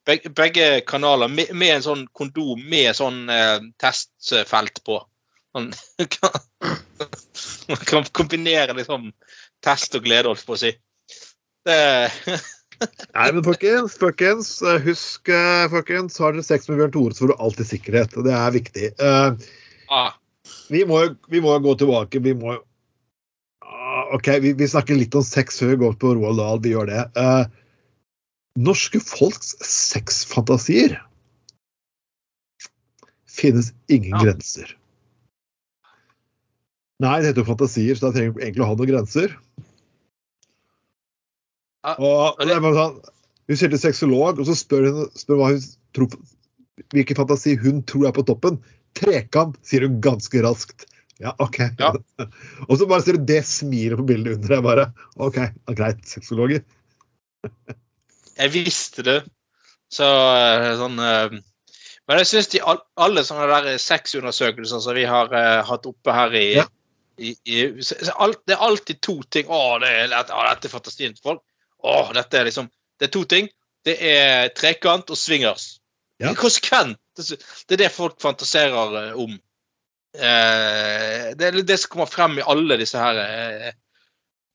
begge, 0.07 0.31
begge 0.31 0.81
kanaler 0.87 1.29
med, 1.29 1.53
med 1.55 1.77
en 1.77 1.85
sånn 1.85 2.07
kondom 2.17 2.63
med 2.71 2.95
sånn 2.97 3.29
eh, 3.33 3.59
testfelt 3.81 4.83
på. 4.87 5.01
Man 5.55 5.73
kan 7.87 8.07
kombinere 8.17 8.77
liksom 8.77 9.11
test 9.65 9.95
og 9.99 10.07
glede, 10.07 10.31
holdt 10.31 10.47
på 10.47 10.57
å 10.57 10.61
si. 10.61 10.73
Det, 11.67 11.77
Nei, 13.17 13.27
men 13.35 13.45
folkens, 13.45 13.99
folkens, 14.01 14.55
husk, 14.87 15.29
eh, 15.29 15.67
folkens, 15.73 16.17
har 16.23 16.33
dere 16.37 16.47
sex 16.47 16.71
med 16.71 16.81
Bjørn 16.81 16.95
Tore, 16.95 17.15
så 17.15 17.27
får 17.27 17.33
du 17.33 17.37
alltid 17.47 17.71
sikkerhet. 17.75 18.17
og 18.17 18.25
Det 18.29 18.35
er 18.37 18.57
viktig. 18.57 18.87
Uh, 19.03 19.31
ah, 19.93 20.13
vi, 20.73 20.87
må, 20.89 21.03
vi 21.29 21.43
må 21.45 21.59
gå 21.61 21.75
tilbake. 21.83 22.23
Vi 22.25 22.33
må 22.39 22.57
OK, 24.15 24.29
vi, 24.43 24.53
vi 24.59 24.69
snakker 24.69 24.99
litt 24.99 25.15
om 25.15 25.25
sex 25.27 25.61
før 25.61 25.75
vi 25.75 25.81
går 25.85 25.97
på 26.03 26.15
Roald 26.19 26.41
Dahl. 26.41 26.61
Vi 26.65 26.73
gjør 26.75 26.91
det. 26.91 27.05
Uh, 27.15 27.47
norske 28.59 29.01
folks 29.03 29.55
sexfantasier 29.63 30.99
finnes 33.31 33.71
ingen 33.89 34.11
Ja. 34.17 34.25
grenser. 34.25 34.77
Nei, 37.01 37.21
det 37.21 37.31
heter 37.31 37.45
jo 37.45 37.49
fantasier, 37.49 37.97
så 37.97 38.09
da 38.09 38.17
trenger 38.17 38.35
vi 38.37 38.45
egentlig 38.45 38.65
å 38.67 38.69
ha 38.69 38.77
noen 38.77 38.91
grenser. 38.91 39.33
Ja, 41.87 41.95
Og 41.97 42.37
det 42.45 42.53
er 42.53 42.61
sånn, 42.61 43.01
Hun 43.49 43.57
sier 43.57 43.71
til 43.73 43.81
sexolog, 43.81 44.39
og 44.39 44.47
så 44.47 44.55
spør 44.55 44.85
hun 44.87 45.07
spør 45.19 45.41
hun 45.47 45.63
tror, 45.97 46.13
hvilken 46.93 47.17
fantasi 47.17 47.57
hun 47.59 47.81
tror 47.83 48.07
er 48.11 48.13
på 48.15 48.23
toppen. 48.29 48.61
Trekant, 48.95 49.57
sier 49.67 49.87
hun 49.87 50.01
ganske 50.05 50.43
raskt. 50.45 50.90
Ja, 51.21 51.35
OK. 51.39 51.59
Ja. 51.79 51.93
og 52.69 52.79
så 52.81 52.87
bare 52.89 53.05
ser 53.05 53.19
du 53.19 53.27
det 53.29 53.43
smilet 53.49 54.01
på 54.01 54.07
bildet 54.09 54.39
under. 54.39 54.55
deg. 54.55 54.65
bare 54.65 54.87
OK, 55.21 55.39
greit, 55.77 56.01
sexologer. 56.09 56.65
jeg 58.41 58.53
visste 58.57 59.05
det. 59.07 59.21
Så 59.91 60.07
eh, 60.07 60.73
sånn 60.79 61.01
eh, 61.03 61.39
Men 62.09 62.21
jeg 62.23 62.29
syns 62.31 62.51
de 62.53 62.61
all, 62.63 62.79
alle 63.01 63.25
sånne 63.27 63.49
der 63.51 63.81
sexundersøkelser 63.83 64.83
som 64.83 64.95
vi 64.97 65.07
har 65.07 65.31
uh, 65.35 65.63
hatt 65.67 65.87
oppe 65.87 66.15
her 66.15 66.35
i, 66.35 66.45
Ja. 66.61 66.65
i, 67.19 67.35
i 67.47 67.65
alt, 68.17 68.41
Det 68.47 68.57
er 68.57 68.65
alltid 68.67 69.01
to 69.05 69.21
ting. 69.31 69.51
Å, 69.51 69.79
det 69.83 69.91
er, 69.91 70.15
å, 70.15 70.43
dette 70.49 70.71
er 70.71 70.73
fantasien 70.73 71.15
til 71.15 71.27
folk. 71.27 71.45
Å, 71.83 72.01
dette 72.17 72.39
er 72.41 72.49
liksom 72.49 72.71
Det 72.99 73.11
er 73.11 73.15
to 73.15 73.25
ting. 73.29 73.51
Det 73.87 73.97
er 74.05 74.51
trekant 74.57 75.11
og 75.13 75.17
swingers. 75.17 75.77
Ja. 76.21 76.35
Konsekvent. 76.37 76.99
Det 77.17 77.37
det 77.69 77.77
er 77.77 77.85
det 77.85 77.93
folk 77.93 78.19
fantaserer 78.23 79.15
om. 79.19 79.39
Eh, 80.19 81.31
det 81.39 81.47
er 81.47 81.63
det 81.63 81.79
som 81.79 81.93
kommer 81.93 82.11
frem 82.11 82.39
i 82.39 82.47
alle 82.51 82.79
disse 82.81 82.99
her 82.99 83.21
eh, 83.23 83.73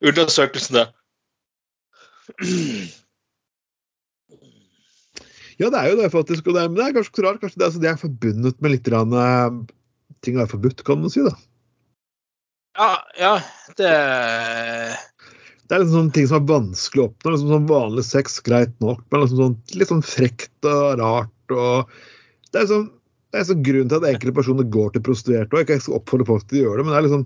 undersøkelsene. 0.03 0.89
Ja, 5.55 5.69
det 5.71 5.79
er 5.79 5.91
jo 5.93 5.99
det, 6.01 6.11
faktisk. 6.11 6.47
Og 6.49 6.55
det 6.57 6.63
er, 6.63 6.71
men 6.71 6.79
det 6.79 6.85
er 6.85 6.95
kanskje 6.97 7.11
ikke 7.13 7.21
så 7.21 7.25
rart. 7.25 7.37
Kanskje 7.39 7.59
det, 7.59 7.67
altså, 7.69 7.81
det 7.83 7.87
er 7.87 7.99
forbundet 8.01 8.57
med 8.63 8.73
litt 8.73 8.89
rann, 8.91 9.13
eh, 9.15 9.59
ting 10.25 10.39
er 10.41 10.49
forbudt, 10.51 10.83
kan 10.87 10.99
man 10.99 11.13
si. 11.13 11.23
da. 11.23 11.31
Ja, 12.75 12.89
ja, 13.15 13.35
det 13.79 13.91
Det 15.65 15.73
er 15.73 15.81
liksom 15.81 15.95
sånne 15.95 16.13
ting 16.13 16.27
som 16.27 16.41
er 16.41 16.49
vanskelig 16.49 17.01
å 17.01 17.07
oppnå. 17.07 17.31
Liksom 17.31 17.53
sånn 17.53 17.69
vanlig 17.71 18.03
sex, 18.05 18.35
greit 18.43 18.75
nok, 18.83 18.99
men 19.09 19.23
liksom 19.23 19.41
sånn, 19.41 19.55
litt 19.79 19.93
sånn 19.93 20.03
frekt 20.05 20.67
og 20.69 20.99
rart. 20.99 21.55
og 21.55 21.95
Det 22.51 22.61
er 22.61 22.69
sånn, 22.73 22.89
det 23.35 23.41
er 23.41 23.47
sånn 23.49 23.63
grunnen 23.67 23.89
til 23.91 23.99
at 23.99 24.07
enkelte 24.07 24.31
personer 24.37 24.67
går 24.71 24.93
til 24.93 25.01
prostituerte. 25.03 25.59
og 25.59 25.71
Jeg 25.73 25.81
skal 25.83 25.97
oppfordre 25.97 26.27
folk 26.29 26.45
til 26.47 26.61
å 26.61 26.61
gjøre 26.69 26.79
det, 26.79 26.85
men 26.85 26.93
det 26.93 26.99
er 26.99 27.05
liksom 27.05 27.25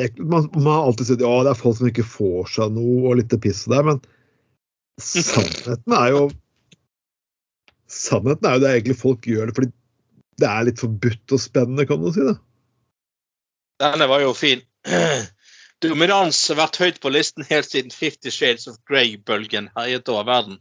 er, 0.00 0.10
man, 0.20 0.48
man 0.52 0.68
har 0.68 0.88
alltid 0.90 1.08
sett 1.08 1.24
ja, 1.24 1.30
det 1.44 1.52
er 1.54 1.60
folk 1.60 1.78
som 1.78 1.88
ikke 1.88 2.04
får 2.06 2.50
seg 2.54 2.74
noe, 2.76 2.98
og 3.08 3.16
litt 3.16 3.36
piss 3.40 3.62
der, 3.72 3.86
men 3.88 4.02
sannheten 5.00 5.96
er 5.96 6.12
jo 6.12 6.22
Sannheten 7.90 8.46
er 8.46 8.54
jo 8.54 8.62
det 8.62 8.70
egentlig 8.70 8.98
folk 9.00 9.24
gjør 9.26 9.48
det 9.48 9.56
fordi 9.56 9.72
det 10.40 10.46
er 10.46 10.68
litt 10.68 10.78
forbudt 10.80 11.34
og 11.34 11.42
spennende, 11.42 11.88
kan 11.88 11.98
man 12.04 12.14
si. 12.14 12.22
det. 12.22 12.36
Denne 13.82 14.06
var 14.12 14.22
jo 14.22 14.30
fin. 14.36 14.62
Dominans 15.82 16.38
har 16.52 16.60
vært 16.60 16.78
høyt 16.80 17.00
på 17.02 17.10
listen 17.10 17.48
helt 17.48 17.66
siden 17.66 17.90
Fifty 17.90 18.30
Shades 18.30 18.68
of 18.70 18.78
Grey-bølgen 18.88 19.72
herjet 19.74 20.08
over 20.12 20.28
verden. 20.28 20.60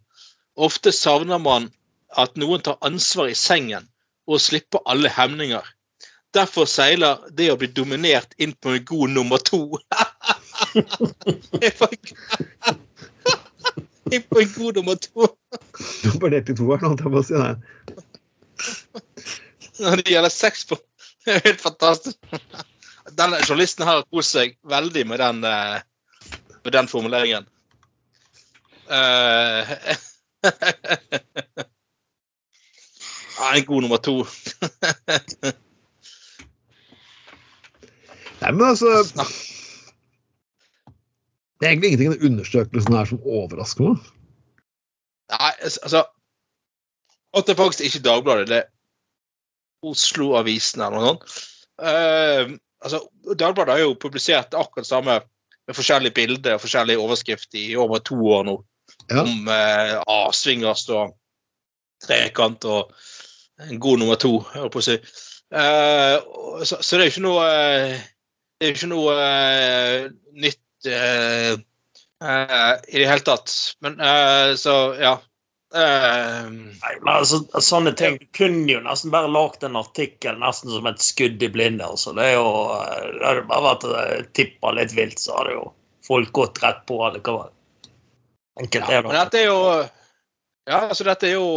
Ofte 0.57 0.95
savner 0.95 1.39
man 1.43 1.69
at 2.17 2.33
noen 2.39 2.65
tar 2.65 2.79
ansvar 2.87 3.29
i 3.29 3.37
sengen 3.37 3.85
og 4.29 4.41
slippe 4.43 4.77
alle 4.89 5.09
hemninger. 5.11 5.65
Derfor 6.37 6.65
seiler 6.69 7.17
det 7.33 7.49
å 7.49 7.57
bli 7.57 7.71
dominert 7.73 8.35
inn 8.37 8.53
på 8.61 8.77
en 8.77 8.85
god 8.85 9.09
nummer 9.17 9.41
to. 9.41 9.63
inn 14.13 14.23
på 14.29 14.41
en 14.41 14.51
god 14.53 14.75
nummer 14.77 14.95
to 15.01 15.27
Dominert 16.03 16.49
i 16.49 16.55
to 16.57 16.65
her, 16.69 16.79
holdt 16.83 17.01
jeg 17.01 17.11
på 17.13 17.19
å 17.19 17.21
si. 17.25 17.35
Nei. 17.39 17.55
når 19.79 19.95
det 20.01 20.13
gjelder 20.13 20.33
sex 20.33 20.65
på. 20.67 20.75
Det 21.25 21.31
er 21.35 21.41
helt 21.45 21.61
fantastisk. 21.61 22.17
Denne 23.17 23.37
journalisten 23.43 23.87
har 23.87 24.11
kost 24.13 24.31
seg 24.35 24.47
veldig 24.69 25.07
med 25.09 25.17
den, 25.23 25.37
eh, 25.43 25.79
med 26.63 26.71
den 26.75 26.87
formuleringen. 26.87 27.45
Eh, 28.89 29.63
ja, 33.39 33.55
en 33.55 33.65
god 33.65 33.81
nummer 33.85 33.97
to. 34.03 34.15
Nei, 38.39 38.51
men 38.55 38.63
altså 38.69 38.87
Det 41.59 41.67
er 41.67 41.71
egentlig 41.73 41.89
ingenting 41.91 42.11
i 42.13 42.15
den 42.15 42.25
undersøkelsen 42.31 42.95
her 42.95 43.05
som 43.09 43.23
overrasker 43.27 43.83
meg. 43.89 43.97
Nei, 45.33 45.53
altså 45.65 46.05
At 47.35 47.45
det 47.45 47.53
er 47.53 47.59
faktisk 47.59 47.83
ikke 47.87 48.05
Dagbladet, 48.07 48.47
det 48.49 48.61
er 48.63 48.69
Oslo-avisen 49.85 50.81
eller 50.83 50.97
noe 50.97 51.07
sånt. 51.07 51.23
Uh, 51.79 52.57
altså, 52.83 52.99
Dagbladet 53.39 53.75
har 53.75 53.83
jo 53.85 53.99
publisert 54.01 54.55
akkurat 54.57 54.83
det 54.83 54.89
samme 54.89 55.19
med 55.69 55.77
forskjellige 55.77 56.17
bilder 56.17 56.57
og 56.57 56.63
forskjellige 56.65 56.99
overskrifter 56.99 57.59
i 57.61 57.77
over 57.79 58.01
to 58.03 58.17
år 58.33 58.43
nå. 58.49 58.57
Ja. 59.11 59.21
Om 59.21 59.47
uh, 59.47 60.01
ah, 60.09 60.31
swingers 60.35 60.83
og 60.91 61.13
trekant 62.03 62.65
og 62.67 62.91
en 63.67 63.79
god 63.79 63.99
nummer 63.99 64.19
to, 64.19 64.39
holdt 64.53 64.73
på 64.73 64.81
å 64.81 64.85
si. 64.85 64.95
Uh, 65.49 66.19
så, 66.63 66.77
så 66.77 66.97
det 66.97 67.01
er 67.01 67.07
jo 67.07 67.13
ikke 67.15 67.25
noe 67.25 67.41
uh, 67.41 67.93
Det 68.59 68.67
er 68.67 68.69
jo 68.69 68.75
ikke 68.75 68.89
noe 68.91 69.15
uh, 69.17 70.03
nytt 70.37 70.85
i 70.85 70.91
det 72.99 73.07
hele 73.07 73.23
tatt. 73.23 73.51
Men 73.83 73.97
så, 74.59 74.75
ja. 74.99 75.13
Nei, 75.75 76.93
men 77.03 77.09
altså, 77.11 77.39
sånne 77.61 77.91
ting 77.99 78.15
Du 78.19 78.25
kunne 78.35 78.63
jo 78.71 78.79
nesten 78.83 79.11
bare 79.13 79.29
lagd 79.31 79.63
en 79.67 79.77
artikkel 79.79 80.39
nesten 80.39 80.71
som 80.73 80.87
et 80.89 81.03
skudd 81.03 81.43
i 81.43 81.49
blinde. 81.51 81.83
Altså. 81.83 82.15
Det 82.15 82.25
er 82.29 82.35
jo 82.37 82.47
Det 83.19 83.27
hadde 83.27 83.45
bare 83.51 83.67
vært 83.67 84.31
tippa 84.39 84.71
litt 84.75 84.95
vilt, 84.95 85.19
så 85.19 85.35
hadde 85.39 85.55
jo 85.57 85.65
folk 86.07 86.31
gått 86.35 86.63
rett 86.63 86.81
på 86.87 86.99
allikevel. 87.07 87.51
Enkelt 88.59 88.87
Ja, 88.87 88.99
er 88.99 89.07
men 89.07 89.19
dette 89.19 89.43
er 89.43 89.47
jo 89.51 89.59
Ja, 90.69 90.83
altså 90.91 91.03
dette 91.07 91.25
er 91.31 91.33
jo 91.39 91.47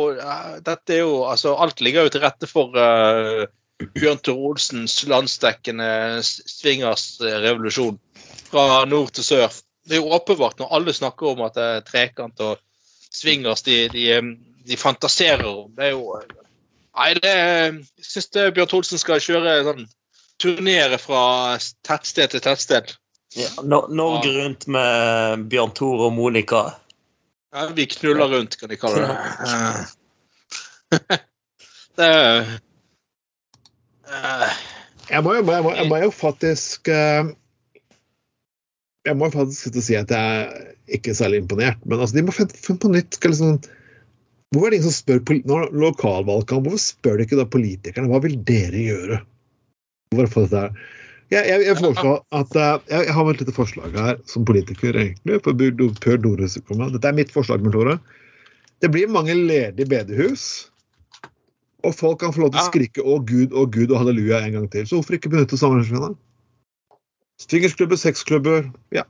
Dette 0.64 0.94
er 0.96 1.03
jo 1.03 1.16
Altså, 1.29 1.53
alt 1.61 1.83
ligger 1.85 2.07
jo 2.07 2.12
til 2.14 2.22
rette 2.25 2.48
for 2.48 2.72
uh, 2.79 3.42
Bjørn 3.98 4.20
Tore 4.25 4.53
Olsens 4.53 4.94
landsdekkende 5.11 5.88
s- 6.22 6.38
swingers-revolusjon 6.61 7.96
fra 8.48 8.85
nord 8.87 9.11
til 9.16 9.25
sør. 9.27 9.48
Det 9.88 9.96
er 9.98 10.03
jo 10.05 10.12
åpenbart 10.14 10.61
når 10.62 10.70
alle 10.77 10.94
snakker 10.94 11.33
om 11.33 11.40
at 11.46 11.57
det 11.59 11.64
er 11.66 11.85
trekant 11.88 12.40
og 12.46 12.61
swingers 13.12 13.64
de, 13.66 13.88
de, 13.92 14.05
eh, 14.14 14.29
de 14.68 14.79
fantaserer 14.79 15.42
om. 15.48 15.72
Det 15.77 15.88
er 15.90 15.96
jo 15.96 16.20
Nei, 16.92 17.11
det 17.18 17.33
Jeg 17.33 18.05
syns 18.05 18.29
Bjørn 18.55 18.68
Tore 18.70 18.83
Olsen 18.85 19.01
skal 19.01 19.20
kjøre 19.25 19.59
sånn 19.66 19.87
turnere 20.42 20.98
fra 21.01 21.22
tettsted 21.87 22.33
til 22.35 22.42
tettsted. 22.44 22.94
Ja, 23.35 23.48
Norge 23.64 24.29
rundt 24.37 24.66
med 24.68 25.46
Bjørn 25.53 25.72
Tore 25.77 26.11
og 26.11 26.14
Monica. 26.16 26.66
Ja, 27.53 27.66
vi 27.76 27.84
knuller 27.86 28.28
rundt, 28.32 28.57
kan 28.61 28.70
de 28.72 28.76
kalle 28.80 29.03
det. 29.05 29.16
Eh, 30.92 31.18
det 31.98 32.07
er 32.09 32.40
uh. 34.09 34.55
Jeg 35.11 35.24
må, 35.26 35.34
jo- 35.36 35.44
jeg, 35.44 35.64
må, 35.66 35.72
jeg 35.76 35.88
må 35.90 35.96
jo 36.00 36.11
faktisk 36.14 36.88
eh, 36.88 37.26
Jeg 39.09 39.16
må 39.18 39.26
jo 39.28 39.34
faktisk 39.34 39.66
sitte 39.66 39.80
og 39.82 39.86
si 39.88 39.96
at 39.98 40.12
jeg 40.14 40.42
er 40.46 40.70
ikke 40.96 41.14
særlig 41.16 41.42
imponert. 41.42 41.80
Men 41.84 42.00
altså, 42.00 42.16
de 42.16 42.24
må 42.28 42.32
finne 42.36 42.78
på 42.80 42.90
nytt. 42.92 43.18
Skal 43.18 43.32
liksom, 43.34 43.59
hvorfor 44.53 44.66
er 44.68 44.72
det 44.74 44.78
ingen 44.80 44.88
som 44.88 44.96
spør 44.96 45.20
når 45.48 45.66
Nå 45.74 45.82
lokalvalgkamp, 45.88 46.68
hvorfor 46.68 46.80
spør 46.86 47.18
de 47.20 47.26
ikke 47.26 47.40
da 47.40 47.48
politikerne 47.50 48.09
hva 48.12 48.22
vil 48.24 48.38
dere 48.48 48.84
gjøre? 48.86 49.20
For 50.14 50.24
å 50.28 50.32
få 50.32 50.44
dette 50.46 50.64
her? 50.66 50.72
Jeg, 51.33 51.47
jeg, 51.49 51.62
jeg 51.64 51.76
foreslår 51.80 52.18
at 52.37 52.57
eh, 52.61 52.72
jeg, 52.93 53.07
jeg 53.09 53.14
har 53.16 53.24
vel 53.24 53.35
et 53.39 53.41
lite 53.45 53.55
forslag 53.57 53.95
her 53.97 54.18
som 54.28 54.45
politiker, 54.49 54.99
egentlig. 55.01 55.39
for 55.47 55.57
Bur- 55.57 55.95
Per 56.03 56.18
Dores. 56.20 56.59
Dette 56.59 57.09
er 57.09 57.16
mitt 57.16 57.33
forslag, 57.33 57.62
med 57.64 57.72
Tore. 57.72 57.97
Det 58.85 58.91
blir 58.93 59.09
mange 59.09 59.33
ledige 59.39 59.87
bedehus. 59.89 60.68
Og 61.87 61.95
folk 61.99 62.20
kan 62.20 62.35
få 62.35 62.45
lov 62.45 62.53
til 62.53 62.61
å 62.61 62.68
skrike 62.68 63.03
'Å 63.03 63.16
Gud, 63.26 63.51
å 63.57 63.64
Gud' 63.66 63.91
og 63.91 63.99
halleluja 64.03 64.43
en 64.45 64.53
gang 64.53 64.68
til. 64.70 64.85
Så 64.87 64.99
hvorfor 65.01 65.16
ikke 65.16 65.33
benytte 65.33 65.59
samarbeidsklubber? 65.59 66.14
Swingersklubber, 67.43 67.99
sexklubber, 67.99 68.68
ja. 68.95 69.03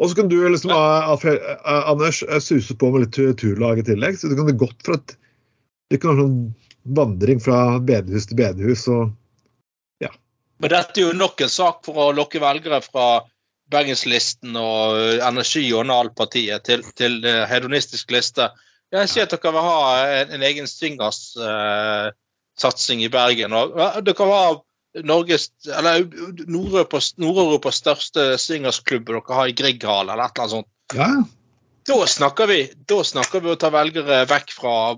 Og 0.00 0.08
så 0.08 0.16
kan 0.16 0.28
du 0.30 0.38
liksom, 0.48 0.70
eh, 0.72 1.08
Alfred, 1.12 1.42
eh, 1.42 1.90
Anders, 1.90 2.22
eh, 2.22 2.38
suse 2.40 2.72
på 2.74 2.90
med 2.92 3.02
litt 3.04 3.12
tur- 3.12 3.34
turlag 3.36 3.78
i 3.78 3.82
tillegg. 3.82 4.16
Så 4.16 4.30
du 4.30 4.36
kan 4.36 4.46
det 4.46 4.56
godt 4.56 4.80
for 4.84 4.94
at 4.94 5.16
det 5.90 6.00
kan 6.00 6.14
være 6.16 6.24
sånn 6.24 6.54
vandring 6.96 7.40
fra 7.42 7.78
bedehus 7.78 8.26
til 8.26 8.36
bedehus. 8.36 8.88
og 8.88 9.12
Men 10.62 10.70
dette 10.70 11.00
er 11.00 11.04
jo 11.08 11.12
nok 11.18 11.40
en 11.42 11.50
sak 11.50 11.80
for 11.86 11.94
å 11.98 12.12
lokke 12.14 12.38
velgere 12.42 12.80
fra 12.84 13.06
Bergenslisten 13.72 14.56
og 14.58 14.96
eh, 14.98 15.26
Energi- 15.26 15.74
og 15.74 15.86
Nal-partiet 15.90 16.64
til, 16.68 16.80
til 16.98 17.24
eh, 17.26 17.48
hedonistisk 17.50 18.10
liste. 18.14 18.44
Jeg 18.92 19.08
ser 19.08 19.22
at 19.26 19.32
dere 19.34 19.52
vil 19.56 19.64
ha 19.64 19.78
en, 20.20 20.28
en 20.36 20.42
egen 20.46 20.66
swingers-satsing 20.68 22.98
i 23.02 23.10
Bergen. 23.10 23.52
og 23.56 23.68
Dere 24.04 24.20
vil 24.20 24.36
ha 24.36 24.48
Norges, 25.08 25.44
eller 25.72 26.04
Nord-Europas 26.44 27.16
Nord 27.16 27.64
største 27.72 28.36
swingersklubb 28.38 29.06
dere 29.08 29.32
har 29.32 29.48
i 29.48 29.56
Grieghallen 29.56 30.12
eller 30.12 30.24
et 30.28 30.36
eller 30.36 30.44
annet 30.44 30.56
sånt. 30.58 30.68
Ja. 30.92 31.24
Da 31.88 32.06
snakker 32.06 32.46
vi 32.46 32.70
da 32.86 33.02
snakker 33.02 33.40
vi 33.42 33.50
å 33.50 33.58
ta 33.58 33.66
velgere 33.74 34.22
vekk 34.30 34.52
fra 34.54 34.94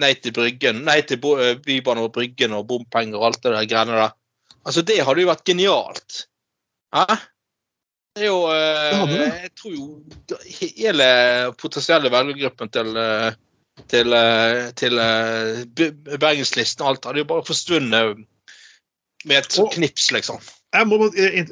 Nei 0.00 0.14
til 0.18 0.32
Bryggen, 0.34 0.80
nei 0.86 1.02
til 1.04 1.20
eh, 1.36 1.58
og 1.92 2.12
Bryggen 2.14 2.52
og 2.56 2.66
bompenger 2.70 3.20
og 3.20 3.26
alt 3.28 3.42
det 3.44 3.52
der 3.52 3.66
greiene 3.68 3.98
der. 3.98 4.12
Altså, 4.66 4.82
det 4.86 5.00
hadde 5.02 5.24
jo 5.24 5.30
vært 5.30 5.46
genialt. 5.48 6.24
Hæ? 6.94 7.16
Det 8.12 8.26
er 8.26 8.28
jo 8.28 8.42
eh. 8.52 9.14
Jeg 9.46 9.52
tror 9.56 9.72
jo 9.72 9.86
hele 10.76 11.06
potensielle 11.58 12.12
velgergruppen 12.12 12.68
til 12.74 12.96
eh, 13.00 13.32
til, 13.88 14.12
eh, 14.12 14.70
til 14.76 14.98
eh, 15.00 15.62
Bergenslisten 16.20 16.84
og 16.84 16.92
alt 16.92 17.08
hadde 17.08 17.22
jo 17.22 17.28
bare 17.30 17.46
forsvunnet 17.48 18.20
med 19.24 19.38
et 19.38 19.58
Og- 19.62 19.72
knips, 19.72 20.10
liksom. 20.12 20.42
Jeg 20.72 20.88
må, 20.88 20.96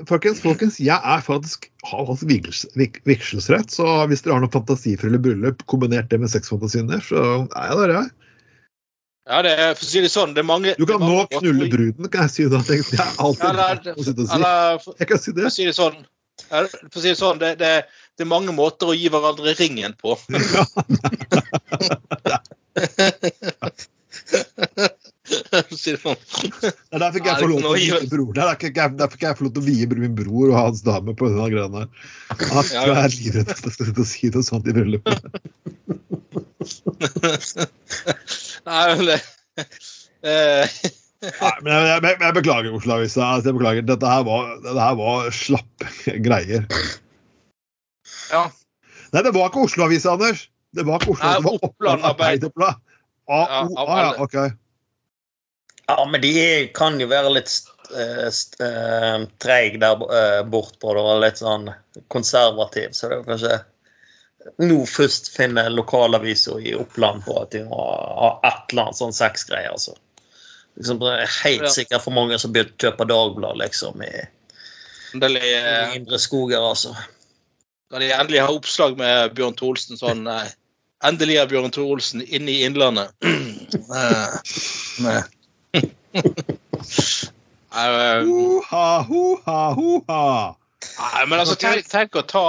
folkens, 0.09 0.39
folkens, 0.41 0.79
jeg 0.81 0.97
er 0.97 1.21
faktisk, 1.21 1.67
har 1.85 2.09
vigsels, 2.25 2.65
vigselsrett, 3.05 3.69
så 3.69 4.07
hvis 4.09 4.23
dere 4.25 4.39
har 4.39 4.41
noe 4.41 4.53
fantasifulle 4.53 5.21
bryllup 5.21 5.61
kombinert 5.69 6.09
det 6.09 6.23
med 6.23 6.33
sexfantasien 6.33 6.89
der, 6.89 7.03
så 7.05 7.21
er 7.53 7.67
jeg 7.69 7.77
der, 7.83 7.93
jeg. 7.99 8.30
Ja, 9.31 9.43
det 9.47 9.51
er, 9.63 9.75
for 9.79 9.87
å 9.87 9.89
si 9.93 10.01
det 10.03 10.11
sånn, 10.11 10.33
det 10.35 10.43
er 10.43 10.49
mange 10.49 10.73
Du 10.79 10.83
kan 10.89 10.99
er 10.99 11.07
nå 11.07 11.27
knulle 11.39 11.69
bruden, 11.71 12.09
kan 12.11 12.27
jeg 12.27 12.33
si 12.35 12.47
da. 12.51 12.59
Det 12.67 12.81
er 12.99 13.13
alltid 13.23 13.45
Eller, 13.53 13.83
å 13.95 14.03
sitte 14.03 14.25
og 14.25 14.27
si. 14.27 14.35
eller 14.35 14.81
for, 14.83 14.97
Jeg 14.99 15.07
kan 15.13 15.19
si 15.23 15.31
for 15.31 15.39
det. 15.39 15.47
å 15.47 15.55
si 15.55 15.65
det 15.69 15.75
sånn, 15.77 16.01
ja, 16.51 16.65
for 16.67 16.99
å 16.99 17.05
si 17.05 17.09
det, 17.13 17.19
sånn 17.21 17.39
det, 17.43 17.51
det, 17.61 17.71
det 18.19 18.27
er 18.27 18.31
mange 18.33 18.53
måter 18.57 18.91
å 18.91 18.97
gi 18.99 19.07
hverandre 19.13 19.55
ringen 19.61 19.95
på. 20.03 20.17
For 25.31 25.77
si 25.79 25.93
det 25.95 26.01
er 26.91 27.03
derfor 27.03 27.19
ikke 27.21 27.31
jeg 27.31 27.41
får 27.45 27.51
lov 27.51 27.61
til 27.61 27.69
å 27.71 27.75
vie 27.77 27.99
bror. 28.11 28.31
Det 28.35 28.41
er 28.43 28.49
derfor 28.51 29.17
ikke 29.17 29.27
jeg- 29.29 29.37
får 29.39 29.45
lov 29.47 29.53
til 29.55 29.63
å 29.63 29.67
vie 29.67 29.87
min 30.01 30.15
bror 30.19 30.47
og 30.51 30.57
hans 30.59 30.81
dame 30.83 31.15
på 31.15 31.29
denne 31.31 31.47
greia 31.53 31.69
der. 31.71 31.87
Han 32.51 32.65
Ja, 32.73 32.83
er 32.83 33.09
jeg 33.09 33.19
livredd 33.21 33.53
for 33.55 33.71
å 33.71 33.97
jeg 33.97 34.07
si 34.11 34.31
noe 34.35 34.43
sånt 34.43 34.67
i 34.67 34.73
bryllupet. 34.75 35.23
Nei, 38.69 38.81
men 38.97 39.07
det 39.09 39.19
eh, 40.27 40.81
Nei, 41.21 41.55
men 41.61 41.73
jeg, 41.73 42.01
jeg, 42.05 42.17
jeg 42.21 42.37
beklager, 42.37 42.77
Oslo 42.77 42.97
Avisa. 42.97 43.25
Altså, 43.27 43.51
jeg 43.51 43.59
beklager. 43.59 43.85
Dette 43.89 44.09
her 44.09 44.23
var, 44.25 44.55
dette 44.65 44.81
her 44.81 44.97
var 45.01 45.29
slappe 45.37 46.15
greier. 46.25 46.65
Ja. 48.31 48.47
Nei, 49.13 49.23
det 49.27 49.35
var 49.37 49.51
ikke 49.51 49.67
Oslo 49.67 49.85
Avisa, 49.89 50.15
Anders. 50.17 50.47
Det 50.77 50.87
var 50.89 51.03
ikke 51.03 51.17
Oslo, 51.17 51.27
Nei, 51.27 51.35
det 51.37 51.45
var 51.45 51.69
Oppland 51.69 52.09
Arbeiderblad. 52.13 52.81
Ja, 53.31 53.43
av 53.77 53.85
ah, 53.85 54.01
ja, 54.01 54.15
ok. 54.25 54.37
Ja, 55.91 55.99
men 56.09 56.23
de 56.23 56.33
kan 56.75 56.97
jo 57.03 57.07
være 57.11 57.35
litt 57.35 57.53
uh, 57.93 58.31
uh, 58.63 59.27
treige 59.43 59.81
der 59.83 60.03
uh, 60.07 60.41
bortpå. 60.49 60.95
Da, 60.97 61.19
litt 61.21 61.43
sånn 61.43 61.69
konservativ. 62.15 62.95
Så 62.97 63.11
det 63.11 63.19
er 63.19 63.21
jo 63.21 63.29
kanskje 63.29 63.61
nå 64.61 64.79
først 64.89 65.31
finner 65.35 65.69
lokalavisa 65.73 66.59
i 66.61 66.75
Oppland 66.79 67.25
på 67.27 67.35
at 67.43 67.51
de 67.53 67.65
må 67.69 67.77
ha 67.81 68.31
et 68.49 68.73
eller 68.73 68.83
annet 68.89 68.99
sånn 69.01 69.13
sexgreier. 69.17 69.71
Altså. 69.75 69.95
Liksom, 70.79 70.99
det 71.03 71.13
er 71.19 71.33
helt 71.45 71.63
Ja. 71.69 71.73
sikkert 71.75 72.03
for 72.07 72.11
mange 72.17 72.39
som 72.41 72.53
begynte 72.55 72.77
å 72.79 72.85
kjøpe 72.87 73.07
Dagblad 73.11 73.59
liksom, 73.61 74.01
i, 74.07 74.23
endelig, 75.15 75.43
i 75.45 75.55
eh, 75.59 75.97
indre 75.99 76.19
skoger. 76.23 76.63
altså. 76.71 76.95
Kan 77.91 78.01
de 78.01 78.13
endelig 78.15 78.41
ha 78.41 78.49
oppslag 78.55 78.97
med 78.97 79.35
Bjørn 79.35 79.57
Thorolsen 79.59 79.99
sånn 79.99 80.23
nei. 80.25 80.47
Endelig 81.05 81.37
er 81.41 81.47
Bjørn 81.51 81.73
Thorolsen 81.75 82.23
inne 82.23 82.51
i 82.53 82.63
Innlandet. 82.69 83.11
Nei. 83.89 84.41
med- 85.05 85.29
Eh, 87.71 88.25
Hoha, 88.27 89.03
hoha, 89.07 89.59
hoha. 89.79 90.57
Nei, 90.81 91.25
men 91.29 91.41
altså, 91.43 91.57
tenk, 91.61 91.89
tenk, 91.89 92.17
å 92.17 92.25
ta, 92.29 92.45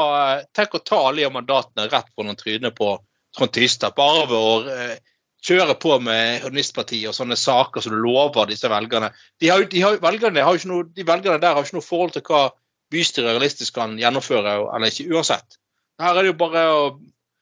tenk 0.55 0.75
å 0.75 0.83
ta 0.83 0.99
alle 1.09 1.25
de 1.25 1.31
mandatene 1.33 1.89
rett 1.91 2.11
på 2.15 2.23
noen 2.23 2.39
trynet 2.39 2.75
på 2.77 2.93
Trond 3.35 3.51
Tystad. 3.55 3.95
Bare 3.97 4.27
ved 4.29 4.37
å 4.37 4.53
eh, 4.71 4.95
kjøre 5.43 5.75
på 5.81 5.97
med 6.03 6.41
Hedonistpartiet 6.45 7.09
og 7.11 7.17
sånne 7.17 7.37
saker 7.39 7.83
som 7.83 7.95
du 7.95 7.99
lover 8.03 8.49
disse 8.49 8.69
velgerne. 8.71 9.11
De, 9.41 9.49
har, 9.51 9.65
de, 9.71 9.83
har, 9.83 9.99
velgerne 10.03 10.45
har 10.47 10.67
noe, 10.69 10.87
de 10.95 11.07
velgerne 11.07 11.41
der 11.43 11.57
har 11.57 11.65
ikke 11.65 11.79
noe 11.79 11.87
forhold 11.87 12.15
til 12.15 12.25
hva 12.29 12.47
bystyret 12.91 13.35
realistisk 13.35 13.75
kan 13.77 13.95
gjennomføre 13.99 14.57
eller 14.63 14.91
ikke, 14.91 15.09
uansett. 15.15 15.59
Her 16.01 16.17
er 16.17 16.25
det 16.25 16.33
jo 16.33 16.39
bare 16.39 16.65
å 16.75 16.81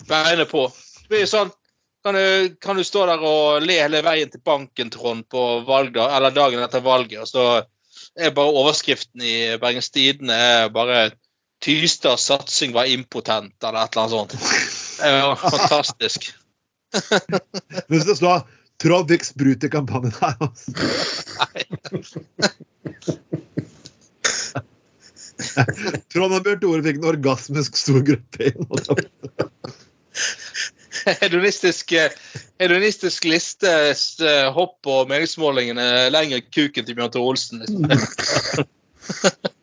beine 0.09 0.45
på. 0.49 0.67
Det 1.03 1.09
blir 1.11 1.29
sånn, 1.29 1.51
kan 2.05 2.15
du, 2.15 2.55
kan 2.61 2.77
du 2.79 2.85
stå 2.85 3.05
der 3.09 3.23
og 3.25 3.65
le 3.65 3.79
hele 3.81 4.03
veien 4.05 4.31
til 4.31 4.43
banken, 4.45 4.91
Trond, 4.93 5.25
på 5.31 5.45
valgdag, 5.67 6.13
eller 6.15 6.35
dagen 6.35 6.63
etter 6.63 6.83
valget, 6.85 7.23
og 7.25 7.29
så 7.29 7.45
er 8.19 8.31
bare 8.35 8.51
overskriften 8.61 9.21
i 9.23 9.57
Bergens 9.61 9.89
Tidende 9.93 10.35
er 10.35 10.69
bare 10.73 11.11
Tystads 11.63 12.23
satsing 12.29 12.73
var 12.73 12.85
impotent, 12.87 13.63
eller 13.63 13.83
et 13.83 13.95
eller 13.95 14.03
annet 14.03 14.15
sånt. 14.15 14.31
Det 14.99 15.07
er 15.09 15.19
jo 15.19 15.35
fantastisk. 15.41 16.19
Hvis 17.91 18.05
det 18.07 18.15
står 18.21 18.37
Trond 18.79 19.07
fikk 19.11 19.23
sprut 19.27 19.65
i 19.67 19.69
kampanjen 19.71 20.13
her, 20.21 20.35
altså. 20.39 20.71
Trond 26.13 26.33
og 26.37 26.43
Bjørn 26.45 26.61
Tore 26.63 26.83
fikk 26.85 26.97
en 27.01 27.09
orgasmisk 27.11 27.71
stor 27.79 28.01
gruppe 28.07 28.39
inn. 28.47 28.63
Hedonistisk, 31.21 31.93
hedonistisk 32.59 33.23
listes 33.23 34.19
eh, 34.19 34.51
hopp 34.53 34.81
på 34.85 35.05
meningsmålingene 35.09 36.09
lenger 36.13 36.43
kuken 36.53 36.85
til 36.85 36.97
Bjørn 36.97 37.13
Tore 37.13 37.33
Olsen. 37.33 37.63
liksom. 37.63 37.87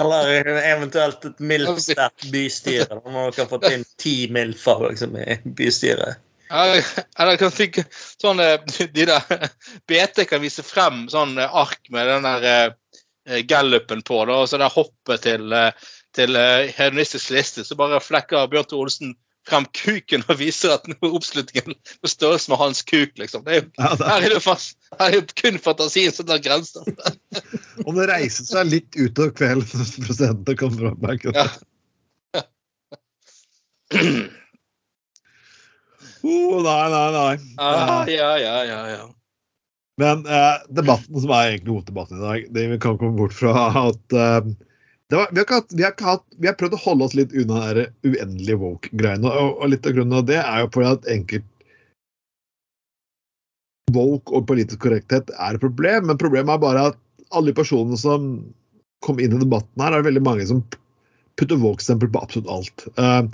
Eller 0.00 0.48
eventuelt 0.68 1.24
et 1.24 1.38
mildt 1.40 1.88
bystyre. 2.32 2.88
Når 2.90 3.12
man 3.12 3.32
kan 3.36 3.48
få 3.48 3.60
inn 3.70 3.84
ti 4.00 4.26
milfer 4.32 4.88
liksom, 4.88 5.16
i 5.16 5.38
bystyret. 5.44 6.20
Eller 6.52 7.38
kan 7.40 7.52
tenke 7.54 7.86
sånn 7.92 8.40
eh, 8.44 8.58
de 8.82 9.08
der 9.08 9.48
BT 9.88 10.26
kan 10.28 10.42
vise 10.44 10.64
frem 10.64 11.06
sånn 11.12 11.38
eh, 11.40 11.48
ark 11.48 11.88
med 11.92 12.08
den 12.10 12.28
der 12.28 12.78
gallupen 13.46 14.00
på, 14.02 14.16
da, 14.26 14.40
og 14.42 14.48
så 14.50 14.58
det 14.58 14.66
hoppet 14.74 15.22
til, 15.22 15.52
til 16.10 16.34
hedonistisk 16.74 17.30
liste, 17.30 17.62
så 17.62 17.76
bare 17.78 18.00
flekker 18.02 18.48
Bjørn 18.50 18.66
Tore 18.66 18.88
Olsen 18.88 19.12
frem 19.48 19.66
kuken 19.76 20.24
og 20.28 20.38
viser 20.40 20.74
at 20.76 20.86
oppslutningen 21.02 21.74
er 21.74 21.96
på 22.02 22.10
størrelse 22.10 22.52
med 22.52 22.60
hans 22.60 22.82
kuk, 22.86 23.14
liksom. 23.20 23.44
Det 23.46 23.54
er 23.54 23.60
jo, 23.62 23.68
Ja, 23.80 23.90
det 23.98 24.08
her, 24.08 24.26
er 24.26 24.34
det 24.36 24.42
fast, 24.44 24.76
her 24.98 25.08
er 25.08 25.16
jo 25.18 25.24
kun 25.40 25.58
fantasien 25.62 26.14
som 26.14 26.28
tar 26.28 26.42
grenser. 26.44 26.86
Om 27.86 27.98
det 27.98 28.08
reiser 28.10 28.46
seg 28.48 28.70
litt 28.70 28.98
utover 28.98 29.34
kvelden 29.40 29.88
presidenten 30.06 30.60
kommer 30.60 30.92
fram. 30.92 31.00
Ja. 31.32 31.48
Ja. 32.36 32.46
Oh, 36.22 36.60
nei, 36.62 36.82
nei, 36.86 37.06
nei. 37.10 37.54
Ah, 37.58 38.04
ja, 38.06 38.28
ja, 38.38 38.60
ja, 38.62 38.82
ja. 38.92 39.06
Men 39.98 40.22
eh, 40.26 40.60
debatten 40.70 41.18
som 41.20 41.32
er 41.34 41.48
egentlig 41.48 41.74
hoveddebatten 41.74 42.20
i 42.20 42.22
dag, 42.22 42.44
det 42.54 42.66
vi 42.70 42.78
kan 42.82 42.98
komme 43.00 43.18
bort 43.18 43.34
fra 43.34 43.66
at 43.80 44.14
eh, 44.14 44.52
var, 45.18 45.28
vi, 45.32 45.42
har 45.42 45.48
hatt, 45.50 45.72
vi, 45.72 45.84
har 45.84 45.94
hatt, 46.06 46.24
vi 46.38 46.48
har 46.48 46.56
prøvd 46.58 46.76
å 46.76 46.82
holde 46.84 47.06
oss 47.08 47.16
litt 47.18 47.34
unna 47.36 47.62
den 47.76 47.90
uendelige 48.06 48.58
woke-greiene. 48.60 49.28
Og, 49.28 49.58
og 49.60 49.72
litt 49.72 49.88
av 49.88 49.96
grunnen 49.96 50.18
av 50.20 50.26
det 50.30 50.38
er 50.40 50.62
jo 50.62 50.70
fordi 50.74 50.90
at 50.90 51.08
enkelt 51.16 51.48
woke 53.92 54.32
og 54.32 54.46
politisk 54.48 54.80
korrekthet 54.84 55.32
er 55.36 55.56
et 55.58 55.64
problem. 55.64 56.08
Men 56.08 56.20
problemet 56.20 56.54
er 56.54 56.62
bare 56.62 56.86
at 56.92 57.00
alle 57.32 57.50
de 57.50 57.56
personene 57.58 57.98
som 58.00 58.34
kom 59.02 59.18
inn 59.20 59.34
i 59.34 59.40
debatten 59.40 59.82
her, 59.82 59.96
er 59.96 60.06
veldig 60.06 60.22
mange 60.24 60.46
som 60.48 60.62
putter 61.40 61.58
woke-stempel 61.60 62.10
på 62.12 62.22
absolutt 62.22 62.50
alt. 62.52 62.86
Uh, 62.96 63.26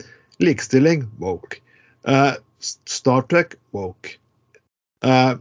likestilling 0.42 1.04
woke. 1.22 1.60
Uh, 2.08 2.34
Star 2.88 3.26
Trek 3.30 3.54
woke. 3.76 4.16
Uh, 5.04 5.36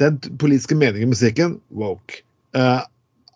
den 0.00 0.18
politiske 0.40 0.76
meningen 0.78 1.08
i 1.08 1.12
musikken 1.12 1.58
woke. 1.68 2.22
Eh, 2.56 2.80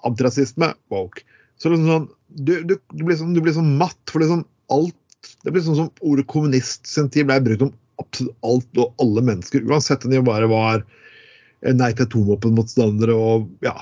antirasisme 0.04 0.72
woke. 0.92 1.24
Så 1.60 1.72
liksom 1.72 1.88
sånn, 1.88 2.06
du, 2.28 2.52
du, 2.68 2.76
du, 2.92 3.02
blir 3.02 3.16
sånn, 3.16 3.34
du 3.36 3.40
blir 3.44 3.56
sånn 3.56 3.76
matt, 3.80 3.98
for 4.10 4.24
liksom 4.24 4.44
alt 4.74 4.96
Det 5.42 5.50
blir 5.50 5.62
sånn 5.64 5.78
som 5.78 5.88
ordet 6.06 6.26
kommunist 6.30 6.86
sin 6.86 7.08
tid 7.10 7.26
ble 7.26 7.40
brukt 7.42 7.64
om 7.64 7.72
absolutt 7.98 8.36
alt 8.46 8.78
og 8.78 9.00
alle 9.02 9.24
mennesker, 9.24 9.64
uansett 9.66 10.04
om 10.04 10.12
de 10.12 10.20
bare 10.22 10.46
var 10.50 10.82
eh, 10.82 11.74
nei 11.74 11.88
til 11.96 12.06
atomvåpenmotstandere 12.06 13.16
og 13.16 13.48
ja 13.64 13.74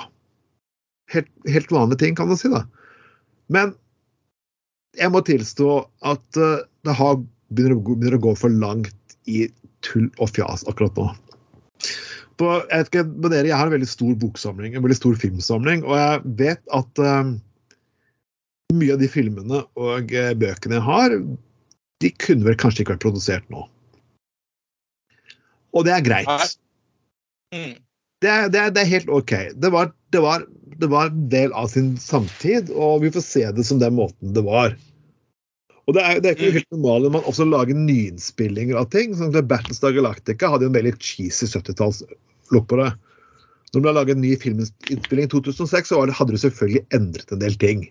helt, 1.13 1.29
helt 1.51 1.73
vanlige 1.75 2.05
ting, 2.05 2.17
kan 2.17 2.31
man 2.31 2.41
si. 2.41 2.49
da. 2.53 2.63
Men 3.53 3.75
jeg 4.99 5.13
må 5.13 5.25
tilstå 5.27 5.83
at 6.07 6.41
eh, 6.41 6.65
det 6.87 6.97
har, 6.97 7.19
begynner, 7.53 7.77
å, 7.77 7.83
begynner 7.85 8.19
å 8.19 8.25
gå 8.29 8.35
for 8.39 8.55
langt 8.63 9.19
i 9.31 9.47
tull 9.85 10.09
og 10.23 10.33
fjas 10.37 10.65
akkurat 10.71 10.97
nå. 11.01 11.11
På, 12.41 12.51
jeg, 12.67 12.83
vet 12.83 12.91
ikke, 12.91 13.05
med 13.13 13.31
dere, 13.31 13.51
jeg 13.51 13.59
har 13.59 13.71
en 13.71 13.75
veldig 13.77 13.89
stor 13.91 14.15
boksamling, 14.19 14.75
en 14.75 14.85
veldig 14.85 14.99
stor 14.99 15.19
filmsamling, 15.23 15.85
og 15.87 15.95
jeg 15.99 16.35
vet 16.41 16.63
at 16.75 17.03
um, 17.05 17.37
mye 18.75 18.97
av 18.97 19.03
de 19.03 19.11
filmene 19.11 19.61
og 19.79 20.15
uh, 20.15 20.33
bøkene 20.41 20.81
jeg 20.81 20.87
har, 20.89 21.17
de 22.03 22.11
kunne 22.19 22.49
vel 22.49 22.59
kanskje 22.59 22.83
ikke 22.83 22.97
vært 22.97 23.07
produsert 23.07 23.47
nå. 23.55 23.63
Og 25.75 25.87
det 25.87 25.95
er 25.95 26.07
greit. 26.07 26.59
Mm. 27.55 27.75
Det 28.23 28.31
er, 28.31 28.49
det, 28.49 28.61
er, 28.61 28.75
det 28.75 28.83
er 28.83 28.91
helt 28.91 29.11
OK. 29.13 29.33
Det 29.61 29.71
var, 29.75 29.91
det, 30.15 30.21
var, 30.25 30.45
det 30.81 30.91
var 30.91 31.11
en 31.11 31.29
del 31.31 31.55
av 31.55 31.69
sin 31.73 31.95
samtid, 32.01 32.71
og 32.73 33.03
vi 33.05 33.13
får 33.15 33.27
se 33.27 33.45
det 33.57 33.67
som 33.69 33.83
den 33.83 33.97
måten 33.99 34.35
det 34.37 34.45
var. 34.47 34.75
Og 35.85 35.97
det 35.97 36.03
er, 36.03 36.21
det 36.21 36.31
er 36.31 36.37
ikke 36.39 36.51
Mm. 36.51 36.57
helt 36.59 36.71
normalt 36.73 37.05
når 37.05 37.13
man 37.13 37.27
også 37.29 37.45
lager 37.45 37.77
nyinnspillinger 37.77 38.79
av 38.81 38.87
ting. 38.93 39.13
Sånn 39.17 39.35
at 39.37 39.49
Battlestar 39.51 39.93
Galactica 39.93 40.49
hadde 40.49 40.71
en 40.71 40.77
veldig 40.77 40.95
cheesy 40.99 41.47
70-tallslook 41.51 42.69
på 42.71 42.79
det. 42.81 42.93
Når 43.75 43.83
man 43.83 43.97
laget 43.99 44.17
en 44.17 44.23
ny 44.23 44.37
filminnspilling 44.39 45.27
i 45.27 45.33
2006, 45.33 45.91
så 45.91 46.07
det, 46.07 46.15
hadde 46.17 46.33
du 46.33 46.41
selvfølgelig 46.41 46.85
endret 46.95 47.33
en 47.35 47.43
del 47.43 47.59
ting. 47.61 47.85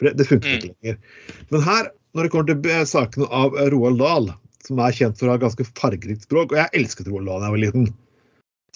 Det, 0.00 0.14
det 0.18 0.28
funket 0.28 0.52
ikke 0.52 0.68
lenger. 0.70 1.00
Men 1.50 1.64
her, 1.64 1.90
når 2.14 2.22
det 2.26 2.32
kommer 2.34 2.48
til 2.52 2.70
eh, 2.70 2.84
sakene 2.88 3.26
av 3.34 3.56
eh, 3.58 3.70
Roald 3.72 3.98
Dahl, 4.00 4.30
som 4.66 4.78
er 4.84 4.94
kjent 4.94 5.18
for 5.18 5.26
å 5.26 5.34
ha 5.34 5.40
ganske 5.42 5.66
fargerikt 5.74 6.28
språk, 6.28 6.52
og 6.52 6.60
jeg 6.60 6.72
elsket 6.78 7.08
Roald 7.10 7.26
Dahl 7.26 7.40
da 7.42 7.50
jeg 7.50 7.56
var 7.56 7.64
liten 7.66 7.90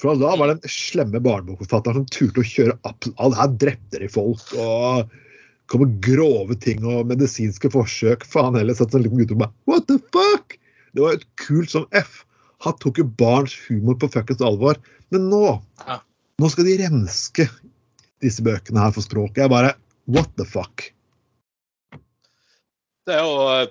For 0.00 0.18
da 0.18 0.32
var 0.40 0.50
den 0.50 0.64
slemme 0.66 1.20
barnebokforfatteren 1.22 2.00
som 2.00 2.06
turte 2.10 2.42
å 2.42 2.48
kjøre 2.48 2.74
absolutt 2.82 3.20
Alt 3.22 3.38
her 3.38 3.52
drepte 3.62 4.00
de 4.02 4.08
folk, 4.10 4.42
og 4.58 5.12
kom 5.70 5.84
med 5.84 5.96
grove 6.04 6.56
ting 6.60 6.84
og 6.88 7.08
medisinske 7.10 7.70
forsøk. 7.72 8.26
Faen 8.28 8.56
heller 8.58 8.76
satt 8.76 8.94
sånn 8.94 9.04
liten 9.06 9.20
gutt 9.20 9.34
og 9.34 9.44
bare 9.44 9.54
What 9.70 9.88
the 9.90 9.98
fuck? 10.14 10.58
Det 10.94 11.02
var 11.02 11.16
jo 11.16 11.28
kult 11.40 11.72
som 11.72 11.86
F. 11.96 12.22
Han 12.64 12.76
tok 12.80 13.00
jo 13.00 13.06
barns 13.20 13.54
humor 13.66 13.96
på 14.00 14.10
fuckings 14.12 14.44
alvor. 14.44 14.80
Men 15.14 15.30
nå 15.30 15.46
Ja. 15.86 16.00
Nå 16.42 16.48
skal 16.50 16.66
de 16.66 16.78
renske 16.80 17.46
disse 18.24 18.42
bøkene 18.42 18.80
her 18.82 18.94
for 18.94 19.06
språket. 19.06 19.44
Jeg 19.44 19.52
bare 19.52 19.74
What 20.10 20.32
the 20.36 20.44
fuck? 20.44 20.90
Det 23.06 23.14
er 23.14 23.22
jo 23.24 23.36
eh, 23.52 23.68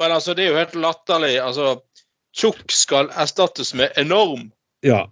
Men 0.00 0.12
altså, 0.12 0.34
det 0.34 0.44
er 0.44 0.50
jo 0.50 0.58
helt 0.58 0.74
latterlig. 0.76 1.36
Altså, 1.40 1.80
tjukk 2.36 2.72
skal 2.72 3.08
erstattes 3.16 3.72
med 3.74 3.94
enorm. 3.96 4.50
Ja. 4.84 5.06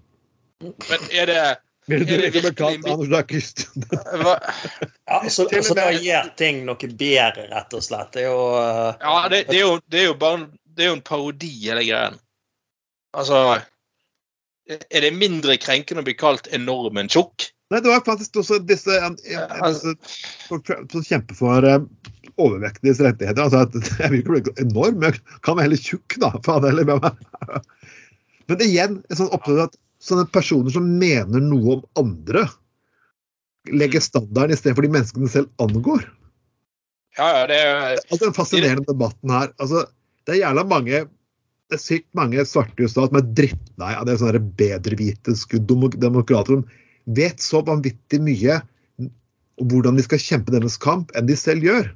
Men 0.60 1.06
er 1.10 1.30
det 1.30 1.44
Vil 1.86 2.06
du 2.08 2.14
Er 2.14 2.30
det 2.32 2.54
kalt 2.56 2.86
Anders 2.88 3.10
Dackist? 3.12 3.66
hva, 4.22 4.38
Ja, 4.40 5.18
så, 5.28 5.44
altså, 5.44 5.48
og 5.50 5.64
så 5.68 5.76
da 5.76 5.90
med- 5.92 6.30
ting 6.40 6.62
noe 6.64 6.88
bedre, 6.88 7.44
rett 7.50 7.76
og 7.76 7.84
slett. 7.84 8.12
Det 8.16 8.24
er 8.24 8.30
jo 8.30 8.44
uh, 8.56 8.94
Ja, 9.02 9.16
det, 9.28 9.44
det, 9.50 9.58
er 9.58 9.66
jo, 9.66 9.74
det 9.92 10.00
er 10.00 10.06
jo 10.08 10.14
bare 10.20 10.46
Det 10.64 10.86
er 10.86 10.92
jo 10.92 10.98
en 10.98 11.04
parodi, 11.04 11.52
hele 11.66 11.84
greien. 11.84 12.16
Altså 13.14 13.42
Er 14.70 15.04
det 15.04 15.12
mindre 15.12 15.58
krenkende 15.60 16.00
å 16.00 16.08
bli 16.08 16.16
kalt 16.16 16.48
enorm 16.56 16.96
enn 17.02 17.12
tjukk? 17.12 17.50
Nei, 17.72 17.80
det 17.84 17.90
var 17.90 18.02
faktisk 18.06 18.36
også 18.40 18.58
disse, 18.64 18.96
altså- 19.00 19.94
disse 19.96 20.80
som 20.92 21.04
kjemper 21.04 21.36
for 21.36 21.64
uh, 21.68 21.80
overvektiges 22.40 23.00
rettigheter. 23.04 23.44
Altså 23.44 23.64
at 23.64 23.76
Jeg 24.00 24.10
vil 24.12 24.22
ikke 24.22 24.36
bli 24.40 24.66
enorm, 24.66 25.00
men 25.00 25.12
jeg 25.12 25.40
kan 25.44 25.58
være 25.58 25.68
heller 25.68 25.84
tjukk, 25.84 26.16
da. 26.22 26.32
Faen 26.46 26.64
heller. 26.64 26.88
Men, 26.88 27.60
men 28.48 28.64
igjen, 28.64 29.00
en 29.10 29.20
sånn 29.20 29.32
oppdrag 29.36 29.66
at 29.68 29.80
sånne 30.04 30.26
personer 30.34 30.74
som 30.74 30.86
mener 31.00 31.42
noe 31.44 31.78
om 31.78 31.82
andre, 32.00 32.44
legger 33.72 34.02
standarden 34.04 34.54
istedenfor 34.56 34.84
de 34.84 34.92
menneskene 34.92 35.30
selv 35.32 35.48
angår. 35.62 36.04
Ja, 37.16 37.28
ja, 37.30 37.42
det 37.48 37.58
er 37.62 37.98
Altså 37.98 38.24
Den 38.26 38.36
fascinerende 38.36 38.86
debatten 38.88 39.30
her. 39.30 39.52
altså 39.62 39.84
Det 40.26 40.34
er 40.34 40.42
jævla 40.48 40.64
mange 40.66 41.04
det 41.72 41.78
er 41.78 41.80
sykt 41.80 42.10
mange 42.16 42.42
svarte 42.44 42.76
i 42.76 42.84
USA 42.84 43.06
som 43.06 43.16
er 43.18 43.28
drittlei 43.38 43.94
av 43.96 44.04
det 44.06 44.18
sånne 44.20 44.36
der 44.36 44.48
bedrevitenske 44.58 45.62
demo- 45.64 45.88
demokrater 45.90 46.58
som 46.58 46.64
vet 47.16 47.40
så 47.40 47.62
vanvittig 47.64 48.20
mye 48.22 48.58
om 49.00 49.70
hvordan 49.70 49.96
de 49.96 50.04
skal 50.04 50.20
kjempe 50.20 50.52
deres 50.52 50.76
kamp, 50.80 51.12
enn 51.16 51.28
de 51.28 51.36
selv 51.38 51.64
gjør. 51.64 51.88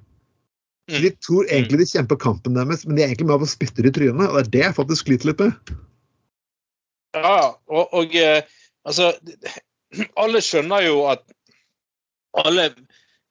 Mm. 0.89 1.01
De 1.05 1.11
tror 1.21 1.49
egentlig 1.53 1.83
de 1.83 1.91
kjemper 1.91 2.21
kampen 2.23 2.57
deres, 2.57 2.87
men 2.87 2.97
de 2.97 3.05
er 3.05 3.11
egentlig 3.11 3.29
med 3.29 3.43
på 3.43 3.49
å 3.49 3.51
spytte 3.51 3.85
det 3.85 3.93
i 3.93 3.97
trynet. 3.99 4.25
Og 4.31 4.39
det 4.39 4.45
er 4.47 4.53
det 4.55 4.65
jeg 4.65 4.77
faktisk 4.79 5.09
sliter 5.09 5.31
litt 5.31 5.43
med. 5.45 5.73
Ja, 7.25 7.53
og, 7.69 7.95
og 7.95 8.15
eh, 8.17 8.43
altså 8.89 9.13
Alle 10.23 10.43
skjønner 10.45 10.85
jo 10.85 11.05
at 11.09 11.23
alle, 12.39 12.67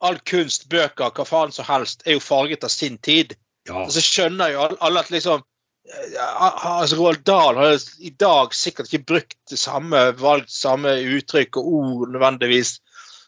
all 0.01 0.17
kunst, 0.27 0.65
bøker, 0.73 1.11
hva 1.13 1.25
faen 1.27 1.53
som 1.53 1.67
helst, 1.67 2.01
er 2.05 2.17
jo 2.17 2.23
farget 2.23 2.65
av 2.65 2.73
sin 2.73 2.97
tid. 3.05 3.35
Ja. 3.69 3.83
Og 3.85 3.91
så 3.93 4.01
skjønner 4.01 4.55
jo 4.55 4.63
alle, 4.65 5.03
at 5.03 5.11
liksom 5.13 5.43
eh, 5.43 6.15
altså 6.41 6.97
Roald 6.97 7.21
Dahl 7.29 7.61
har 7.61 7.77
i 8.01 8.11
dag 8.19 8.55
sikkert 8.57 8.89
ikke 8.89 9.11
brukt 9.13 9.38
det 9.51 9.59
samme 9.61 10.01
valgt 10.17 10.51
samme 10.51 10.95
uttrykk 11.17 11.61
og 11.61 11.69
ord 11.81 12.15
nødvendigvis. 12.15 12.79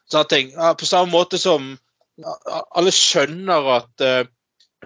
Sånne 0.09 0.31
ting. 0.33 0.51
På 0.57 0.89
samme 0.89 1.13
måte 1.13 1.37
som 1.37 1.75
alle 2.75 2.91
skjønner 2.93 3.69
at 3.77 4.03
uh, 4.03 4.23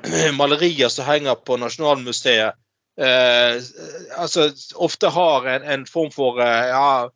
malerier 0.39 0.91
som 0.91 1.07
henger 1.07 1.39
på 1.45 1.57
Nasjonalmuseet, 1.61 2.59
eh, 3.01 3.57
altså 4.17 4.49
ofte 4.75 5.09
har 5.13 5.47
en, 5.49 5.63
en 5.63 5.85
form 5.89 6.11
for 6.13 6.41
eh, 6.43 6.69
ja, 6.69 7.09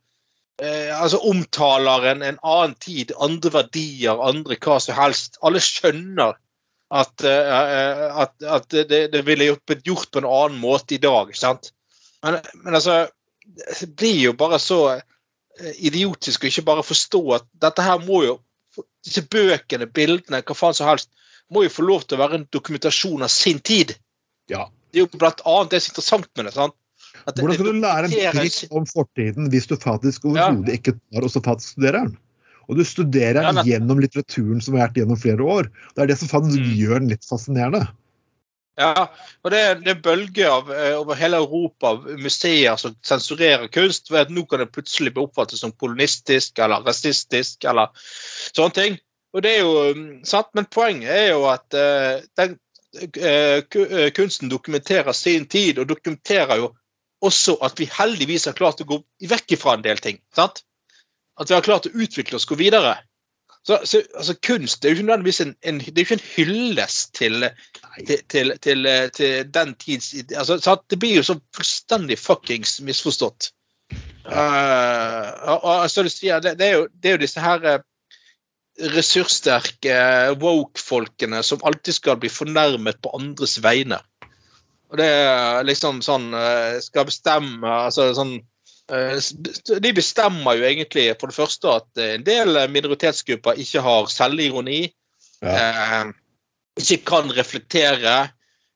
eh, 0.61 0.91
altså 1.01 1.21
omtaler 1.29 2.11
en, 2.13 2.25
en 2.25 2.39
annen 2.41 2.75
tid, 2.83 3.13
andre 3.21 3.53
verdier, 3.53 4.21
andre 4.23 4.57
hva 4.61 4.79
som 4.83 4.97
helst. 4.97 5.39
Alle 5.45 5.61
skjønner 5.63 6.37
at, 6.89 7.23
eh, 7.23 8.07
at, 8.23 8.33
at 8.43 8.71
det, 8.71 9.03
det 9.13 9.25
ville 9.27 9.55
blitt 9.67 9.85
gjort 9.87 10.11
på 10.11 10.23
en 10.23 10.29
annen 10.29 10.59
måte 10.61 10.95
i 10.95 11.01
dag. 11.03 11.29
ikke 11.29 11.43
sant? 11.43 11.71
Men, 12.23 12.39
men 12.63 12.75
altså 12.75 13.07
Det 13.47 13.87
blir 13.95 14.17
jo 14.19 14.33
bare 14.35 14.59
så 14.59 14.79
eh, 14.97 15.75
idiotisk 15.77 16.43
å 16.43 16.49
ikke 16.49 16.65
bare 16.67 16.85
forstå 16.85 17.21
at 17.37 17.45
dette 17.61 17.85
her 17.85 18.03
må 18.07 18.23
jo 18.25 18.39
Disse 19.07 19.23
bøkene, 19.25 19.87
bildene, 19.89 20.43
hva 20.45 20.53
faen 20.53 20.75
som 20.75 20.85
helst, 20.85 21.07
må 21.49 21.63
jo 21.63 21.71
få 21.71 21.85
lov 21.87 22.03
til 22.03 22.17
å 22.17 22.19
være 22.21 22.37
en 22.37 22.43
dokumentasjon 22.53 23.23
av 23.25 23.31
sin 23.33 23.57
tid. 23.65 23.95
Ja. 24.51 24.67
Det 24.91 25.01
er 25.01 25.05
jo 25.05 25.19
blant 25.19 25.41
annet 25.45 25.73
det 25.73 25.81
som 25.83 25.91
er 25.91 25.95
interessant 25.95 26.29
med 26.37 26.45
det. 26.49 26.53
sant? 26.53 26.75
Det- 27.27 27.43
Hvordan 27.43 27.57
skal 27.57 27.65
du 27.65 27.81
lære 27.81 28.05
en 28.07 28.37
dritt 28.37 28.71
om 28.71 28.85
fortiden 28.85 29.49
hvis 29.51 29.67
du 29.67 29.75
faktisk 29.75 30.23
Ja. 30.35 30.49
ikke 30.51 30.93
tar 31.13 31.23
og 31.23 31.29
så 31.29 31.41
faktisk 31.43 31.75
studerer 31.75 32.03
den? 32.05 32.17
Og 32.69 32.75
du 32.77 32.83
studerer 32.83 33.41
den 33.43 33.55
ja, 33.55 33.63
gjennom 33.63 33.99
litteraturen 33.99 34.61
som 34.61 34.75
har 34.75 34.87
vært 34.87 34.99
gjennom 34.99 35.19
flere 35.19 35.39
år. 35.43 35.69
Det 35.95 36.03
er 36.03 36.07
det 36.07 36.17
som 36.19 36.27
faktisk 36.27 36.59
Mm. 36.59 36.75
gjør 36.77 36.99
den 36.99 37.09
litt 37.09 37.23
fascinerende. 37.23 37.87
Ja, 38.77 39.07
og 39.43 39.51
det, 39.51 39.83
det 39.83 39.87
er 39.95 40.01
bølger 40.05 40.51
av, 40.51 40.69
eh, 40.71 40.93
over 40.99 41.15
hele 41.15 41.37
Europa 41.37 41.87
av 41.95 42.03
museer 42.21 42.77
som 42.77 42.95
sensurerer 43.01 43.67
kunst. 43.73 44.11
ved 44.11 44.19
at 44.27 44.29
Nå 44.29 44.47
kan 44.47 44.59
det 44.59 44.71
plutselig 44.71 45.13
bli 45.15 45.23
oppfattet 45.25 45.57
som 45.57 45.71
kolonistisk 45.71 46.59
eller 46.59 46.83
rasistisk 46.85 47.65
eller 47.65 47.89
sånne 48.53 48.73
ting. 48.73 48.99
Og 49.33 49.41
det 49.41 49.55
er 49.55 49.63
jo 49.63 49.93
mm, 49.95 50.25
sant, 50.25 50.47
Men 50.53 50.65
poenget 50.65 51.09
er 51.09 51.29
jo 51.31 51.45
at 51.49 51.73
uh, 51.73 52.21
den 52.37 52.59
kunsten 54.15 54.49
dokumenterer 54.51 55.13
sin 55.13 55.47
tid, 55.49 55.79
og 55.79 55.89
dokumenterer 55.89 56.61
jo 56.61 56.71
også 57.25 57.57
at 57.65 57.79
vi 57.79 57.89
heldigvis 57.89 58.45
har 58.49 58.57
klart 58.57 58.81
å 58.81 58.87
gå 58.87 58.99
vekk 59.29 59.57
fra 59.59 59.77
en 59.77 59.85
del 59.85 60.01
ting. 60.01 60.19
sant? 60.35 60.63
At 61.37 61.49
vi 61.49 61.57
har 61.57 61.65
klart 61.65 61.87
å 61.89 61.93
utvikle 61.93 62.37
oss, 62.37 62.47
gå 62.49 62.57
videre. 62.57 62.97
Så, 63.67 63.79
så 63.83 64.01
altså, 64.15 64.33
Kunst 64.47 64.81
det 64.81 64.87
er 64.87 64.93
jo 64.93 64.97
ikke 64.97 65.07
nødvendigvis 65.09 65.41
en, 65.43 65.53
en, 65.67 65.79
det 65.83 65.97
er 65.97 66.05
ikke 66.05 66.15
en 66.15 66.29
hyllest 66.37 67.09
til 67.17 67.49
til, 68.07 68.21
til, 68.31 68.53
til, 68.63 68.85
eh, 68.87 69.09
til 69.11 69.49
den 69.51 69.73
tids 69.81 70.13
altså, 70.31 70.55
sant? 70.63 70.85
Det 70.87 70.99
blir 71.01 71.17
jo 71.17 71.25
så 71.27 71.35
fullstendig 71.55 72.15
fuckings 72.21 72.77
misforstått. 72.87 73.51
Uh, 74.27 75.27
og, 75.47 75.63
og 75.63 75.89
så 75.91 76.03
du 76.03 76.09
sier, 76.11 76.39
det, 76.43 76.57
det, 76.59 76.67
er 76.67 76.79
jo, 76.79 76.87
det 76.91 77.09
er 77.09 77.17
jo 77.17 77.23
disse 77.25 77.43
her 77.43 77.67
eh, 77.67 77.83
ressurssterke 78.77 79.97
woke-folkene 80.41 81.41
som 81.43 81.63
alltid 81.65 81.97
skal 81.97 82.19
bli 82.21 82.29
fornærmet 82.29 82.99
på 83.01 83.13
andres 83.17 83.57
vegne. 83.63 83.99
Og 84.91 84.99
det 85.01 85.07
er 85.07 85.65
liksom 85.67 85.99
sånn 86.05 86.29
eh, 86.37 86.77
Skal 86.79 87.09
bestemme 87.09 87.67
altså 87.67 88.05
sånn 88.15 88.37
eh, 88.93 89.17
De 89.83 89.91
bestemmer 89.91 90.55
jo 90.55 90.63
egentlig 90.69 91.09
for 91.19 91.27
det 91.27 91.35
første 91.35 91.73
at 91.81 92.03
en 92.05 92.23
del 92.23 92.55
minoritetsgrupper 92.71 93.59
ikke 93.59 93.83
har 93.83 94.07
selvironi. 94.11 94.85
Ja. 95.43 96.07
ikke 96.79 97.03
kan 97.05 97.27
reflektere. 97.35 98.15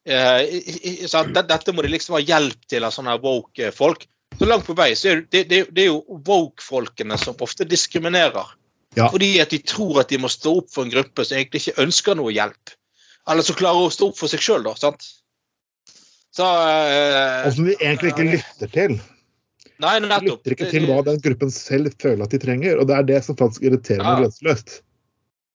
Eh, 0.06 1.08
sant? 1.10 1.34
Dette- 1.34 1.74
må 1.74 1.82
de 1.82 1.94
liksom 1.96 2.20
ha 2.20 2.22
hjelp 2.22 2.68
til 2.70 2.86
av 2.86 2.94
sånne 2.94 3.16
woke 3.24 3.72
folk. 3.74 4.06
Så 4.38 4.46
langt 4.46 4.68
på 4.68 4.76
vei 4.78 4.92
så 4.98 5.12
er 5.12 5.24
det, 5.32 5.48
det, 5.50 5.64
det 5.74 5.86
er 5.86 5.90
jo 5.92 6.20
woke-folkene 6.28 7.18
som 7.18 7.40
ofte 7.42 7.66
diskriminerer. 7.66 8.52
Ja. 8.98 9.08
Fordi 9.14 9.40
at 9.40 9.54
de 9.54 9.60
tror 9.64 10.02
at 10.02 10.10
de 10.12 10.18
må 10.20 10.28
stå 10.32 10.58
opp 10.60 10.70
for 10.74 10.84
en 10.84 10.92
gruppe 10.92 11.24
som 11.26 11.38
egentlig 11.38 11.62
ikke 11.64 11.80
ønsker 11.86 12.18
noe 12.20 12.34
hjelp. 12.36 12.74
Eller 13.32 13.46
som 13.46 13.56
klarer 13.56 13.88
å 13.88 13.94
stå 13.94 14.10
opp 14.12 14.18
for 14.20 14.28
seg 14.32 14.42
sjøl, 14.44 14.64
da. 14.68 14.74
sant? 14.76 15.06
Så 16.36 16.44
eh, 16.44 17.48
Og 17.48 17.56
som 17.56 17.68
de 17.70 17.76
egentlig 17.80 18.12
ikke 18.14 18.28
lytter 18.34 18.72
til. 18.76 18.98
Nei, 19.82 19.96
De 20.00 20.08
nettopp. 20.12 20.42
lytter 20.44 20.56
ikke 20.56 20.70
til 20.72 20.86
hva 20.90 21.00
den 21.08 21.20
gruppen 21.24 21.52
selv 21.54 21.94
føler 22.02 22.24
at 22.28 22.34
de 22.36 22.40
trenger, 22.44 22.78
og 22.82 22.88
det 22.90 22.98
er 23.00 23.08
det 23.10 23.20
som 23.26 23.38
faktisk 23.40 23.64
irriterer 23.66 24.04
meg 24.04 24.12
Ja. 24.12 24.20
grenseløst. 24.26 24.76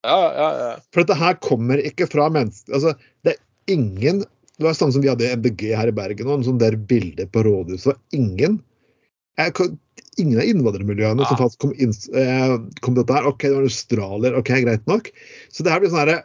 Ja, 0.06 0.16
ja, 0.36 0.48
ja. 0.62 0.72
For 0.94 1.02
dette 1.02 1.16
her 1.18 1.34
kommer 1.42 1.80
ikke 1.82 2.06
fra 2.06 2.28
mennesker 2.30 2.76
altså, 2.76 2.92
Det 3.26 3.32
er 3.34 3.72
ingen 3.74 4.20
Det 4.20 4.62
var 4.62 4.76
sånn 4.78 4.92
som 4.94 5.02
vi 5.02 5.08
hadde 5.10 5.24
i 5.26 5.32
MDG 5.34 5.64
her 5.74 5.88
i 5.90 5.94
Bergen, 5.96 6.28
og 6.30 6.38
en 6.38 6.44
sånn 6.46 6.60
der 6.60 6.76
bilde 6.78 7.26
på 7.32 7.42
rådhuset. 7.44 7.96
Ingen 8.14 8.60
jeg, 9.36 9.52
Ingen 10.16 10.40
av 10.40 10.48
innvandrermiljøene 10.48 11.26
som 11.28 11.38
faktisk 11.38 11.60
kom, 11.66 11.72
inn, 11.76 11.92
eh, 12.16 12.54
kom 12.80 12.94
dette 12.96 13.12
her. 13.12 13.26
OK, 13.28 13.42
det 13.44 13.52
var 13.52 13.66
en 13.66 13.70
australier. 13.72 14.38
OK, 14.38 14.52
greit 14.64 14.86
nok. 14.88 15.10
Så 15.52 15.64
det 15.66 15.74
her 15.74 15.82
blir 15.82 15.92
sånn 15.92 16.02
herre 16.06 16.22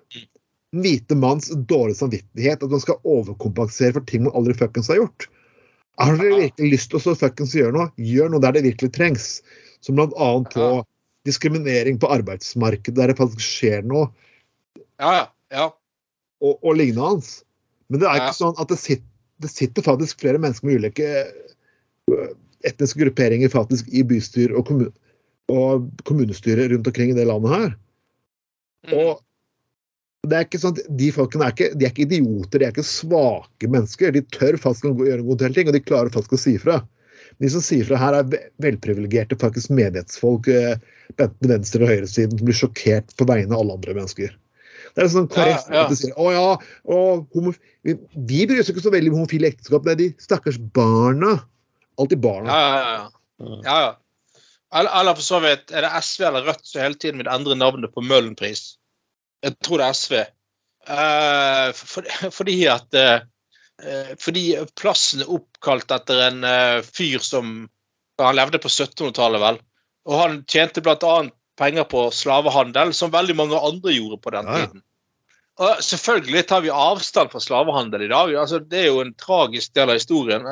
hvite 0.71 1.17
manns 1.19 1.49
dårlig 1.67 1.97
samvittighet. 1.99 2.63
At 2.63 2.71
man 2.71 2.83
skal 2.83 3.01
overkompensere 3.03 3.97
for 3.97 4.07
ting 4.07 4.23
man 4.27 4.35
aldri 4.37 4.55
fuckings 4.55 4.87
har 4.91 5.01
gjort. 5.01 5.27
Har 5.99 6.15
dere 6.17 6.39
virkelig 6.47 6.71
lyst 6.71 6.91
til 6.93 7.01
å 7.01 7.03
så 7.03 7.17
fuckings 7.19 7.53
gjøre 7.57 7.75
noe, 7.75 7.91
gjør 7.99 8.31
noe 8.31 8.43
der 8.43 8.55
det 8.55 8.63
virkelig 8.69 8.93
trengs. 8.95 9.27
Som 9.83 9.99
annet 9.99 10.53
på 10.55 10.71
diskriminering 11.27 11.99
på 12.01 12.09
arbeidsmarkedet, 12.09 12.95
der 12.97 13.11
det 13.11 13.19
faktisk 13.19 13.43
skjer 13.43 13.83
noe 13.85 14.07
ja, 15.01 15.11
ja, 15.13 15.25
ja. 15.53 15.67
og, 16.41 16.57
og 16.61 16.77
lignende. 16.79 17.25
Men 17.91 18.01
det 18.01 18.07
er 18.07 18.17
Ja. 18.21 18.27
ikke 18.29 18.39
sånn 18.39 18.57
at 18.61 18.71
det 18.71 18.79
sitter, 18.81 19.07
det 19.41 19.51
sitter 19.51 19.85
faktisk 19.85 20.21
flere 20.21 20.39
mennesker 20.41 20.69
med 20.69 20.79
ulike 20.81 21.09
øh, 22.13 22.31
etniske 22.67 23.01
grupperinger 23.01 23.51
faktisk 23.53 23.89
i 23.91 24.03
bystyr 24.07 24.53
og, 24.55 24.65
kommun, 24.69 24.91
og 25.51 25.89
kommunestyrer 26.07 26.71
rundt 26.73 26.87
omkring 26.91 27.13
i 27.13 27.17
det 27.17 27.27
landet 27.29 27.53
her. 27.55 27.75
Mm. 28.89 28.95
Og 29.01 30.29
det 30.29 30.37
er 30.37 30.45
ikke 30.45 30.61
sånn 30.61 30.75
at 30.77 30.89
De 31.01 31.09
folkene 31.13 31.47
er 31.47 31.53
ikke, 31.55 31.69
de 31.77 31.85
er 31.87 31.93
ikke 31.93 32.05
idioter, 32.05 32.61
de 32.61 32.67
er 32.67 32.73
ikke 32.75 32.85
svake 32.85 33.69
mennesker. 33.73 34.13
De 34.13 34.21
tør 34.33 34.57
faktisk 34.61 34.89
å 34.91 34.95
gjøre 34.97 35.23
en 35.23 35.29
god 35.31 35.41
del 35.41 35.55
ting, 35.57 35.69
og 35.69 35.77
de 35.77 35.81
klarer 35.85 36.13
faktisk 36.13 36.37
å 36.37 36.41
si 36.41 36.55
fra. 36.61 36.81
De 37.41 37.49
som 37.49 37.63
sier 37.63 37.87
fra 37.87 37.97
her, 37.97 38.17
er 38.19 38.27
ve- 38.29 38.43
velprivilegerte 38.61 39.37
faktisk 39.41 39.71
menighetsfolk, 39.73 40.47
eh, 40.51 40.75
enten 41.17 41.49
venstre- 41.49 41.81
og 41.85 41.89
høyresiden, 41.89 42.37
som 42.37 42.45
blir 42.45 42.57
sjokkert 42.59 43.15
på 43.17 43.25
vegne 43.29 43.55
av 43.55 43.63
alle 43.63 43.79
andre 43.79 43.95
mennesker. 43.97 44.35
Det 44.91 45.03
er 45.05 45.09
sånn 45.13 45.29
KrF 45.31 45.69
Ja, 45.71 45.87
ja. 45.87 45.95
sier 45.95 46.13
å 46.19 46.31
ja, 46.35 46.57
å, 46.85 46.97
homo, 47.33 47.53
vi, 47.87 47.95
vi 48.27 48.45
bryr 48.49 48.59
oss 48.61 48.69
ikke 48.69 48.83
så 48.83 48.91
veldig 48.93 49.13
om 49.13 49.21
homofile 49.21 49.47
ekteskap. 49.49 49.87
Er 49.87 49.95
de 49.95 50.09
stakkars 50.21 50.59
barna. 50.75 51.37
Alltid 52.01 52.21
barna. 52.23 52.51
Ja, 52.51 52.67
ja, 52.67 52.93
ja. 52.93 53.09
Ja, 53.63 53.81
ja. 53.81 53.97
Eller, 54.75 54.99
eller 54.99 55.17
for 55.17 55.25
så 55.25 55.39
vidt, 55.43 55.71
er 55.71 55.83
det 55.83 56.03
SV 56.03 56.27
eller 56.29 56.45
Rødt 56.47 56.63
som 56.67 56.81
hele 56.81 56.99
tiden 56.99 57.19
vil 57.19 57.29
endre 57.31 57.57
navnet 57.59 57.91
på 57.93 58.03
Møhlenpris? 58.05 58.77
Jeg 59.43 59.57
tror 59.65 59.81
det 59.81 59.87
er 59.87 59.97
SV. 59.97 60.15
Uh, 60.87 61.67
for, 61.75 62.07
fordi 62.37 62.55
at 62.71 62.95
eh, 62.97 63.19
eh, 63.85 64.13
Fordi 64.17 64.45
plassen 64.79 65.21
er 65.21 65.29
oppkalt 65.29 65.93
etter 65.93 66.23
en 66.25 66.39
uh, 66.41 66.79
fyr 66.81 67.21
som 67.21 67.67
Han 68.17 68.37
levde 68.37 68.61
på 68.61 68.69
1700-tallet, 68.69 69.41
vel. 69.41 69.59
Og 70.09 70.17
han 70.17 70.39
tjente 70.49 70.81
bl.a. 70.81 71.13
penger 71.57 71.85
på 71.89 72.07
slavehandel, 72.13 72.93
som 72.93 73.13
veldig 73.13 73.35
mange 73.37 73.57
andre 73.57 73.93
gjorde 73.95 74.19
på 74.21 74.33
den 74.35 74.49
ja. 74.49 74.57
tiden. 74.61 74.83
Og 75.61 75.81
selvfølgelig 75.85 76.43
tar 76.49 76.61
vi 76.65 76.73
avstand 76.73 77.33
fra 77.33 77.41
slavehandel 77.41 78.05
i 78.05 78.11
dag. 78.11 78.33
Altså, 78.43 78.59
det 78.61 78.83
er 78.83 78.91
jo 78.91 79.01
en 79.01 79.13
tragisk 79.17 79.73
del 79.77 79.89
av 79.89 79.97
historien. 79.97 80.45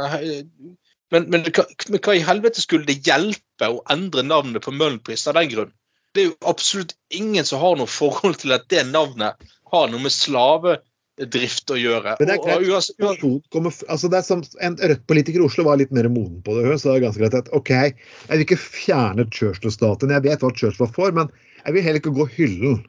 Men, 1.13 1.25
men, 1.33 1.45
men 1.89 2.01
hva 2.05 2.15
i 2.15 2.25
helvete 2.25 2.61
skulle 2.61 2.87
det 2.89 2.99
hjelpe 3.07 3.69
å 3.69 3.81
endre 3.93 4.23
navnet 4.25 4.65
på 4.65 4.73
Møhlenpris 4.75 5.25
av 5.29 5.39
den 5.39 5.49
grunn? 5.53 5.71
Det 6.13 6.21
er 6.21 6.29
jo 6.31 6.37
absolutt 6.49 6.95
ingen 7.13 7.45
som 7.45 7.61
har 7.61 7.77
noe 7.77 7.89
forhold 7.89 8.39
til 8.41 8.53
at 8.55 8.67
det 8.73 8.85
navnet 8.89 9.49
har 9.73 9.89
noe 9.89 10.01
med 10.01 10.13
slavedrift 10.13 11.73
å 11.73 11.77
gjøre. 11.77 12.15
Men 12.19 12.29
det 12.29 12.35
er 12.35 12.43
greit. 12.45 12.69
og 12.69 12.77
og, 12.77 13.09
og, 13.09 13.25
og 13.29 13.53
kommer, 13.53 13.75
altså 13.93 14.09
det 14.09 14.21
er 14.21 14.25
som 14.25 14.41
En 14.65 14.77
Rødt-politiker 14.81 15.41
i 15.41 15.45
Oslo 15.45 15.65
var 15.67 15.81
litt 15.81 15.93
mer 15.93 16.09
moden 16.09 16.39
på 16.45 16.57
det. 16.57 16.65
så 16.81 16.91
det 16.91 16.95
er 16.95 17.05
ganske 17.07 17.23
greit 17.23 17.37
at 17.41 17.51
OK, 17.57 17.73
jeg 17.73 18.31
vil 18.31 18.45
ikke 18.45 18.61
fjerne 18.61 19.27
Churchill-staten. 19.33 20.13
Jeg 20.17 20.25
vet 20.25 20.45
hva 20.45 20.53
Churchill 20.53 20.85
var 20.85 20.93
for, 20.97 21.13
men 21.13 21.29
jeg 21.65 21.77
vil 21.77 21.85
heller 21.85 22.01
ikke 22.01 22.17
gå 22.17 22.29
hyllen. 22.37 22.81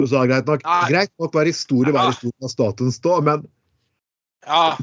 Du 0.00 0.08
sa 0.08 0.26
greit 0.28 0.48
nok. 0.48 0.64
Nei. 0.64 0.82
Greit 0.92 1.12
nok 1.20 1.36
være 1.36 1.52
historie, 1.52 1.94
være 1.96 2.12
historie 2.12 2.44
av 2.44 2.52
staten 2.52 2.92
stå, 2.92 3.20
men, 3.24 3.46
ja, 4.44 4.76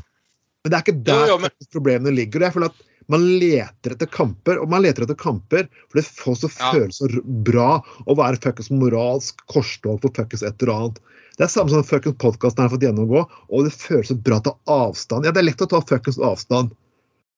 men 0.64 0.72
det 0.72 0.78
er 0.80 0.84
ikke 0.86 1.04
der 1.04 1.28
Jo, 1.28 1.36
jo, 1.36 1.38
men- 1.44 1.70
problemene 1.74 2.16
ligger. 2.16 2.40
Jeg 2.48 2.54
føler 2.54 2.70
at 2.72 2.82
man 3.12 3.20
leter 3.40 3.92
etter 3.98 4.08
kamper, 4.08 4.62
og 4.62 4.70
man 4.70 4.82
leter 4.82 5.04
etter 5.04 5.18
kamper 5.20 5.68
for 5.92 6.00
det 6.00 6.06
får 6.08 6.36
så 6.40 6.50
Ja. 6.60 6.72
føles 6.72 7.00
så 7.02 7.10
bra 7.44 7.82
å 8.08 8.16
være 8.16 8.40
fuckings 8.40 8.72
moralsk 8.72 9.36
korstog 9.52 10.00
for 10.02 10.10
fuckings 10.10 10.42
et 10.44 10.56
eller 10.64 10.74
annet. 10.74 11.00
Det 11.38 11.44
er 11.44 11.48
samme 11.52 11.70
som 11.70 11.84
fuckings 11.84 12.16
podkasten 12.18 12.60
har 12.64 12.70
fått 12.70 12.86
gjennomgå, 12.86 13.28
og 13.52 13.64
det 13.66 13.74
føles 13.74 14.08
så 14.08 14.16
bra 14.24 14.40
å 14.40 14.44
ta 14.44 14.56
avstand. 14.68 15.26
Ja, 15.26 15.32
det 15.32 15.42
er 15.44 15.50
lett 15.52 15.58
å 15.66 15.68
ta 15.70 15.82
fuckings 15.82 16.18
avstand. 16.18 16.72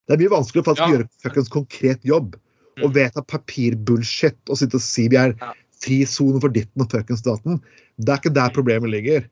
Det 0.08 0.14
er 0.14 0.22
mye 0.22 0.38
vanskeligere 0.38 0.62
å 0.64 0.70
faktisk 0.76 0.86
Ja. 0.86 0.94
gjøre 0.98 1.10
fuckings 1.24 1.50
konkret 1.50 2.02
jobb. 2.04 2.36
Og 2.84 2.92
Mm. 2.92 2.94
vedta 2.94 3.22
papirbullshit 3.26 4.36
og 4.50 4.58
sitte 4.58 4.76
og 4.76 4.82
si 4.82 5.08
vi 5.08 5.16
er 5.18 5.34
Ja. 5.40 5.54
frisone 5.82 6.40
for 6.42 6.50
ditten 6.50 6.82
og 6.82 6.90
fuckings 6.90 7.20
staten. 7.24 7.62
Det 8.00 8.10
er 8.10 8.18
ikke 8.20 8.34
der 8.34 8.50
problemet 8.50 8.92
ligger. 8.92 9.26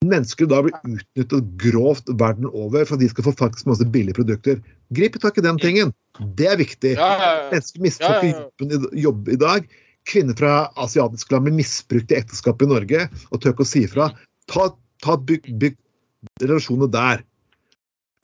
Mennesker 0.00 0.48
da 0.48 0.62
blir 0.64 0.76
utnyttet 0.80 1.48
grovt 1.60 2.08
verden 2.08 2.46
over 2.48 2.86
for 2.88 2.96
at 2.96 3.02
de 3.02 3.08
skal 3.10 3.26
få 3.26 3.34
faktisk 3.36 3.66
masse 3.68 3.84
billige 3.84 4.16
produkter. 4.16 4.60
Grip 4.96 5.18
tak 5.20 5.36
i 5.36 5.44
den 5.44 5.58
tingen. 5.60 5.92
Det 6.38 6.46
er 6.48 6.56
viktig. 6.56 6.94
Mennesker 7.50 7.84
mister 7.84 8.14
ikke 8.16 8.30
ja. 8.30 8.38
jobben 8.40 8.72
i, 8.72 9.02
jobb 9.04 9.28
i 9.28 9.36
dag. 9.40 9.66
Kvinner 10.08 10.36
fra 10.38 10.54
asiatiske 10.80 11.34
land 11.34 11.44
blir 11.48 11.58
misbrukt 11.58 12.14
i 12.14 12.16
ekteskap 12.16 12.64
i 12.64 12.68
Norge 12.70 13.02
og 13.28 13.42
tør 13.42 13.52
ikke 13.52 13.66
å 13.66 13.68
si 13.68 13.82
fra. 13.92 14.08
Ta, 14.48 14.70
ta 15.04 15.16
bygg, 15.20 15.50
bygg 15.60 15.76
relasjonene 16.46 16.88
der. 16.94 17.24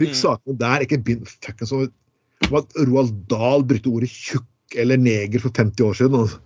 Bygg 0.00 0.12
Mm. 0.12 0.20
sakene 0.22 0.58
der, 0.60 0.84
ikke 0.84 0.98
begynn 1.04 1.28
fuckings 1.28 1.72
over 1.72 1.88
at 2.56 2.72
Roald 2.88 3.12
Dahl 3.28 3.64
brukte 3.64 3.92
ordet 3.92 4.10
tjukk 4.12 4.76
eller 4.76 4.96
neger 4.96 5.40
for 5.44 5.52
50 5.52 5.84
år 5.84 5.94
siden. 6.00 6.20
Altså. 6.20 6.40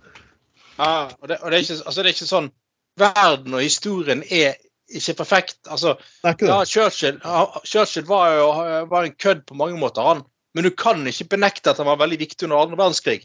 Ja, 0.77 1.07
og 1.21 1.27
det, 1.27 1.39
og 1.39 1.51
det, 1.51 1.57
er 1.57 1.63
ikke, 1.63 1.79
altså, 1.85 2.01
det 2.01 2.09
er 2.09 2.15
ikke 2.15 2.29
sånn 2.31 2.51
Verden 2.99 3.53
og 3.55 3.63
historien 3.63 4.23
er 4.27 4.57
ikke 4.99 5.17
perfekt. 5.21 5.59
Altså, 5.67 5.95
ikke 6.27 6.49
ja, 6.49 6.59
Churchill, 6.67 7.19
Churchill 7.67 8.07
var 8.09 8.35
jo 8.35 8.47
var 8.91 9.07
en 9.07 9.15
kødd 9.15 9.45
på 9.47 9.57
mange 9.59 9.79
måter, 9.79 10.05
han. 10.05 10.23
Men 10.53 10.67
du 10.67 10.71
kan 10.75 11.05
ikke 11.07 11.29
benekte 11.37 11.71
at 11.71 11.79
han 11.79 11.87
var 11.87 12.01
veldig 12.01 12.19
viktig 12.19 12.47
under 12.47 12.65
andre 12.65 12.79
verdenskrig. 12.79 13.21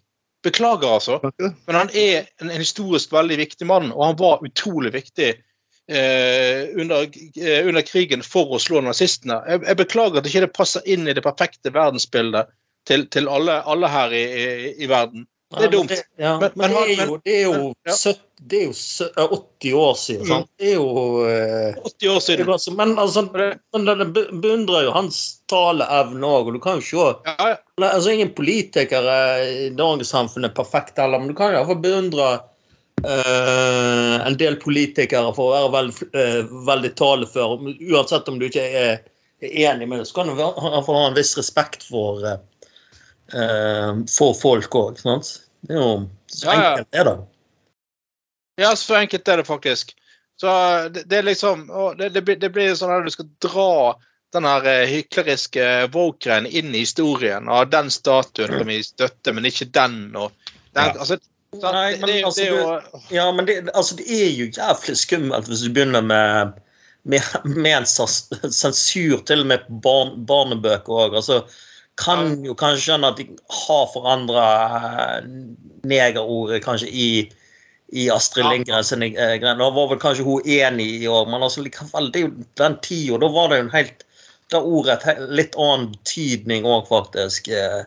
Beklager, 0.46 0.88
altså. 0.88 1.18
Ikke. 1.26 1.50
Men 1.66 1.78
han 1.80 1.90
er 1.90 2.28
en, 2.40 2.50
en 2.50 2.62
historisk 2.62 3.12
veldig 3.12 3.38
viktig 3.40 3.66
mann, 3.66 3.90
og 3.92 4.04
han 4.04 4.18
var 4.20 4.44
utrolig 4.46 4.92
viktig 4.94 5.32
eh, 5.32 6.68
under, 6.78 7.08
eh, 7.40 7.66
under 7.66 7.82
krigen 7.86 8.22
for 8.22 8.54
å 8.54 8.60
slå 8.62 8.82
nazistene. 8.84 9.40
Jeg, 9.48 9.64
jeg 9.66 9.80
beklager 9.82 10.20
at 10.20 10.28
ikke 10.30 10.44
det 10.46 10.52
passer 10.54 10.86
inn 10.86 11.08
i 11.08 11.16
det 11.16 11.24
perfekte 11.26 11.74
verdensbildet 11.74 12.52
til, 12.86 13.08
til 13.10 13.26
alle, 13.32 13.58
alle 13.66 13.90
her 13.90 14.14
i, 14.14 14.22
i, 14.22 14.46
i 14.84 14.90
verden. 14.90 15.26
Det 15.55 15.64
er 15.64 15.70
dumt. 15.70 15.92
Ja, 16.18 16.38
Men- 16.40 16.51
men, 16.57 16.72
men 16.72 16.72
det 16.72 16.99
er 16.99 17.07
jo, 17.07 17.16
det 17.24 17.34
er 17.36 17.42
jo, 17.47 17.74
ja. 17.86 17.92
søtt- 17.92 18.22
det 18.51 18.59
er 18.59 18.64
jo 18.66 18.72
80 19.30 19.72
år 19.74 19.94
siden. 19.97 20.22
Mm. 20.22 20.28
Sant? 20.28 20.49
Det 20.59 20.66
er 20.72 20.74
jo 20.74 21.26
eh, 21.28 21.76
80 21.86 22.09
år 22.11 22.14
det 22.14 22.22
siden. 22.26 22.49
altså, 22.53 22.70
Men 22.76 22.97
altså, 22.99 23.22
det 24.01 24.09
be- 24.12 24.26
beundrer 24.42 24.84
jo 24.88 24.90
hans 24.92 25.20
taleevne 25.49 26.26
òg, 26.26 26.47
og 26.51 26.53
du 26.53 26.59
kan 26.61 26.80
jo 26.80 26.82
se 26.82 26.97
Ja, 27.30 27.49
ja. 27.53 27.57
Altså, 27.80 28.11
Ingen 28.12 28.34
politikere 28.34 29.16
i 29.47 29.70
dagens 29.70 30.09
samfunn 30.11 30.44
er 30.44 30.49
perfekte 30.57 31.03
heller, 31.07 31.18
men 31.22 31.28
du 31.28 31.34
kan 31.34 31.53
iallfall 31.55 31.80
beundre 31.80 32.40
eh, 33.05 34.26
en 34.26 34.36
del 34.36 34.57
politikere 34.57 35.32
for 35.36 35.53
å 35.55 35.68
være 35.70 35.72
veld, 35.76 36.03
eh, 36.16 36.42
veldig 36.66 36.92
talefør. 36.99 37.59
Uansett 37.92 38.28
om 38.28 38.38
du 38.40 38.47
ikke 38.49 38.64
er, 38.66 39.01
er 39.42 39.57
enig 39.70 39.88
med 39.88 40.01
det, 40.03 40.09
så 40.11 40.14
kan 40.20 40.26
du 40.32 40.34
ha 40.42 41.07
en 41.07 41.14
viss 41.16 41.36
respekt 41.38 41.82
for, 41.88 42.24
eh, 42.24 42.32
eh, 42.32 42.38
for 44.18 44.35
folk 44.39 44.70
òg. 44.79 45.01
Det 45.03 45.74
er 45.74 45.81
jo 45.81 46.09
så 46.31 46.47
Ja, 46.47 46.55
ja. 46.55 46.70
enkelt 46.72 46.95
er 47.01 47.05
det. 47.05 47.16
Ja, 48.61 48.74
så 48.77 48.95
enkelt 49.01 49.29
er 49.29 49.37
det 49.37 49.47
faktisk. 49.49 49.95
Så 50.41 50.49
det, 50.93 51.03
det 51.09 51.18
er 51.18 51.22
liksom 51.22 51.66
det, 51.99 52.11
det, 52.14 52.22
blir- 52.24 52.39
det 52.41 52.51
blir 52.53 52.74
sånn 52.77 52.93
at 52.93 53.05
du 53.07 53.11
skal 53.11 53.29
dra 53.41 53.95
den 54.35 54.45
her 54.45 54.66
eh, 54.68 54.87
hykleriske 54.91 55.66
woke-greien 55.95 56.47
inn 56.47 56.74
i 56.74 56.83
historien. 56.85 57.49
Og 57.49 57.70
den 57.72 57.89
statuen 57.91 58.53
kan 58.59 58.66
vi 58.68 58.83
støtte, 58.85 59.33
men 59.33 59.47
ikke 59.49 59.68
den. 59.72 60.14
og 60.16 60.33
den, 60.74 60.91
Ja. 60.93 60.93
altså? 60.99 61.18
Nei, 61.57 61.97
men 61.97 62.07
det, 62.11 62.18
jo- 62.20 62.27
altså, 62.27 62.43
det 62.43 62.49
er 62.53 63.14
Ja, 63.14 63.27
men 63.33 63.47
det, 63.47 63.55
altså, 63.74 63.97
det 63.97 64.07
er 64.12 64.31
jo 64.37 64.47
jævlig 64.53 64.97
skummelt 65.01 65.49
hvis 65.49 65.62
du 65.64 65.70
begynner 65.72 66.03
med 66.05 66.53
med, 67.07 67.22
med 67.45 67.70
en 67.77 67.87
sensur 67.87 69.20
til 69.24 69.41
og 69.45 69.47
med 69.47 69.62
på 69.68 69.77
barn, 69.81 70.24
barnebøker 70.27 70.91
òg. 71.07 71.14
Altså, 71.14 71.45
kan 71.97 72.44
jo 72.44 72.55
kanskje 72.59 72.90
skjønne 72.90 73.11
at 73.12 73.20
de 73.20 73.26
har 73.64 73.86
forandra 73.92 74.47
negerordet 75.88 76.62
kanskje 76.64 76.88
i, 76.90 77.09
i 77.97 78.09
Astrid 78.12 78.49
Lindgrens 78.51 78.92
eh. 78.92 79.38
Da 79.40 79.55
var 79.57 79.90
vel 79.92 80.01
kanskje 80.03 80.26
hun 80.26 80.44
enig 80.44 80.88
i 81.01 81.09
år, 81.09 81.28
men 81.30 81.42
altså 81.42 81.64
likevel, 81.64 82.11
det 82.12 82.20
er 82.20 82.26
jo 82.28 82.34
den 82.61 82.76
tida. 82.84 83.20
Da 83.22 83.30
var 83.32 83.51
det 83.51 83.61
jo 83.61 83.68
en 83.68 83.76
helt 83.76 84.05
Da 84.55 84.61
ordet 84.62 85.03
litt 85.34 85.57
annen 85.59 85.88
betydning 85.90 86.68
òg, 86.70 86.84
faktisk. 86.86 87.49
eh, 87.51 87.80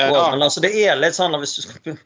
og, 0.00 0.30
men 0.32 0.46
altså, 0.46 0.62
det 0.64 0.70
er 0.80 0.96
litt 0.96 1.12
sånn 1.12 1.34
at 1.36 1.42
hvis 1.42 1.58
du 1.58 1.66
skal 1.66 1.98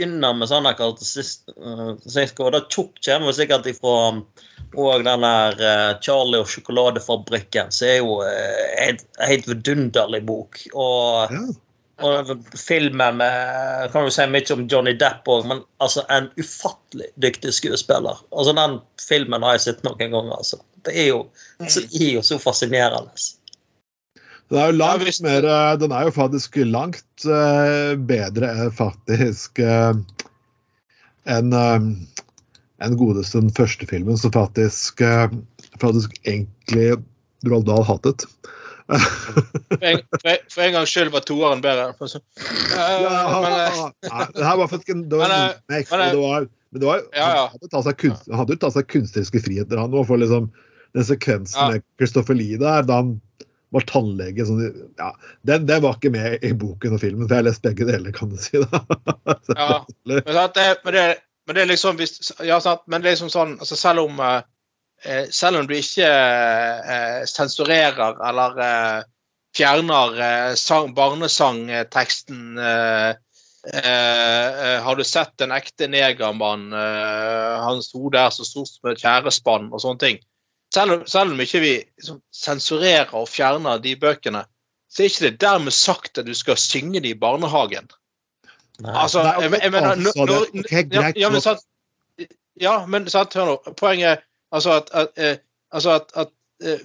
begynne 0.00 0.32
med 0.36 0.48
sånne 0.48 0.72
karakteristikker 0.78 2.46
Og 2.46 2.54
da 2.56 2.62
tjukk 2.72 2.96
kommer 3.04 3.36
sikkert 3.36 3.68
ifra 3.70 3.96
og 4.78 5.02
den 5.02 5.24
der 5.24 5.56
eh, 5.66 5.96
Charlie 5.98 6.38
og 6.38 6.46
sjokoladefabrikken, 6.46 7.72
som 7.74 7.88
er 7.88 7.96
jo 7.98 8.20
uh, 8.22 8.68
en 8.84 9.00
helt 9.26 9.48
vidunderlig 9.50 10.22
bok. 10.28 10.60
Og 10.74 11.34
Ja. 11.34 11.42
Og 12.00 12.30
filmen 12.56 13.18
med 13.20 13.90
kan 13.92 14.06
jo 14.06 14.12
si 14.14 14.24
mye 14.32 14.54
om 14.54 14.62
Johnny 14.72 14.94
Depp 14.96 15.26
òg, 15.28 15.44
men 15.50 15.58
altså 15.84 16.00
en 16.08 16.30
ufattelig 16.40 17.10
dyktig 17.20 17.52
skuespiller. 17.52 18.22
Altså 18.32 18.54
Den 18.56 18.78
filmen 19.04 19.44
har 19.44 19.58
jeg 19.58 19.66
sett 19.66 19.82
noen 19.84 20.00
ganger. 20.00 20.32
altså. 20.38 20.62
Det 20.88 20.94
er 20.96 21.10
jo, 21.10 21.18
altså, 21.60 21.82
det 21.92 22.00
er 22.06 22.14
jo 22.14 22.22
så 22.24 22.38
fascinerende. 22.40 23.12
Den 24.50 24.58
er 24.58 24.70
jo 24.72 24.78
langt 24.80 25.04
visst. 25.06 25.22
mer 25.22 25.44
eh, 25.46 25.76
Den 25.78 25.92
er 25.94 26.08
jo 26.08 26.14
faktisk 26.16 26.56
langt 26.66 27.26
uh, 27.26 27.94
bedre 28.08 28.48
faktisk 28.74 29.60
uh, 29.62 29.94
enn 31.30 31.52
uh, 31.54 31.78
enn 32.80 32.96
godeste 32.96 33.38
den 33.42 33.52
første 33.54 33.86
filmen, 33.86 34.16
som 34.16 34.32
faktisk 34.32 35.02
faktisk 35.82 36.14
egentlig 36.24 36.94
Roald 37.46 37.66
Dahl 37.68 37.84
hatet. 37.84 38.24
For 38.90 39.84
en, 39.86 40.00
for 40.16 40.30
en- 40.32 40.46
for 40.50 40.62
en 40.64 40.72
gangs 40.74 40.90
skyld 40.90 41.12
var 41.14 41.22
toeren 41.28 41.60
bedre. 41.62 41.90
Eh, 42.00 42.16
Ja, 43.04 43.42
eh, 43.44 44.24
det 44.34 44.44
her 44.48 44.56
var 44.58 44.66
faktisk 44.72 44.88
en, 44.96 45.04
det 45.12 45.20
var 45.20 45.28
Men, 45.28 45.36
en 45.36 45.76
eh, 45.76 45.84
men, 45.92 46.00
eh, 46.00 46.10
det 46.16 46.22
var, 46.24 46.48
men 46.72 46.80
det 46.82 46.88
var, 46.88 47.02
Ja, 47.14 47.28
ja. 47.36 47.44
Han 47.52 47.60
hadde 47.60 47.70
tatt 47.76 47.84
seg, 47.86 47.96
kunst, 48.02 48.26
hadde 48.32 48.56
jo 48.56 48.62
tatt 48.64 48.74
seg 48.80 48.88
kunstneriske 48.90 49.42
friheter, 49.44 49.78
han 49.78 49.94
òg, 49.94 50.06
for 50.08 50.18
liksom 50.18 50.48
den 50.96 51.04
sekvensen 51.06 51.60
Ja. 51.60 51.68
med 51.76 51.84
Christopher 52.00 52.34
Lee 52.34 52.58
der, 52.58 52.82
da 52.82 52.96
han 53.04 53.20
var 53.74 53.84
tannlege 53.86 54.44
sånn, 54.48 54.62
ja, 54.98 55.10
den, 55.46 55.66
den 55.68 55.82
var 55.84 55.94
ikke 55.98 56.10
med 56.14 56.42
i 56.46 56.52
boken 56.58 56.96
og 56.96 57.02
filmen, 57.02 57.26
for 57.28 57.36
jeg 57.36 57.42
har 57.44 57.48
lest 57.48 57.62
begge 57.62 57.86
deler, 57.86 58.12
kan 58.16 58.32
du 58.32 58.38
si. 58.40 58.58
Så- 59.46 59.56
Ja. 59.56 59.80
Men, 60.04 61.54
det, 61.54 61.62
er 61.64 61.66
liksom 61.70 61.98
Ja, 62.46 62.60
sant, 62.62 62.82
men 62.86 63.02
det 63.02 63.08
er 63.10 63.14
liksom 63.16 63.30
sånn 63.32 63.56
altså 63.58 63.76
Selv 63.78 64.04
om 64.04 64.20
eh, 64.22 64.42
eh, 65.06 65.24
selv 65.34 65.58
om 65.62 65.66
du 65.66 65.74
ikke 65.74 66.06
eh, 66.06 67.22
sensurerer 67.26 68.20
eller 68.28 68.60
eh, 68.66 69.00
fjerner 69.58 70.20
eh, 70.22 70.52
sang, 70.60 70.92
barnesangteksten 70.94 72.58
eh, 72.58 73.10
eh, 73.74 74.76
Har 74.84 74.96
du 74.96 75.04
sett 75.04 75.40
en 75.42 75.52
ekte 75.56 75.88
negermann? 75.90 76.68
Eh, 76.72 77.56
hans 77.64 77.90
hode 77.96 78.18
er 78.20 78.30
så 78.34 78.46
stort 78.46 78.70
som 78.70 78.90
et 78.92 79.02
tjærespann 79.02 79.70
og 79.72 79.82
sånne 79.82 80.02
ting. 80.04 80.20
Selv 80.74 81.06
selv 81.10 81.32
om 81.34 81.40
ikke 81.42 81.60
vi 81.64 81.72
liksom, 81.98 82.20
sensurerer 82.30 83.10
og 83.18 83.28
fjerner 83.28 83.80
de 83.82 83.96
bøkene, 83.98 84.44
så 84.90 85.02
er 85.02 85.10
ikke 85.10 85.24
det 85.26 85.40
dermed 85.42 85.74
sagt 85.74 86.18
at 86.18 86.26
du 86.26 86.34
skal 86.34 86.58
synge 86.58 87.00
det 87.02 87.10
i 87.14 87.18
barnehagen. 87.18 87.88
Nei. 88.80 88.94
Altså, 88.96 89.22
Nei, 89.22 89.32
jeg, 89.42 89.60
jeg 89.62 89.72
mener 89.74 89.88
altså, 89.90 90.24
når- 90.24 90.26
det- 90.26 90.54
når- 90.54 90.64
ok, 90.64 90.94
ja, 90.94 91.12
ja, 91.16 91.30
men 91.30 91.40
sant 91.44 91.66
Ja, 92.60 92.86
men 92.86 93.06
sant, 93.08 93.34
hør 93.34 93.46
nå. 93.46 93.72
Poenget 93.78 94.06
er 94.10 94.22
altså 94.52 94.72
at, 94.76 94.90
at, 94.92 95.10
eh, 95.16 95.36
altså 95.72 95.90
at, 95.96 96.10
at 96.14 96.28
eh, 96.62 96.78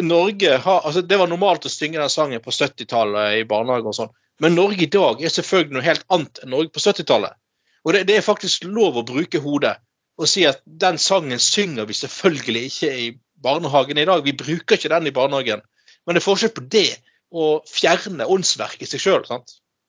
Norge 0.00 0.58
har 0.58 0.80
altså 0.80 1.02
Det 1.02 1.18
var 1.18 1.26
normalt 1.28 1.66
å 1.66 1.72
synge 1.72 1.98
den 2.00 2.08
sangen 2.10 2.40
på 2.40 2.50
70-tallet 2.50 3.40
i 3.40 3.44
barnehage 3.44 3.90
og 3.90 3.94
sånn, 3.98 4.12
men 4.40 4.54
Norge 4.56 4.82
i 4.82 4.86
dag 4.90 5.20
er 5.22 5.28
selvfølgelig 5.28 5.76
noe 5.76 5.84
helt 5.84 6.04
annet 6.14 6.40
enn 6.42 6.50
Norge 6.54 6.72
på 6.72 6.80
70-tallet. 6.80 7.36
Og 7.84 7.92
det, 7.92 8.06
det 8.08 8.16
er 8.16 8.24
faktisk 8.24 8.64
lov 8.64 8.96
å 8.96 9.04
bruke 9.04 9.38
hodet 9.44 9.76
og 10.20 10.30
si 10.30 10.44
at 10.46 10.60
den 10.80 10.98
sangen 11.00 11.40
synger 11.42 11.88
vi 11.88 11.96
selvfølgelig 11.98 12.68
ikke 12.70 12.92
i 12.94 13.08
barnehagen 13.42 13.98
i 13.98 14.06
dag. 14.08 14.22
Vi 14.24 14.36
bruker 14.38 14.78
ikke 14.78 14.92
den 14.92 15.10
i 15.10 15.14
barnehagen. 15.14 15.64
Men 16.06 16.16
det 16.16 16.22
er 16.22 16.28
forskjell 16.28 16.54
på 16.54 16.64
det 16.70 16.88
og 17.34 17.66
fjerne 17.66 18.26
åndsverket 18.30 18.86
i 18.86 18.90
seg 18.94 19.02
sjøl. 19.02 19.24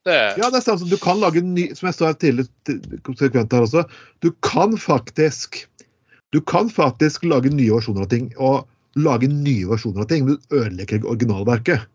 Det, 0.06 0.16
Ja, 0.40 0.50
det 0.50 0.62
er 0.62 0.66
sant. 0.66 0.86
Du 0.90 0.98
kan 1.02 1.22
lage 1.22 1.44
ny, 1.46 1.68
som 1.78 1.90
jeg 1.90 1.98
sa 1.98 2.12
tidligere 2.14 3.46
her 3.52 3.66
også, 3.66 3.86
du 4.26 4.32
kan 4.46 4.78
faktisk 4.82 5.66
du 6.34 6.42
kan 6.42 6.70
faktisk 6.70 7.24
lage 7.24 7.48
nye 7.54 7.72
versjoner 7.72 8.04
av 8.04 8.10
ting, 8.12 8.32
og 8.36 8.66
lage 9.00 9.30
nye 9.32 9.70
versjoner 9.70 10.04
av 10.04 10.10
ting, 10.10 10.26
men 10.26 10.36
du 10.36 10.56
ødelegger 10.58 11.06
originalverket. 11.08 11.86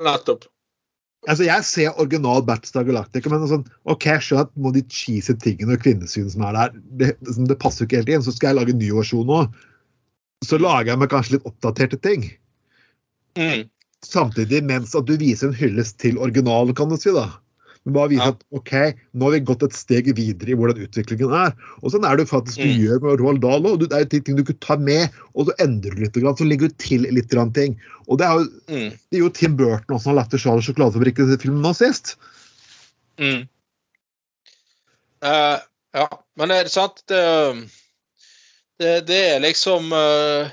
nettopp. 0.00 0.48
Altså, 1.28 1.44
Jeg 1.44 1.64
ser 1.68 1.98
original 2.00 2.44
Battlestar 2.48 2.86
Galactica, 2.88 3.28
men 3.32 3.42
sånn, 3.48 3.66
ok, 3.92 4.06
skjønner 4.24 4.46
at 4.46 4.54
må 4.56 4.72
de 4.72 4.80
cheesy 4.88 5.34
tingene 5.36 5.76
og 5.76 5.82
kvinnesynet 5.82 6.32
som 6.32 6.46
er 6.48 6.56
der, 6.56 6.78
det, 7.02 7.10
det 7.20 7.58
passer 7.60 7.84
jo 7.84 7.90
ikke 7.90 8.00
helt 8.00 8.14
inn. 8.14 8.24
Så 8.24 8.32
skal 8.36 8.52
jeg 8.52 8.60
lage 8.60 8.74
en 8.74 8.80
ny 8.80 8.88
versjon 8.96 9.28
nå. 9.28 9.42
Så 10.46 10.56
lager 10.56 10.94
jeg 10.94 11.02
meg 11.02 11.12
kanskje 11.12 11.36
litt 11.36 11.50
oppdaterte 11.50 12.00
ting. 12.00 12.24
Mm. 13.36 13.68
Samtidig 14.06 14.62
mens 14.64 14.96
at 14.96 15.08
du 15.10 15.12
viser 15.20 15.50
en 15.50 15.58
hyllest 15.58 15.98
til 16.00 16.16
originalen, 16.16 16.72
kan 16.76 16.88
du 16.88 16.96
si. 16.96 17.12
da. 17.12 17.28
Men 17.90 17.96
bare 17.96 18.12
vise 18.12 18.26
at 18.30 18.42
ok, 18.54 18.72
nå 19.18 19.26
har 19.26 19.32
vi 19.34 19.40
gått 19.50 19.64
et 19.66 19.74
steg 19.74 20.10
videre 20.14 20.52
i 20.52 20.56
hvordan 20.58 20.78
utviklingen 20.86 21.32
er. 21.34 21.54
Og 21.82 21.90
sånn 21.90 22.06
er 22.06 22.20
det 22.20 22.28
faktisk 22.30 22.62
du 22.62 22.68
Mm. 22.68 22.78
gjør 22.84 23.00
med 23.02 23.22
Roald 23.24 23.40
Dahl 23.42 23.66
òg. 23.66 23.82
Det 23.82 23.96
er 23.96 24.04
jo 24.06 24.10
ting 24.22 24.36
du 24.38 24.44
kunne 24.46 24.62
ta 24.62 24.76
med, 24.78 25.10
og 25.34 25.48
så 25.50 25.56
endrer 25.66 25.96
du 25.98 26.04
litt, 26.04 26.14
så 26.14 26.46
legger 26.46 26.70
du 26.70 26.76
til 26.78 27.08
litt 27.10 27.34
ting. 27.54 27.74
Og 28.06 28.18
det 28.22 28.26
er 28.26 28.38
jo, 28.38 28.44
Mm. 28.70 28.90
det 29.10 29.18
er 29.18 29.24
jo 29.24 29.28
Tim 29.34 29.56
Burton 29.56 29.96
også 29.96 30.02
som 30.06 30.14
har 30.14 30.22
lagt 30.22 30.30
til 30.30 30.38
Charles 30.38 30.64
sjokoladefabrikken 30.64 31.34
i 31.34 31.36
filmen 31.36 31.62
nå 31.62 31.74
sist. 31.74 32.14
Mm. 33.18 33.48
Uh, 35.20 35.58
ja, 35.92 36.06
men 36.36 36.48
det 36.48 36.56
er 36.56 36.68
sant 36.72 37.02
det, 37.10 37.68
det, 38.80 39.06
det 39.10 39.18
er 39.34 39.42
liksom 39.44 39.92
uh, 39.92 40.48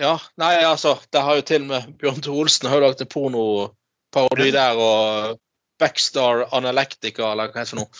Ja, 0.00 0.14
nei, 0.40 0.54
altså 0.64 0.94
Det 1.12 1.20
har 1.20 1.36
jo 1.36 1.42
til 1.44 1.66
og 1.66 1.68
med 1.68 1.98
Bjørn 2.00 2.22
Thor 2.24 2.38
Olsen 2.40 2.70
har 2.70 2.78
jo 2.80 2.86
lagd 2.86 3.02
en 3.04 3.10
pornoparodi 3.12 4.48
der, 4.54 4.78
og 4.80 5.36
Backstar 5.80 6.44
Analectica, 6.56 7.30
eller 7.32 7.50
hva 7.50 7.62
heter 7.62 7.64
det 7.64 7.72
for 7.72 7.80
noe. 7.80 7.90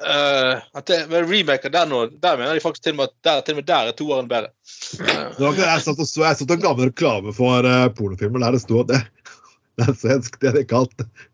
Uh, 0.00 0.60
at 0.80 0.86
det, 0.90 1.00
men 1.12 1.26
remake 1.28 1.68
av 1.68 1.74
den, 1.76 1.94
og 1.96 2.14
der 2.22 2.38
mener 2.40 2.56
de 2.56 2.64
faktisk 2.64 2.86
til 2.88 2.96
og 2.96 3.00
med 3.02 3.10
at 3.10 3.16
der, 3.28 3.42
til 3.46 3.54
og 3.56 3.60
med 3.60 3.68
der 3.70 3.90
er 3.92 3.96
toeren 3.98 4.30
bedre. 4.30 4.52
Uh, 4.96 5.06
Det 5.06 5.44
var 5.44 5.52
ikke- 5.52 5.68
Jeg 5.70 5.86
satt 5.86 6.04
og 6.04 6.08
så 6.10 6.24
jeg 6.26 6.40
satt 6.40 6.54
og 6.56 6.62
gammel 6.64 6.90
reklame 6.90 7.34
for 7.36 7.68
uh, 7.68 7.88
pornofilmer 7.96 8.40
der 8.46 8.56
det 8.56 8.62
sto 8.64 8.80
at 8.84 8.92
det, 8.94 9.02
det 9.80 9.88
er 9.88 9.98
svensk. 10.04 10.40
Det 10.40 10.54
er 10.54 10.64
kalt 10.64 10.94
alt. 11.04 11.26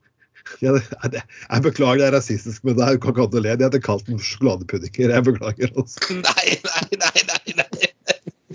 Jeg, 0.62 0.82
det- 1.12 1.22
Jeg 1.22 1.62
beklager, 1.62 1.98
det 2.02 2.06
er 2.10 2.16
rasistisk, 2.18 2.64
men 2.64 2.76
det 2.78 2.84
er 2.86 2.96
jo 2.96 3.00
ikke 3.02 3.40
le. 3.40 3.56
De 3.56 3.64
hadde 3.68 3.82
kalt 3.82 4.06
den 4.06 4.18
sjokoladepuddinger. 4.18 5.10
Jeg 5.14 5.24
beklager. 5.24 5.70
Altså. 5.76 6.14
nei, 6.26 6.58
nei, 6.66 7.00
nei, 7.02 7.26
nei, 7.30 7.54
nei. 7.62 7.92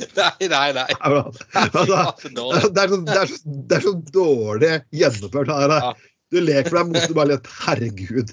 Nei, 0.01 0.47
nei, 0.49 0.71
nei. 0.73 0.88
Altså, 1.03 2.69
det, 2.73 2.82
er 2.82 2.89
så, 2.89 2.97
det, 3.05 3.17
er 3.17 3.27
så, 3.29 3.38
det 3.69 3.77
er 3.77 3.84
så 3.86 3.93
dårlig 4.15 4.71
gjennomført. 4.95 5.51
her. 5.51 5.93
Du 6.32 6.39
leker 6.39 6.69
for 6.71 6.77
deg 6.79 6.91
morsomt, 6.93 7.15
bare 7.17 7.34
litt 7.36 7.47
Herregud. 7.61 8.29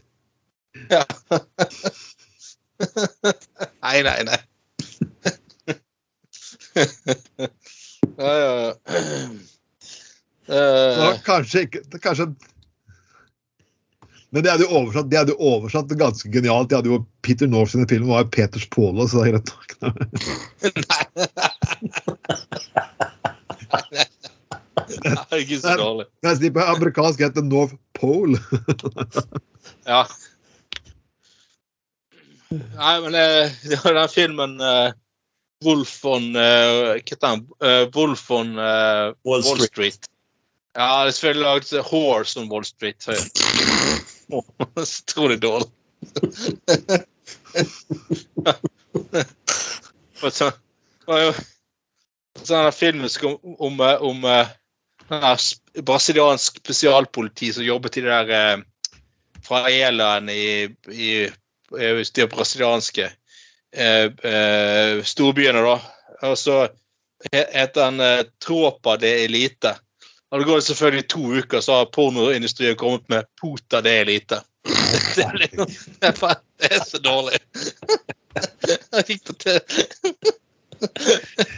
Ja. 0.93 1.03
nei, 3.83 3.99
nei, 4.07 4.21
nei. 4.29 4.39
ja, 8.19 8.33
ja, 8.39 8.51
ja. 8.63 8.73
Så 10.49 10.55
Eh, 10.59 11.19
kanskje 11.27 11.61
ikke 11.67 11.99
kanskje, 12.01 12.25
Men 14.31 14.45
de 14.45 14.49
hadde 14.49 14.65
jo 14.65 14.79
oversatt, 14.79 15.11
de 15.11 15.17
hadde 15.19 15.33
jo 15.35 15.41
oversatt 15.57 15.89
det 15.91 15.99
ganske 16.01 16.31
genialt. 16.33 16.69
De 16.71 16.77
hadde 16.79 16.89
jo 16.93 16.99
Peter 17.25 17.49
North 17.49 17.73
sine 17.73 17.89
filmer 17.89 18.13
var 18.15 18.25
jo 18.25 18.31
Peters 18.33 18.67
Polo, 18.73 19.07
så 19.09 19.21
det 19.21 19.29
er 19.29 19.33
greit 19.37 19.51
nok. 19.83 19.99
Herregud, 25.05 25.61
så 25.63 25.75
dårlig. 25.81 26.07
Mens 26.23 26.41
de 26.43 26.51
på 26.55 26.61
amerikansk 26.65 27.21
heter 27.25 27.43
North 27.47 27.75
Pole. 27.99 28.39
Ja. 29.89 30.03
Nei, 32.51 32.95
men 33.05 33.15
eh, 33.17 33.51
det 33.69 33.79
var 33.85 33.95
den 33.97 34.09
filmen 34.13 34.55
uh, 34.61 34.91
Wolf 35.65 35.95
on 36.09 36.31
uh, 36.37 36.41
Hva 36.41 36.95
heter 37.01 37.21
den? 37.25 37.43
Uh, 37.65 37.85
Wolf 37.97 38.31
on 38.33 38.55
uh, 38.59 39.13
Wall 39.29 39.43
Wall 39.45 39.61
Street. 39.61 39.97
Street. 39.99 40.09
Ja, 40.79 40.89
det 41.05 41.11
er 41.11 41.17
selvfølgelig 41.17 41.45
laget 41.45 41.73
eh, 41.73 41.85
Horse 41.91 42.41
on 42.41 42.51
Wall 42.53 42.65
Street. 42.65 43.03
så- 43.03 43.17
utrolig 44.85 45.39
dårlig. 45.43 45.69
Og 50.23 50.33
så 50.33 50.51
var 51.09 51.23
jo 51.25 51.33
sånn 52.45 52.69
filmen 52.77 53.09
om, 53.25 53.41
om, 53.59 53.81
eh, 53.81 54.03
om 54.05 54.25
sånn 55.09 55.85
brasiliansk 55.89 56.61
spesialpoliti 56.63 57.53
som 57.53 57.65
jobbet 57.65 57.97
i 57.99 58.05
det 58.05 58.19
der 58.29 58.31
eh, 58.37 58.59
Eland 59.73 60.31
i, 60.31 60.69
i, 60.93 61.13
i 61.25 62.05
de 62.15 62.27
brasilianske 62.29 63.09
eh, 63.73 64.07
eh, 64.33 65.05
storbyene, 65.05 65.63
da. 65.65 65.79
Og 66.29 66.39
så 66.39 66.69
heter 67.33 67.85
han 67.85 68.01
eh, 68.01 68.27
Tropa 68.45 68.97
de 69.01 69.25
Elite. 69.25 69.75
Og 70.31 70.41
det 70.41 70.47
går 70.51 70.61
selvfølgelig 70.61 71.09
to 71.09 71.23
uker, 71.41 71.61
så 71.65 71.73
har 71.81 71.93
pornoindustrien 71.95 72.77
kommet 72.77 73.09
med 73.09 73.25
Puta 73.41 73.81
de 73.81 73.91
Elite. 74.03 74.43
Det 75.17 75.25
er, 75.25 75.37
liksom, 75.39 75.67
det 76.01 76.69
er 76.71 76.85
så 76.85 76.99
dårlig. 76.99 77.39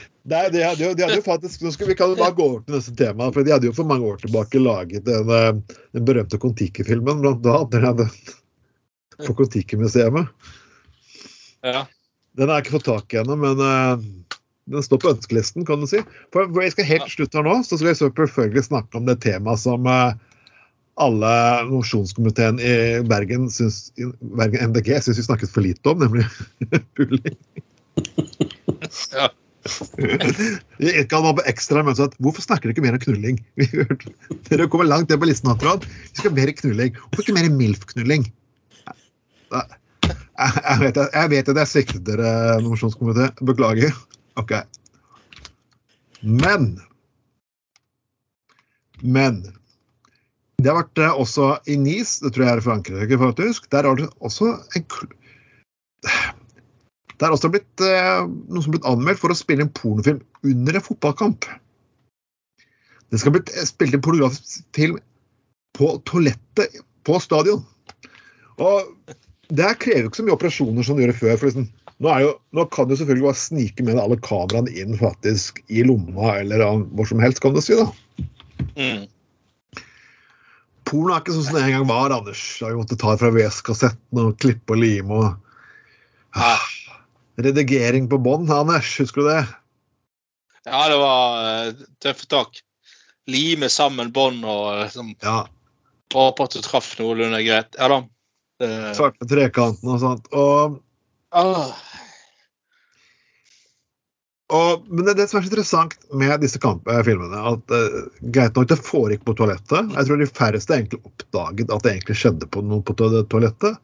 Nei, 0.31 0.45
de 0.55 0.63
hadde 0.63 0.85
jo, 0.85 0.93
de 0.95 1.03
hadde 1.03 1.19
jo 1.19 1.27
faktisk, 1.27 1.63
nå 1.65 1.73
skal 1.75 1.89
Vi 1.91 1.97
kan 1.99 2.13
bare 2.19 2.35
gå 2.39 2.45
over 2.47 2.61
til 2.63 2.77
neste 2.77 2.95
tema. 2.99 3.33
for 3.35 3.47
De 3.47 3.51
hadde 3.55 3.67
jo 3.67 3.75
for 3.75 3.89
mange 3.89 4.07
år 4.07 4.21
tilbake 4.23 4.63
laget 4.63 5.07
den, 5.09 5.31
eh, 5.35 5.79
den 5.97 6.07
berømte 6.07 6.39
Kon-Tiki-filmen. 6.39 7.23
blant 7.25 7.47
annet, 7.47 7.71
den 7.75 9.27
På 9.27 9.35
Kon-Tiki-museet. 9.35 10.27
Ja. 11.67 11.87
Den 12.39 12.49
har 12.49 12.61
jeg 12.61 12.67
ikke 12.67 12.79
fått 12.79 12.89
tak 12.89 13.15
i 13.15 13.19
ennå, 13.21 13.37
men 13.37 13.59
uh, 13.59 13.99
den 14.71 14.85
står 14.87 15.01
på 15.03 15.11
ønskelisten, 15.13 15.67
kan 15.67 15.83
du 15.83 15.89
si. 15.91 16.01
For, 16.33 16.47
jeg 16.63 16.73
skal 16.77 16.89
Helt 16.89 17.11
slutte 17.11 17.37
her 17.41 17.45
nå 17.45 17.59
så 17.67 17.77
skal 17.77 17.91
jeg 17.91 18.01
selvfølgelig 18.01 18.65
snakke 18.71 18.97
om 18.97 19.11
det 19.11 19.19
temaet 19.25 19.61
som 19.61 19.85
uh, 19.91 20.15
alle 21.01 21.33
mosjonskomiteen 21.69 22.63
i 22.63 22.73
Bergen, 23.09 23.51
syns, 23.53 23.91
i 23.99 24.09
Bergen 24.39 24.71
MDG 24.71 24.95
syns 25.03 25.21
vi 25.21 25.27
snakket 25.27 25.53
for 25.53 25.67
lite 25.67 25.91
om, 25.91 26.01
nemlig 26.07 26.25
puling. 26.97 27.37
Ja. 29.13 29.29
Jeg 30.81 31.09
kan 31.11 31.25
ha 31.27 31.33
på 31.37 31.45
ekstra 31.51 31.83
men 31.85 31.99
at 32.01 32.15
Hvorfor 32.23 32.45
snakker 32.45 32.69
dere 32.69 32.77
ikke 32.77 32.85
mer 32.85 32.97
om 32.97 33.03
knulling? 33.03 33.41
Dere 34.49 34.69
kommer 34.73 34.89
langt 34.89 35.11
ned 35.13 35.21
på 35.21 35.29
listen. 35.29 35.51
Antron. 35.53 35.83
Vi 35.85 36.17
skal 36.17 36.31
ha 36.31 36.37
mer 36.39 36.53
knulling. 36.57 36.97
Hvorfor 36.97 37.27
ikke 37.27 37.37
mer 37.37 37.51
MILF-knulling? 37.53 38.25
Jeg, 39.51 40.79
vet, 40.81 41.49
at 41.53 41.61
jeg 41.61 41.69
sviktet 41.69 42.07
dere, 42.09 42.31
nominasjonskomité. 42.63 43.29
Beklager. 43.45 43.93
Ok. 44.41 44.57
Men 46.23 46.79
Men 49.01 49.43
det 50.61 50.69
har 50.69 50.83
vært 50.83 51.01
eh, 51.01 51.15
også 51.17 51.55
i 51.73 51.77
Nice, 51.81 52.21
det 52.21 52.35
tror 52.35 52.45
jeg 52.45 52.53
er 52.53 52.61
i 52.61 52.65
Frankrike, 52.67 53.19
faktisk. 53.21 53.71
Der 53.73 53.89
har 53.89 53.97
det 53.97 54.11
også 54.21 54.59
en 54.77 54.85
det 57.21 57.29
er 57.29 57.35
også 57.37 57.51
blitt 57.53 57.83
eh, 57.85 58.23
noen 58.25 58.63
som 58.65 58.71
har 58.71 58.79
blitt 58.79 58.87
anmeldt 58.89 59.21
for 59.21 59.33
å 59.33 59.37
spille 59.37 59.67
en 59.67 59.75
pornofilm 59.77 60.23
under 60.49 60.79
en 60.79 60.85
fotballkamp. 60.87 61.49
Det 63.13 63.21
skal 63.21 63.35
blitt 63.35 63.53
eh, 63.53 63.67
spilt 63.69 63.97
en 63.97 64.05
pornografisk 64.05 64.63
film 64.77 64.97
på 65.77 65.91
toalettet 66.09 66.81
på 67.05 67.19
stadion. 67.21 67.61
Og 68.61 68.89
det 69.53 69.69
krever 69.83 70.09
ikke 70.09 70.23
så 70.23 70.25
mye 70.25 70.39
operasjoner 70.39 70.87
som 70.87 70.97
det 70.97 71.05
gjorde 71.05 71.19
før. 71.21 71.37
for 71.37 71.51
liksom, 71.51 71.69
nå, 72.01 72.09
er 72.09 72.25
jo, 72.25 72.33
nå 72.57 72.67
kan 72.73 72.89
du 72.89 72.97
selvfølgelig 72.97 73.29
bare 73.29 73.43
snike 73.43 73.85
med 73.85 73.99
deg 73.99 74.03
alle 74.07 74.21
kameraene 74.25 74.75
inn 74.81 74.97
faktisk 75.01 75.61
i 75.69 75.85
lomma 75.85 76.39
eller 76.39 76.65
hvor 76.95 77.13
som 77.13 77.21
helst, 77.21 77.43
kan 77.45 77.57
du 77.57 77.61
si. 77.65 77.77
da. 77.77 77.89
Mm. 78.81 79.05
Porno 80.89 81.13
er 81.15 81.21
ikke 81.21 81.37
sånn 81.37 81.51
som 81.51 81.61
det 81.61 81.69
en 81.69 81.77
gang 81.77 81.89
var, 81.93 82.17
Anders. 82.17 82.43
Da 82.63 82.73
vi 82.73 82.81
måtte 82.81 82.97
ta 82.99 83.13
det 83.13 83.21
fra 83.21 83.35
VS-kassetten 83.35 84.25
og 84.25 84.37
klippe 84.41 84.75
og 84.75 84.81
lime. 84.81 85.21
og 85.21 86.39
ah, 86.41 86.65
Redigering 87.43 88.09
på 88.11 88.19
bånd, 88.23 88.51
Anders. 88.53 88.91
Husker 89.01 89.23
du 89.25 89.29
det? 89.31 89.43
Ja, 90.69 90.83
det 90.93 90.99
var 91.01 91.39
eh, 91.69 91.73
tøffe 92.05 92.27
tak. 92.31 92.61
Lime 93.31 93.69
sammen 93.73 94.11
bånd 94.13 94.45
og 94.45 94.83
liksom 94.85 95.15
Ja. 95.23 95.43
Håper 96.13 96.49
at 96.49 96.57
du 96.57 96.61
traff 96.65 96.93
noenlunde 96.99 97.39
greit. 97.47 97.77
Ja 97.79 97.89
da. 97.93 98.01
Det- 98.61 98.95
Svarte 98.99 99.29
trekanten 99.31 99.89
og 99.95 100.01
sånt. 100.03 100.27
Og, 100.37 100.81
Ah. 101.33 101.71
og, 104.51 104.83
men 104.91 105.05
det, 105.07 105.15
det 105.21 105.29
som 105.31 105.39
er 105.39 105.45
så 105.45 105.51
interessant 105.53 105.93
med 106.19 106.41
disse 106.43 106.59
kamp, 106.59 106.89
eh, 106.91 106.99
filmene, 107.07 107.39
at 107.53 107.71
uh, 107.71 108.01
greit 108.35 108.57
nok 108.59 108.67
det 108.73 108.81
foregikk 108.83 109.23
på 109.29 109.37
toalettet. 109.39 109.93
Jeg 109.95 110.09
tror 110.09 110.19
de 110.19 110.27
færreste 110.27 110.75
egentlig 110.75 110.99
oppdaget 111.07 111.71
at 111.71 111.85
det 111.87 111.93
egentlig 111.95 112.17
skjedde 112.19 112.49
på 112.51 112.65
noe 112.67 112.83
på 112.83 112.97
toalettet. 112.99 113.79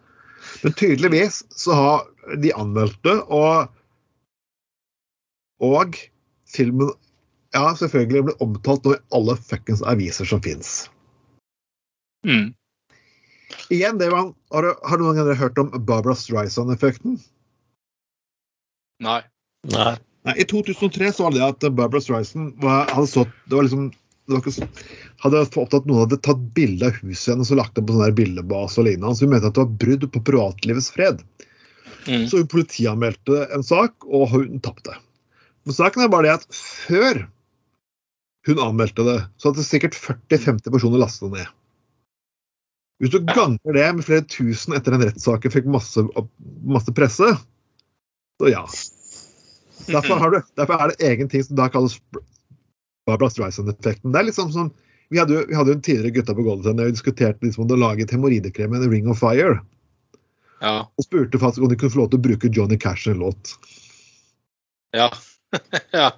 Men 0.64 0.74
tydeligvis 0.78 1.44
så 1.54 1.78
har 1.78 2.02
de 2.42 2.52
anmeldte. 2.56 3.16
og 3.32 3.72
og 5.64 5.94
filmen 6.52 6.90
ja, 7.56 7.70
selvfølgelig 7.80 8.26
ble 8.26 8.34
omtalt 8.44 8.84
nå 8.84 8.92
i 8.92 9.00
alle 9.16 9.36
fuckings 9.40 9.80
aviser 9.88 10.28
som 10.28 10.42
fins. 10.44 10.90
Mm. 12.26 12.50
Igjen, 13.72 13.96
det 14.02 14.10
var, 14.12 14.32
har, 14.52 14.66
du- 14.66 14.82
har 14.84 14.98
du 15.00 15.04
noen 15.06 15.16
ganger 15.16 15.38
hørt 15.40 15.58
om 15.62 15.70
Barbara 15.88 16.12
Streisand-effekten? 16.18 17.16
Nei. 19.00 19.22
Nei. 19.72 19.94
Nei, 20.26 20.34
I 20.42 20.44
2003 20.50 21.12
så 21.14 21.24
var 21.28 21.32
det 21.36 21.44
at 21.46 21.64
Barbara 21.78 22.02
Streisand 22.04 22.58
var, 22.60 22.90
hadde 22.92 23.08
stått 23.08 23.32
det 23.48 23.56
var 23.56 23.64
liksom, 23.68 23.88
det 24.26 24.34
var 24.36 24.42
ikke, 24.44 24.68
hadde 25.24 25.42
opptatt 25.46 25.86
noen 25.88 26.02
hadde 26.04 26.20
tatt 26.26 26.42
bilde 26.56 26.90
av 26.90 27.00
huset 27.00 27.32
hennes 27.32 27.52
og 27.54 27.60
lagt 27.62 27.76
det 27.78 27.86
på 27.86 27.94
sånn 27.96 28.04
der 28.10 28.16
bildebase 28.20 28.82
og 28.82 28.88
lignende. 28.90 29.14
Så 29.16 29.24
hun 29.24 29.32
mente 29.32 29.48
at 29.48 29.56
det 29.56 29.64
var 29.64 29.76
brudd 29.86 30.08
på 30.12 30.24
privatlivets 30.28 30.92
fred. 30.92 31.22
Mm. 32.06 32.26
Så 32.30 32.40
hun 32.42 32.50
politianmeldte 32.50 33.46
en 33.54 33.64
sak, 33.66 34.06
og 34.06 34.30
hun 34.32 34.60
tapte. 34.64 34.94
Men 35.66 35.76
saken 35.76 36.04
er 36.04 36.12
bare 36.12 36.28
det 36.28 36.36
at 36.38 36.46
før 36.54 37.24
hun 38.46 38.62
anmeldte 38.62 39.06
det, 39.06 39.18
så 39.36 39.50
hadde 39.50 39.66
sikkert 39.66 39.98
40-50 39.98 40.70
personer 40.70 41.02
lastet 41.02 41.26
det 41.26 41.40
ned. 41.40 41.54
Hvis 43.02 43.12
du 43.12 43.18
ganger 43.28 43.76
det 43.76 43.88
med 43.96 44.06
flere 44.06 44.24
tusen 44.30 44.76
etter 44.76 44.94
den 44.94 45.04
rettssaken 45.04 45.52
fikk 45.52 45.66
masse, 45.68 46.04
masse 46.64 46.94
presse, 46.96 47.34
så 48.40 48.52
ja. 48.52 48.62
Derfor, 49.86 50.30
du, 50.32 50.40
derfor 50.56 50.80
er 50.80 50.92
det 50.92 51.10
egen 51.10 51.28
ting 51.28 51.44
som 51.44 51.58
da 51.58 51.68
kalles 51.72 51.98
Barbara 53.06 53.30
Streisand-effekten. 53.30 54.12
Det 54.12 54.20
er 54.20 54.28
liksom 54.30 54.50
sånn, 54.54 54.72
Vi 55.12 55.20
hadde 55.20 55.36
jo, 55.36 55.42
vi 55.46 55.54
hadde 55.54 55.70
jo 55.70 55.76
en 55.76 55.82
tidligere 55.86 56.16
Gutta 56.16 56.34
på 56.34 56.42
gulvet 56.42 56.80
og 56.82 56.94
diskuterte 56.96 57.46
liksom 57.46 57.62
om 57.62 57.70
å 57.70 57.76
lage 57.76 57.84
laget 57.84 58.14
hemoroidekrem 58.16 58.72
med 58.72 58.82
en 58.82 58.90
Ring 58.90 59.10
of 59.12 59.20
Fire. 59.20 59.60
Ja. 60.62 60.76
Og 60.96 61.04
spurte 61.04 61.40
faktisk 61.40 61.64
om 61.64 61.72
de 61.72 61.78
kunne 61.78 61.92
få 61.92 62.02
lov 62.02 62.12
til 62.12 62.20
å 62.20 62.26
bruke 62.28 62.52
Johnny 62.52 62.78
Cash 62.80 63.10
en 63.10 63.20
låt. 63.20 63.52
Ja. 64.96 65.10
ja. 65.96 66.10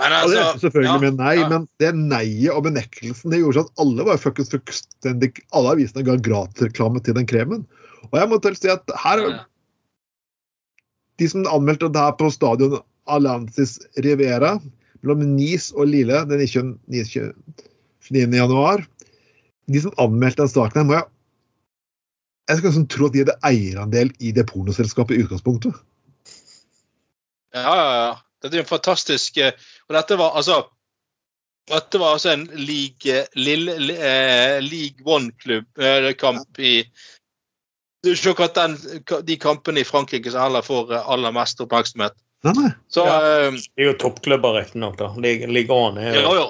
Men 0.00 0.14
altså 0.16 0.38
endte 0.38 0.62
selvfølgelig 0.62 0.92
ja, 0.92 1.00
med 1.02 1.18
nei, 1.20 1.34
ja. 1.36 1.48
men 1.50 1.66
det 1.82 1.90
neiet 1.96 2.54
og 2.54 2.64
benektelsen 2.68 3.32
det 3.32 3.42
gjorde 3.42 3.58
sånn 3.58 3.68
at 3.68 3.82
alle 3.84 4.06
var 4.08 4.20
fuckings 4.22 4.52
fullstendig 4.52 5.42
Alle 5.56 5.74
avisene 5.74 6.06
ga 6.06 6.16
gratisreklame 6.24 7.02
til 7.04 7.18
den 7.18 7.28
kremen. 7.28 7.66
Og 8.08 8.16
jeg 8.16 8.30
må 8.30 8.40
til 8.40 8.58
si 8.58 8.72
at 8.72 8.98
her 9.04 9.24
Ja. 9.26 9.38
De 11.20 11.26
som 11.28 11.44
anmeldte 11.52 11.90
det 11.92 12.00
her 12.00 12.14
på 12.16 12.30
stadion 12.32 12.78
Alantis 13.12 13.74
Rivera 14.00 14.54
mellom 15.02 15.34
Nice 15.34 15.74
og 15.76 15.90
Lille 15.90 16.22
den 16.30 16.40
29. 16.40 16.78
29. 18.08 18.38
januar 18.38 18.86
De 19.68 19.82
som 19.84 19.92
anmeldte 20.00 20.46
den 20.46 20.52
saken, 20.54 20.80
her, 20.80 20.86
må 20.88 20.96
jeg 20.96 21.04
Jeg 22.48 22.58
skal 22.58 22.68
liksom 22.70 22.88
tro 22.90 23.06
at 23.06 23.12
de 23.14 23.18
hadde 23.24 23.36
eierandel 23.46 24.10
i 24.20 24.32
det 24.32 24.46
pornoselskapet 24.48 25.16
i 25.16 25.22
utgangspunktet. 25.24 25.74
Ja, 27.54 27.62
ja, 27.76 27.86
ja. 28.06 28.10
Dette 28.42 28.56
er 28.56 28.62
en 28.62 28.68
fantastisk 28.70 29.36
eh, 29.42 29.52
Og 29.90 29.94
dette 29.96 30.16
var 30.16 30.36
altså 30.38 30.60
Dette 31.70 31.98
var 32.00 32.14
altså 32.16 32.30
en 32.32 32.46
league, 32.56 33.16
lille, 33.36 33.74
li- 33.78 33.98
eh, 33.98 34.60
league 34.64 35.04
One-klubb-kamp 35.04 36.58
i 36.62 36.72
Det 38.00 38.10
er 38.14 38.16
ikke 38.16 38.32
akkurat 38.32 38.56
den, 38.56 38.78
de 39.28 39.36
kampene 39.36 39.82
i 39.82 39.86
Frankrike 39.86 40.30
som 40.32 40.40
heller 40.46 40.64
får 40.64 40.94
eh, 40.96 41.10
aller 41.12 41.34
mest 41.36 41.60
oppmerksomhet. 41.60 42.14
Nei, 42.48 42.54
nei. 42.56 42.70
Så 42.88 43.04
Ja. 43.04 43.18
eh, 43.44 43.50
Det 43.76 43.84
er 43.84 43.90
jo 43.90 43.98
toppklubber, 44.00 44.56
riktignok. 44.56 44.96
Ligaen 45.20 45.98
er 46.00 46.14
Jo, 46.16 46.22
jo 46.30 46.34
jo. 46.38 46.46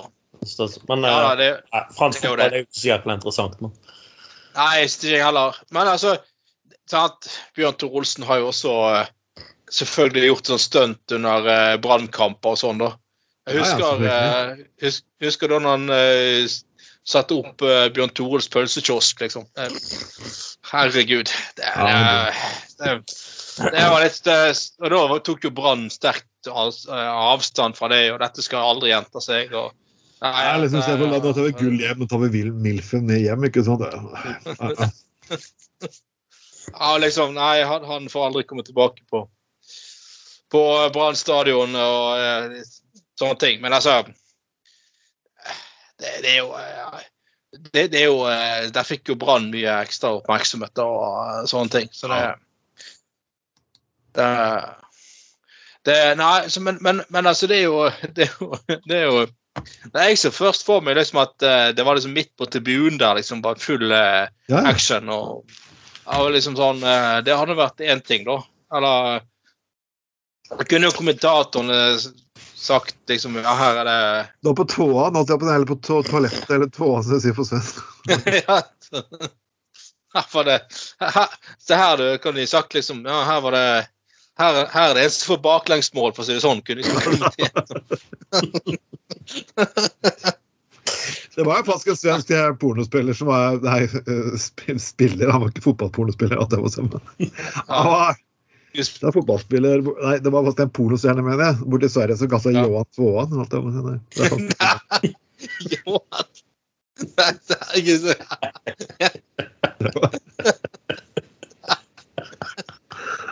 Men 0.89 1.03
Ja, 1.05 1.33
eh, 1.33 1.37
det, 1.41 1.49
nei, 1.75 1.83
fransk 1.99 2.23
er 2.23 2.29
jo 2.29 2.37
fotball 2.37 2.47
er 2.55 2.61
jo 2.63 2.69
ikke 2.69 2.81
så 2.81 2.89
jækla 2.93 3.17
interessant. 3.19 3.61
Men. 3.61 3.73
Nei, 4.57 4.85
ikke 4.87 5.13
jeg 5.13 5.25
heller. 5.25 5.59
Men 5.75 5.91
altså 5.93 6.17
sant? 6.91 7.29
Bjørn 7.57 7.79
Tor 7.79 8.01
Olsen 8.01 8.27
har 8.27 8.41
jo 8.43 8.51
også 8.51 8.75
eh, 8.89 9.13
selvfølgelig 9.75 10.33
gjort 10.33 10.51
sånn 10.51 10.63
stunt 10.63 11.15
under 11.15 11.47
uh, 11.47 11.77
brannkamper 11.83 12.57
og 12.57 12.61
sånn, 12.61 12.83
da. 12.83 12.95
Jeg 13.49 13.57
Ja, 13.57 13.63
ja, 13.63 13.67
husker, 13.67 14.03
eh, 14.07 14.65
hus, 14.85 15.01
husker 15.25 15.51
da 15.51 15.61
han 15.65 15.87
uh, 15.91 16.57
satte 17.09 17.39
opp 17.39 17.63
uh, 17.65 17.87
Bjørn 17.95 18.13
Tores 18.15 18.51
pølsekiosk, 18.53 19.23
liksom. 19.25 19.47
Herregud. 20.71 21.31
Det, 21.59 21.71
det, 21.79 22.01
det, 22.83 22.97
det 23.61 23.87
var 23.91 24.05
litt 24.05 24.29
Og 24.31 24.93
da 24.93 25.21
tok 25.27 25.47
jo 25.47 25.55
Brann 25.55 25.89
sterkt 25.93 26.51
av, 26.51 26.75
avstand 26.91 27.79
fra 27.79 27.91
det, 27.93 28.05
og 28.15 28.21
dette 28.23 28.45
skal 28.45 28.75
aldri 28.75 28.93
gjenta 28.93 29.23
seg. 29.25 29.55
og 29.55 29.75
Nei, 30.21 30.31
Jeg 30.45 30.53
er 30.53 30.61
liksom 30.61 30.83
ser 30.85 30.99
se 30.99 31.01
på, 31.01 31.07
Nå 31.09 31.33
tar 31.33 31.47
vi 31.47 31.53
gull 31.57 31.81
hjem, 31.81 32.01
nå 32.03 32.07
tar 32.11 32.21
vi 32.27 32.43
Milfen 32.53 33.09
hjem. 33.09 33.45
ikke 33.49 33.65
sant? 33.65 33.83
Ja, 36.71 36.91
liksom, 37.01 37.33
nei, 37.35 37.63
han, 37.67 37.85
han 37.89 38.05
får 38.13 38.27
aldri 38.29 38.43
komme 38.47 38.63
tilbake 38.63 39.03
på 39.11 39.25
på 40.51 40.91
Brann 40.95 41.17
stadion 41.17 41.77
og 41.79 42.19
eh, 42.19 42.61
sånne 43.19 43.39
ting. 43.41 43.61
Men 43.63 43.73
altså 43.77 44.03
Det, 46.01 46.13
det 46.25 46.31
er 46.33 46.39
jo 46.41 46.53
eh, 46.59 47.01
det, 47.73 47.87
det 47.93 48.03
er 48.03 48.07
jo 48.09 48.21
eh, 48.31 48.69
Der 48.75 48.87
fikk 48.87 49.11
jo 49.13 49.19
Brann 49.21 49.51
mye 49.53 49.81
ekstra 49.85 50.15
oppmerksomhet 50.19 50.83
og 50.83 51.49
sånne 51.51 51.75
ting. 51.77 51.91
Så 51.95 52.11
det 52.11 52.23
Det, 54.19 54.29
det 55.87 55.99
Nei, 56.19 56.49
så, 56.51 56.63
men, 56.67 56.81
men, 56.83 57.05
men 57.09 57.27
altså, 57.27 57.47
det 57.47 57.61
er 57.63 57.69
jo 57.69 57.85
Det 58.17 58.27
er 58.27 58.35
jo, 58.41 58.51
det 58.89 58.97
er 58.99 59.07
jo 59.07 59.27
det 59.93 60.01
er 60.01 60.13
jeg 60.13 60.21
som 60.23 60.35
først 60.35 60.65
for 60.67 60.85
meg 60.85 60.97
liksom 60.99 61.21
at 61.23 61.35
uh, 61.45 61.71
det 61.77 61.85
var 61.87 61.99
liksom 61.99 62.15
midt 62.17 62.33
på 62.39 62.49
tribunen 62.51 62.99
der, 63.01 63.19
liksom 63.21 63.43
bare 63.45 63.61
full 63.61 63.91
uh, 63.93 64.27
Ja. 64.51 64.65
action. 64.71 65.09
og 65.09 65.45
liksom 66.35 66.57
sånn, 66.59 66.83
uh, 66.85 67.21
Det 67.25 67.37
hadde 67.37 67.59
vært 67.59 67.81
én 67.85 68.01
ting, 68.03 68.25
da. 68.27 68.41
Eller 68.75 69.21
kunne 70.69 70.89
jo 70.89 70.97
kommentatorene 70.97 71.99
sagt 72.61 72.97
liksom 73.09 73.37
Ja, 73.41 73.55
her 73.55 73.81
er 73.83 73.89
det 73.89 74.01
Nå 74.47 74.55
på 74.59 74.67
tåa, 74.69 75.11
nå 75.15 75.23
er 75.23 75.39
på, 75.39 75.47
eller 75.47 75.69
på 75.69 75.79
to 75.85 76.03
toalettet, 76.07 76.51
eller 76.51 76.71
tåa, 76.75 77.03
som 77.03 77.17
jeg 77.17 77.25
sier 77.29 77.37
på 77.39 77.47
svensk. 77.47 77.81
ja, 78.49 78.61
for 78.91 79.07
Her 80.11 80.27
var 80.35 80.45
det 80.49 80.59
her, 81.01 81.39
Se 81.63 81.79
her, 81.79 81.97
du, 82.01 82.19
kan 82.19 82.35
de 82.35 82.47
sagt 82.51 82.75
liksom 82.75 83.05
Ja, 83.07 83.23
her 83.29 83.41
var 83.47 83.57
det 83.57 83.67
her, 84.41 84.59
her 84.73 84.91
er 84.91 84.95
det 84.99 85.05
en 85.07 85.13
som 85.15 85.35
får 85.35 85.41
baklengsmål, 85.45 86.13
for 86.17 86.25
å 86.25 86.27
si 86.29 86.35
det 86.37 86.45
sånn. 86.45 86.63
kunne 86.65 86.83
sagt. 87.21 87.41
Det 91.37 91.45
var 91.47 91.61
jo 91.61 91.65
faktisk 91.65 91.89
en 91.93 91.97
svensk 91.97 92.31
eh, 92.35 92.49
pornospiller 92.61 93.15
som 93.17 93.29
var 93.31 93.61
Nei, 93.65 93.85
eh, 93.87 94.35
spiller. 94.83 95.31
Han 95.31 95.41
var 95.45 95.53
ikke 95.53 95.63
fotballpornospiller. 95.65 96.41
at 96.43 96.51
det 96.53 96.59
var 96.61 96.73
sånn. 96.75 96.91
Han 97.71 97.87
var 97.93 98.19
det 98.71 98.85
er 99.03 99.15
fotballspiller 99.15 99.81
Nei, 99.83 100.17
det 100.23 100.31
var 100.31 100.45
faktisk 100.47 100.63
en 100.67 100.75
pornostjerne, 100.77 101.23
mener 101.27 101.45
jeg. 101.49 101.57
Borti 101.73 101.89
Sverige 101.91 102.17
som 102.21 102.29
kasta 102.31 102.53
Ja. 102.55 102.63
Johan 102.67 102.87
på 102.97 103.03
å 103.17 103.25
si. 103.25 103.31
Nei, 103.35 103.47
det 103.51 103.57
er 103.57 103.63
faktisk- 103.65 104.61
Johan. 105.87 106.29
Nei, 107.17 107.33
det 107.49 107.57
er 107.57 107.75
ikke 107.81 107.97
så 108.05 108.13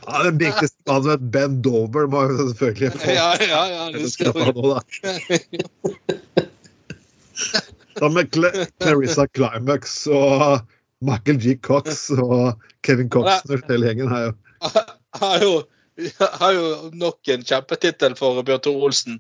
Ja, 0.08 0.22
Den 0.24 0.38
viktigste 0.40 0.82
mannen 0.88 1.02
som 1.04 1.10
het 1.12 1.24
Ben 1.34 1.58
Dover, 1.64 2.06
må 2.08 2.22
jo 2.30 2.48
selvfølgelig 2.50 2.92
få 3.02 3.14
Ja, 3.16 3.28
ja, 3.44 3.62
ja. 3.74 3.86
Det 3.92 4.10
skal 4.12 4.32
nå, 4.32 4.74
da. 4.74 4.80
Sammen 7.98 8.14
med 8.14 8.30
Cl 8.34 8.46
Clarissa 8.82 9.26
Climax 9.34 10.06
og 10.06 10.60
Michael 11.04 11.38
G. 11.42 11.56
Cox 11.62 12.08
og 12.14 12.58
Kevin 12.86 13.10
Coxner, 13.10 13.60
hele 13.68 13.90
gjengen 13.90 14.10
her. 14.12 14.30
jo. 14.30 14.36
Har 15.18 15.40
jo, 15.42 15.52
har 16.38 16.52
jo 16.52 16.66
nok 16.94 17.28
en 17.32 17.40
kjempetittel 17.42 18.12
for 18.18 18.42
Bjørn 18.46 18.60
Tore 18.62 18.84
Olsen. 18.90 19.16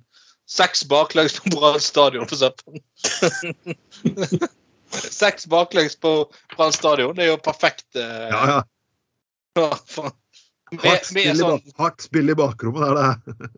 Seks 0.48 0.84
baklengs 0.88 1.38
på 1.40 1.50
Brann 1.54 1.80
stadion, 1.82 2.28
for 2.28 2.36
eksempel. 2.36 2.78
Seks 5.18 5.46
baklengs 5.50 5.96
på 6.00 6.12
Brann 6.54 6.72
stadion. 6.76 7.16
Det 7.16 7.24
er 7.24 7.32
jo 7.32 7.38
perfekt. 7.42 7.86
eh, 7.96 8.28
Ja, 8.30 8.42
ja. 8.52 8.60
Hardt 10.82 11.08
spill, 11.08 11.30
i 11.32 11.38
sånn, 11.38 11.64
hardt 11.78 12.04
spill 12.04 12.30
i 12.32 12.36
bakrommet. 12.38 12.82
Det 12.84 12.88
er 12.88 12.96
det. 12.98 13.50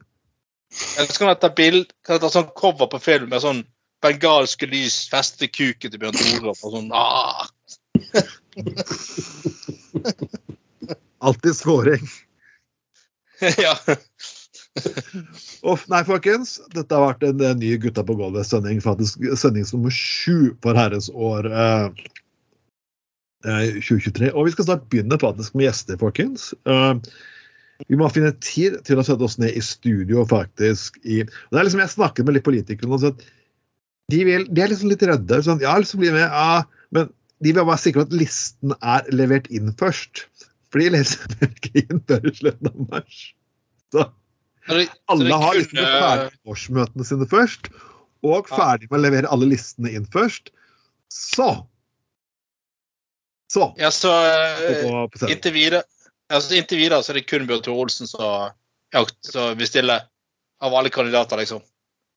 Eller 0.99 1.11
så 1.11 1.19
kan 1.19 1.33
jeg 1.33 1.41
ta 1.43 1.51
bild, 1.59 1.93
kan 2.07 2.17
jeg 2.17 2.23
ta 2.25 2.31
sånn 2.31 2.51
cover 2.59 2.89
på 2.93 2.99
film 3.03 3.29
med 3.33 3.43
sånn 3.43 3.65
bengalske 4.05 4.67
lys 4.71 5.03
feste 5.11 5.49
kuken 5.51 5.91
til 5.93 6.01
Bjørn 6.01 6.19
Tore. 6.21 6.55
Og 6.55 6.57
sånn, 6.77 6.91
ah. 6.95 7.49
Alltid 11.27 11.57
scoring. 11.57 12.07
ja. 13.67 13.75
Uff, 15.67 15.85
nei, 15.91 16.01
folkens. 16.07 16.59
Dette 16.75 16.95
har 16.95 17.11
vært 17.11 17.27
en, 17.27 17.43
en 17.45 17.61
ny 17.61 17.75
Gutta 17.83 18.05
på 18.07 18.17
gulvet-sending. 18.17 18.81
Faktisk 18.85 19.21
Sending 19.41 19.67
nummer 19.75 19.93
sju 19.95 20.55
for 20.65 20.79
herrens 20.79 21.11
år 21.13 21.51
eh, 21.51 21.87
eh, 21.91 21.91
2023. 23.45 24.33
Og 24.35 24.49
vi 24.49 24.55
skal 24.55 24.67
snart 24.69 24.89
begynne 24.93 25.19
faktisk 25.21 25.55
med 25.57 25.69
gjester, 25.69 25.99
folkens. 26.01 26.51
Uh, 26.69 26.97
vi 27.89 27.97
må 27.97 28.09
finne 28.13 28.35
tid 28.45 28.77
til 28.85 29.01
å 29.01 29.05
sette 29.07 29.25
oss 29.25 29.39
ned 29.41 29.57
i 29.57 29.63
studio, 29.65 30.25
faktisk. 30.29 30.99
I, 31.05 31.23
og 31.25 31.55
det 31.55 31.63
er 31.63 31.69
liksom, 31.69 31.81
Jeg 31.85 31.95
snakket 31.95 32.29
med 32.29 32.37
litt 32.37 32.47
politikere 32.49 32.91
nå, 32.91 33.15
de, 34.11 34.21
vil, 34.27 34.45
de 34.51 34.63
er 34.63 34.73
liksom 34.73 34.91
litt 34.91 35.05
redde. 35.07 35.41
Sånn, 35.47 35.63
ja, 35.63 35.77
liksom 35.79 36.03
bli 36.03 36.13
med, 36.13 36.27
ja, 36.27 36.65
men 36.95 37.09
de 37.41 37.55
vil 37.55 37.65
være 37.65 37.81
sikre 37.81 38.03
på 38.03 38.11
at 38.11 38.17
listen 38.21 38.75
er 38.81 39.07
levert 39.15 39.49
inn 39.55 39.73
først. 39.81 40.27
For 40.71 40.83
de 40.83 40.93
leser 40.97 41.37
ikke 41.47 41.85
inn 41.87 42.03
før 42.11 42.27
i 42.29 42.35
slutten 42.37 42.73
av 42.73 42.81
mars. 42.91 43.21
Så 43.95 44.09
Så 44.69 44.77
det- 44.77 44.91
alle 45.09 45.31
så 45.31 45.39
har 45.41 45.55
liksom 45.57 45.79
ferdig 45.81 46.33
årsmøtene 46.53 47.05
sine 47.07 47.27
først, 47.27 47.71
og 48.23 48.47
ferdig 48.47 48.91
med 48.91 49.01
å 49.01 49.03
levere 49.03 49.31
alle 49.33 49.49
listene 49.49 49.91
inn 49.97 50.05
først. 50.13 50.51
Så 51.11 51.67
Så. 53.51 53.75
Ja, 53.81 53.91
så 53.91 54.13
eh, 54.27 54.85
inntil 55.27 55.53
videre 55.53 55.83
altså, 56.31 56.55
Inntil 56.55 56.79
videre 56.79 57.03
så 57.03 57.11
er 57.13 57.19
det 57.19 57.27
kun 57.27 57.49
Bjørn 57.49 57.65
Tore 57.67 57.83
Olsen 57.83 58.07
som 58.07 58.53
ja, 58.95 59.03
bestiller 59.59 60.07
av 60.61 60.75
alle 60.77 60.93
kandidater, 60.93 61.41
liksom. 61.41 61.63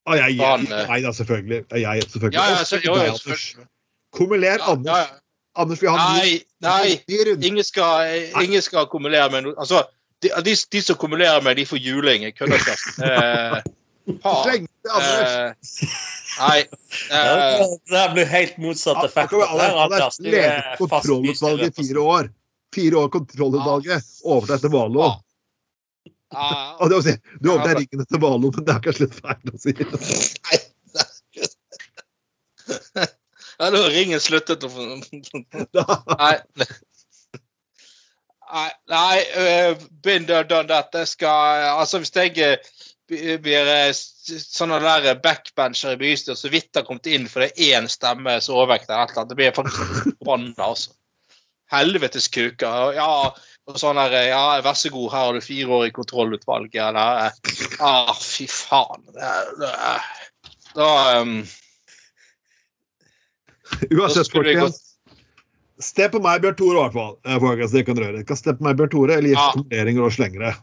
Ah, 0.05 0.17
jeg, 0.19 0.35
jeg, 0.37 0.67
eh, 0.67 0.87
nei 0.89 0.99
da, 1.01 1.13
selvfølgelig. 1.15 1.63
Jeg, 1.71 2.05
selvfølgelig. 2.11 2.37
Ja, 2.37 2.45
ja, 2.51 2.63
så, 2.67 2.79
jo, 2.83 2.95
jo, 2.99 3.17
selvfølgelig. 3.17 3.67
Kumuler 4.13 4.59
Ja, 4.59 4.71
Anders. 4.71 4.93
ja, 4.93 4.97
ja. 4.99 5.19
Anders 5.55 5.81
vil 5.81 5.89
ha 5.93 6.05
Nei, 6.17 6.41
nei. 6.65 6.99
Ingen 7.45 7.63
skal, 7.63 8.09
ingen 8.41 8.61
skal 8.61 8.87
kumulere 8.89 9.29
med 9.29 9.45
noe. 9.45 9.53
Altså, 9.61 9.83
de, 10.25 10.31
de, 10.45 10.55
de 10.73 10.81
som 10.81 10.97
kumulerer 10.97 11.41
med, 11.45 11.55
de 11.61 11.65
får 11.69 11.77
juling. 11.77 12.25
Jeg 12.25 12.35
kødder 12.35 12.57
ikke. 12.57 13.61
Eh, 14.07 14.13
faen. 14.23 14.43
Sleng 14.43 14.67
det, 14.83 14.91
Anders. 14.91 15.33
Eh, 15.33 15.53
nei. 16.39 16.63
Eh, 17.11 17.59
Det 17.89 18.11
blir 18.13 18.25
helt 18.25 18.57
motsatt 18.57 19.05
effekt. 19.05 19.33
Anders. 19.33 20.19
Ledet 20.19 20.43
er 20.43 20.75
kontrollutvalget 20.77 21.79
i 21.79 21.83
fire 21.83 21.99
år. 21.99 22.29
Fire 22.75 22.95
år 22.97 23.09
kontrollutvalget. 23.09 24.03
Overtatt 24.23 24.57
etter 24.59 24.69
Valo. 24.73 25.13
Ja. 26.33 26.77
Og 26.81 26.89
det 26.89 26.95
vil 26.97 27.03
si, 27.05 27.13
du 27.43 27.49
overtar 27.51 27.69
altså. 27.75 27.81
ringen 27.83 28.01
etter 28.01 28.17
Valo, 28.23 28.47
men 28.55 28.63
det 28.65 28.73
er 28.73 28.81
kanskje 28.81 29.03
litt 29.03 29.17
feil 29.21 29.49
å 29.53 29.55
si. 29.61 29.69
ja, 33.59 33.61
da 33.67 33.69
har 33.69 33.93
ringen 33.93 34.19
sluttet 34.23 34.65
å 34.65 34.67
Nei. 34.73 36.35
Nei, 38.53 38.69
nei 38.89 39.17
uh, 39.37 39.77
been 40.01 40.25
done, 40.25 40.47
done 40.49 40.67
that. 40.69 40.89
Jeg 40.93 41.07
skal 41.13 41.63
Altså, 41.73 41.97
hvis 42.01 42.15
jeg 42.15 42.37
eh, 42.37 42.57
blir 43.07 43.67
eh, 43.67 43.91
sånne 43.93 44.79
der 44.83 45.19
backbencher 45.23 45.95
i 45.95 45.99
bystyret 46.01 46.39
så 46.39 46.51
vidt 46.53 46.75
har 46.77 46.85
kommet 46.87 47.09
inn 47.11 47.27
for 47.29 47.43
det 47.43 47.51
er 47.53 47.79
én 47.81 47.89
stemme 47.91 48.37
som 48.41 48.55
overvekter 48.61 48.95
et 48.95 49.11
eller 49.11 49.23
annet, 49.23 49.33
det 49.33 49.39
blir 49.39 49.55
faktisk 49.57 50.05
forbanna, 50.19 50.69
altså. 50.69 50.93
Helvetes 51.73 52.27
kuker. 52.29 52.93
Ja, 52.93 53.33
og 53.65 53.79
sånn 53.79 53.97
der 53.97 54.13
eh, 54.19 54.29
Ja, 54.29 54.61
vær 54.61 54.77
så 54.77 54.91
god, 54.93 55.09
her 55.13 55.27
har 55.27 55.37
du 55.37 55.41
fire 55.43 55.79
år 55.79 55.87
i 55.87 55.95
kontrollutvalget, 55.95 56.79
eller 56.83 57.31
Ja, 57.31 57.31
Ah, 57.83 58.13
fy 58.13 58.45
faen. 58.51 59.07
Da 60.73 60.89
um, 61.21 61.39
Uansett, 63.89 64.29
folkens. 64.31 64.79
Stem 65.81 66.11
på 66.13 66.19
meg, 66.21 66.43
Bjørn 66.43 66.55
Tore, 66.59 66.77
i 66.77 66.81
hvert 66.83 66.95
fall. 66.95 67.15
Eh, 67.25 67.39
folkens, 67.41 67.73
det 67.73 67.85
kan 67.87 67.99
røre. 67.99 68.21
Dere 68.21 68.55
på 68.59 68.67
meg, 68.67 68.77
Bjørn 68.79 68.91
Tore, 68.93 69.17
eller 69.17 69.33
gi 69.33 69.35
Ja. 69.35 70.05
og 70.05 70.13
slengere. 70.13 70.53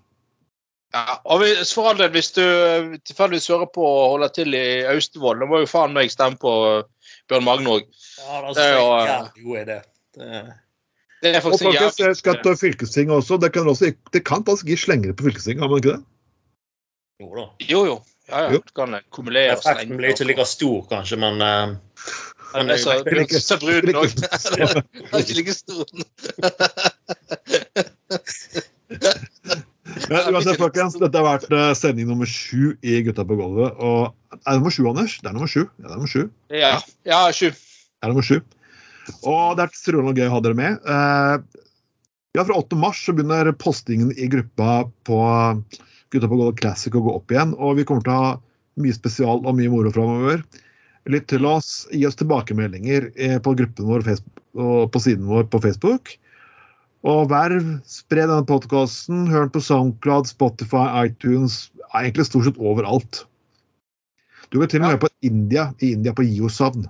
Ja, 0.95 1.19
og 1.25 1.39
hvis, 1.39 1.71
for 1.75 1.87
all 1.91 1.99
del, 2.01 2.11
hvis 2.11 2.33
du 2.35 2.41
eh, 2.43 2.97
tilfeldigvis 3.07 3.47
hører 3.53 3.69
på 3.75 3.85
og 3.87 4.11
holder 4.17 4.29
til 4.35 4.55
i 4.59 4.63
Austevoll, 4.91 5.39
da 5.39 5.47
må 5.47 5.61
jo 5.63 5.69
faen 5.71 5.93
meg 5.95 6.11
stemme 6.11 6.37
på 6.43 6.51
Bjørn 7.31 7.45
Magne 7.47 7.71
òg. 7.77 7.85
Ja, 8.25 8.41
Det 8.51 8.65
er 8.65 8.75
jo, 8.75 8.89
det 8.99 9.11
eh, 9.15 9.45
god 9.45 9.57
idé. 9.65 9.79
Det- 10.19 10.57
Det 11.23 11.29
er 11.35 11.37
Og 11.37 11.43
faktisk 11.45 11.63
folkens, 11.67 11.99
jævlig 12.01 12.07
jeg 12.09 12.17
skal 12.17 12.37
til 12.43 12.57
fylkestinget 12.57 13.13
også. 13.15 13.37
Det 13.41 13.53
kan, 13.53 13.67
også, 13.69 13.93
det 14.13 14.23
kan 14.25 14.41
faktisk 14.45 14.67
gi 14.67 14.77
slengere 14.77 15.13
på 15.15 15.25
fylkestinget, 15.29 15.61
har 15.63 15.69
man 15.69 15.77
ikke 15.83 15.93
det? 15.93 16.03
Jo 17.21 17.29
da. 17.37 17.45
Jo, 17.69 17.85
jo. 17.85 17.97
Ja, 18.31 18.39
ja. 18.47 18.51
Jo. 18.55 18.59
Du 18.65 18.73
kan 18.75 18.97
kumulere 19.13 19.53
og 19.53 19.59
Effekten 19.61 19.97
blir 20.01 20.09
ikke 20.15 20.25
like 20.31 20.45
stor, 20.49 20.87
kanskje, 20.89 21.17
men 21.21 21.35
uh, 21.45 21.77
Den 22.55 22.67
det 22.69 22.75
er 22.79 22.83
så, 22.83 22.91
Det 23.05 23.13
er 23.13 23.21
ikke- 23.27 23.41
så 23.45 23.59
brun 23.61 23.95
òg. 23.95 24.09
det 24.17 24.31
Den 24.97 25.07
er 25.13 25.19
ikke 25.21 25.35
like 25.39 25.53
stor. 25.53 25.85
Men 30.11 30.35
uansett, 30.35 30.59
folkens, 30.59 30.97
dette 30.99 31.21
har 31.21 31.27
vært 31.27 31.53
eh, 31.55 31.69
sending 31.79 32.09
nummer 32.11 32.27
sju 32.27 32.73
i 32.83 32.97
Gutta 33.07 33.23
på 33.27 33.37
gulvet. 33.39 33.77
Og 33.79 34.11
er 34.35 34.41
det 34.49 34.57
nummer 34.59 34.75
sju, 34.75 34.83
Anders? 34.91 35.15
Det 35.23 35.31
er 35.31 35.37
nummer 35.37 35.51
sju. 35.51 35.63
Ja, 35.79 35.85
det 35.85 35.93
er 35.93 36.01
nummer 36.01 36.11
sju. 36.11 36.23
Ja, 36.51 36.73
ja 37.07 37.21
sju. 37.37 37.53
Det 37.55 38.09
er 38.09 38.11
nummer 38.11 38.27
sju. 38.27 38.41
Og 39.23 39.55
det 39.59 39.65
er 39.65 39.77
strålende 39.79 40.19
gøy 40.19 40.27
å 40.27 40.33
ha 40.35 40.41
dere 40.43 40.59
med. 40.59 40.81
Eh, 40.83 41.63
ja, 42.35 42.43
fra 42.43 42.59
8. 42.59 42.79
mars 42.83 43.05
så 43.07 43.15
begynner 43.15 43.53
postingen 43.63 44.11
i 44.19 44.27
gruppa 44.33 44.81
på 45.07 45.21
Gutta 46.11 46.27
på 46.27 46.41
gulvet 46.41 46.59
Classic 46.59 46.95
å 46.99 47.05
gå 47.07 47.15
opp 47.21 47.31
igjen. 47.31 47.55
Og 47.63 47.79
vi 47.79 47.87
kommer 47.87 48.03
til 48.07 48.17
å 48.17 48.25
ha 48.25 48.33
mye 48.83 48.97
spesial 48.97 49.45
og 49.45 49.55
mye 49.61 49.71
moro 49.71 49.95
framover. 49.95 50.43
Lytt 51.11 51.31
til 51.31 51.47
oss, 51.47 51.87
gi 51.95 52.03
oss 52.09 52.19
tilbakemeldinger 52.19 53.13
eh, 53.15 53.39
på 53.39 53.55
gruppen 53.63 53.87
vår 53.89 54.11
og 54.59 54.91
på 54.91 55.05
siden 55.07 55.31
vår 55.31 55.47
på 55.55 55.63
Facebook. 55.63 56.17
Og 57.09 57.31
verv, 57.31 57.69
spre 57.89 58.27
denne 58.29 58.45
podkasten. 58.45 59.25
Hør 59.33 59.47
den 59.47 59.53
på 59.55 59.63
SoundCloud, 59.65 60.29
Spotify, 60.29 60.85
iTunes, 61.07 61.71
ja, 61.81 62.03
egentlig 62.03 62.27
stort 62.29 62.49
sett 62.51 62.61
overalt. 62.61 63.23
Du 64.51 64.59
kan 64.61 64.69
til 64.69 64.81
og 64.81 64.85
med 64.85 64.91
høre 64.91 65.05
på 65.07 65.13
India, 65.25 65.69
i 65.81 65.93
India 65.95 66.13
på. 66.17 66.89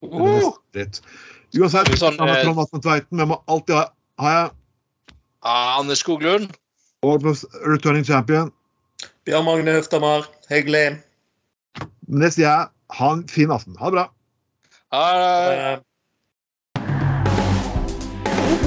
Det 0.00 0.14
nesten 0.14 0.62
dritt. 0.76 1.00
Uansett, 1.58 1.90
Sånn, 1.98 2.16
eh, 2.20 2.80
Tveiten, 2.84 3.16
men 3.18 3.30
må 3.32 3.40
alltid 3.48 3.74
ha, 3.74 3.84
ha 4.22 4.32
jeg 4.34 4.48
ah, 5.42 5.78
Anders 5.80 6.02
Skoglund. 6.04 6.52
og 7.02 7.24
returning 7.66 8.04
champion. 8.06 8.52
Bjørn 9.26 9.44
Magne 9.44 9.74
Høftamar, 9.76 10.28
hyggelig. 10.48 11.00
Men 12.08 12.24
det 12.24 12.32
sier 12.36 12.48
jeg. 12.48 12.68
Ha 12.96 13.10
en 13.12 13.26
fin 13.28 13.50
aften. 13.52 13.76
Ha 13.76 13.90
det 13.90 13.98
bra. 13.98 14.06
Ha 14.94 15.02
Eh, 15.52 15.80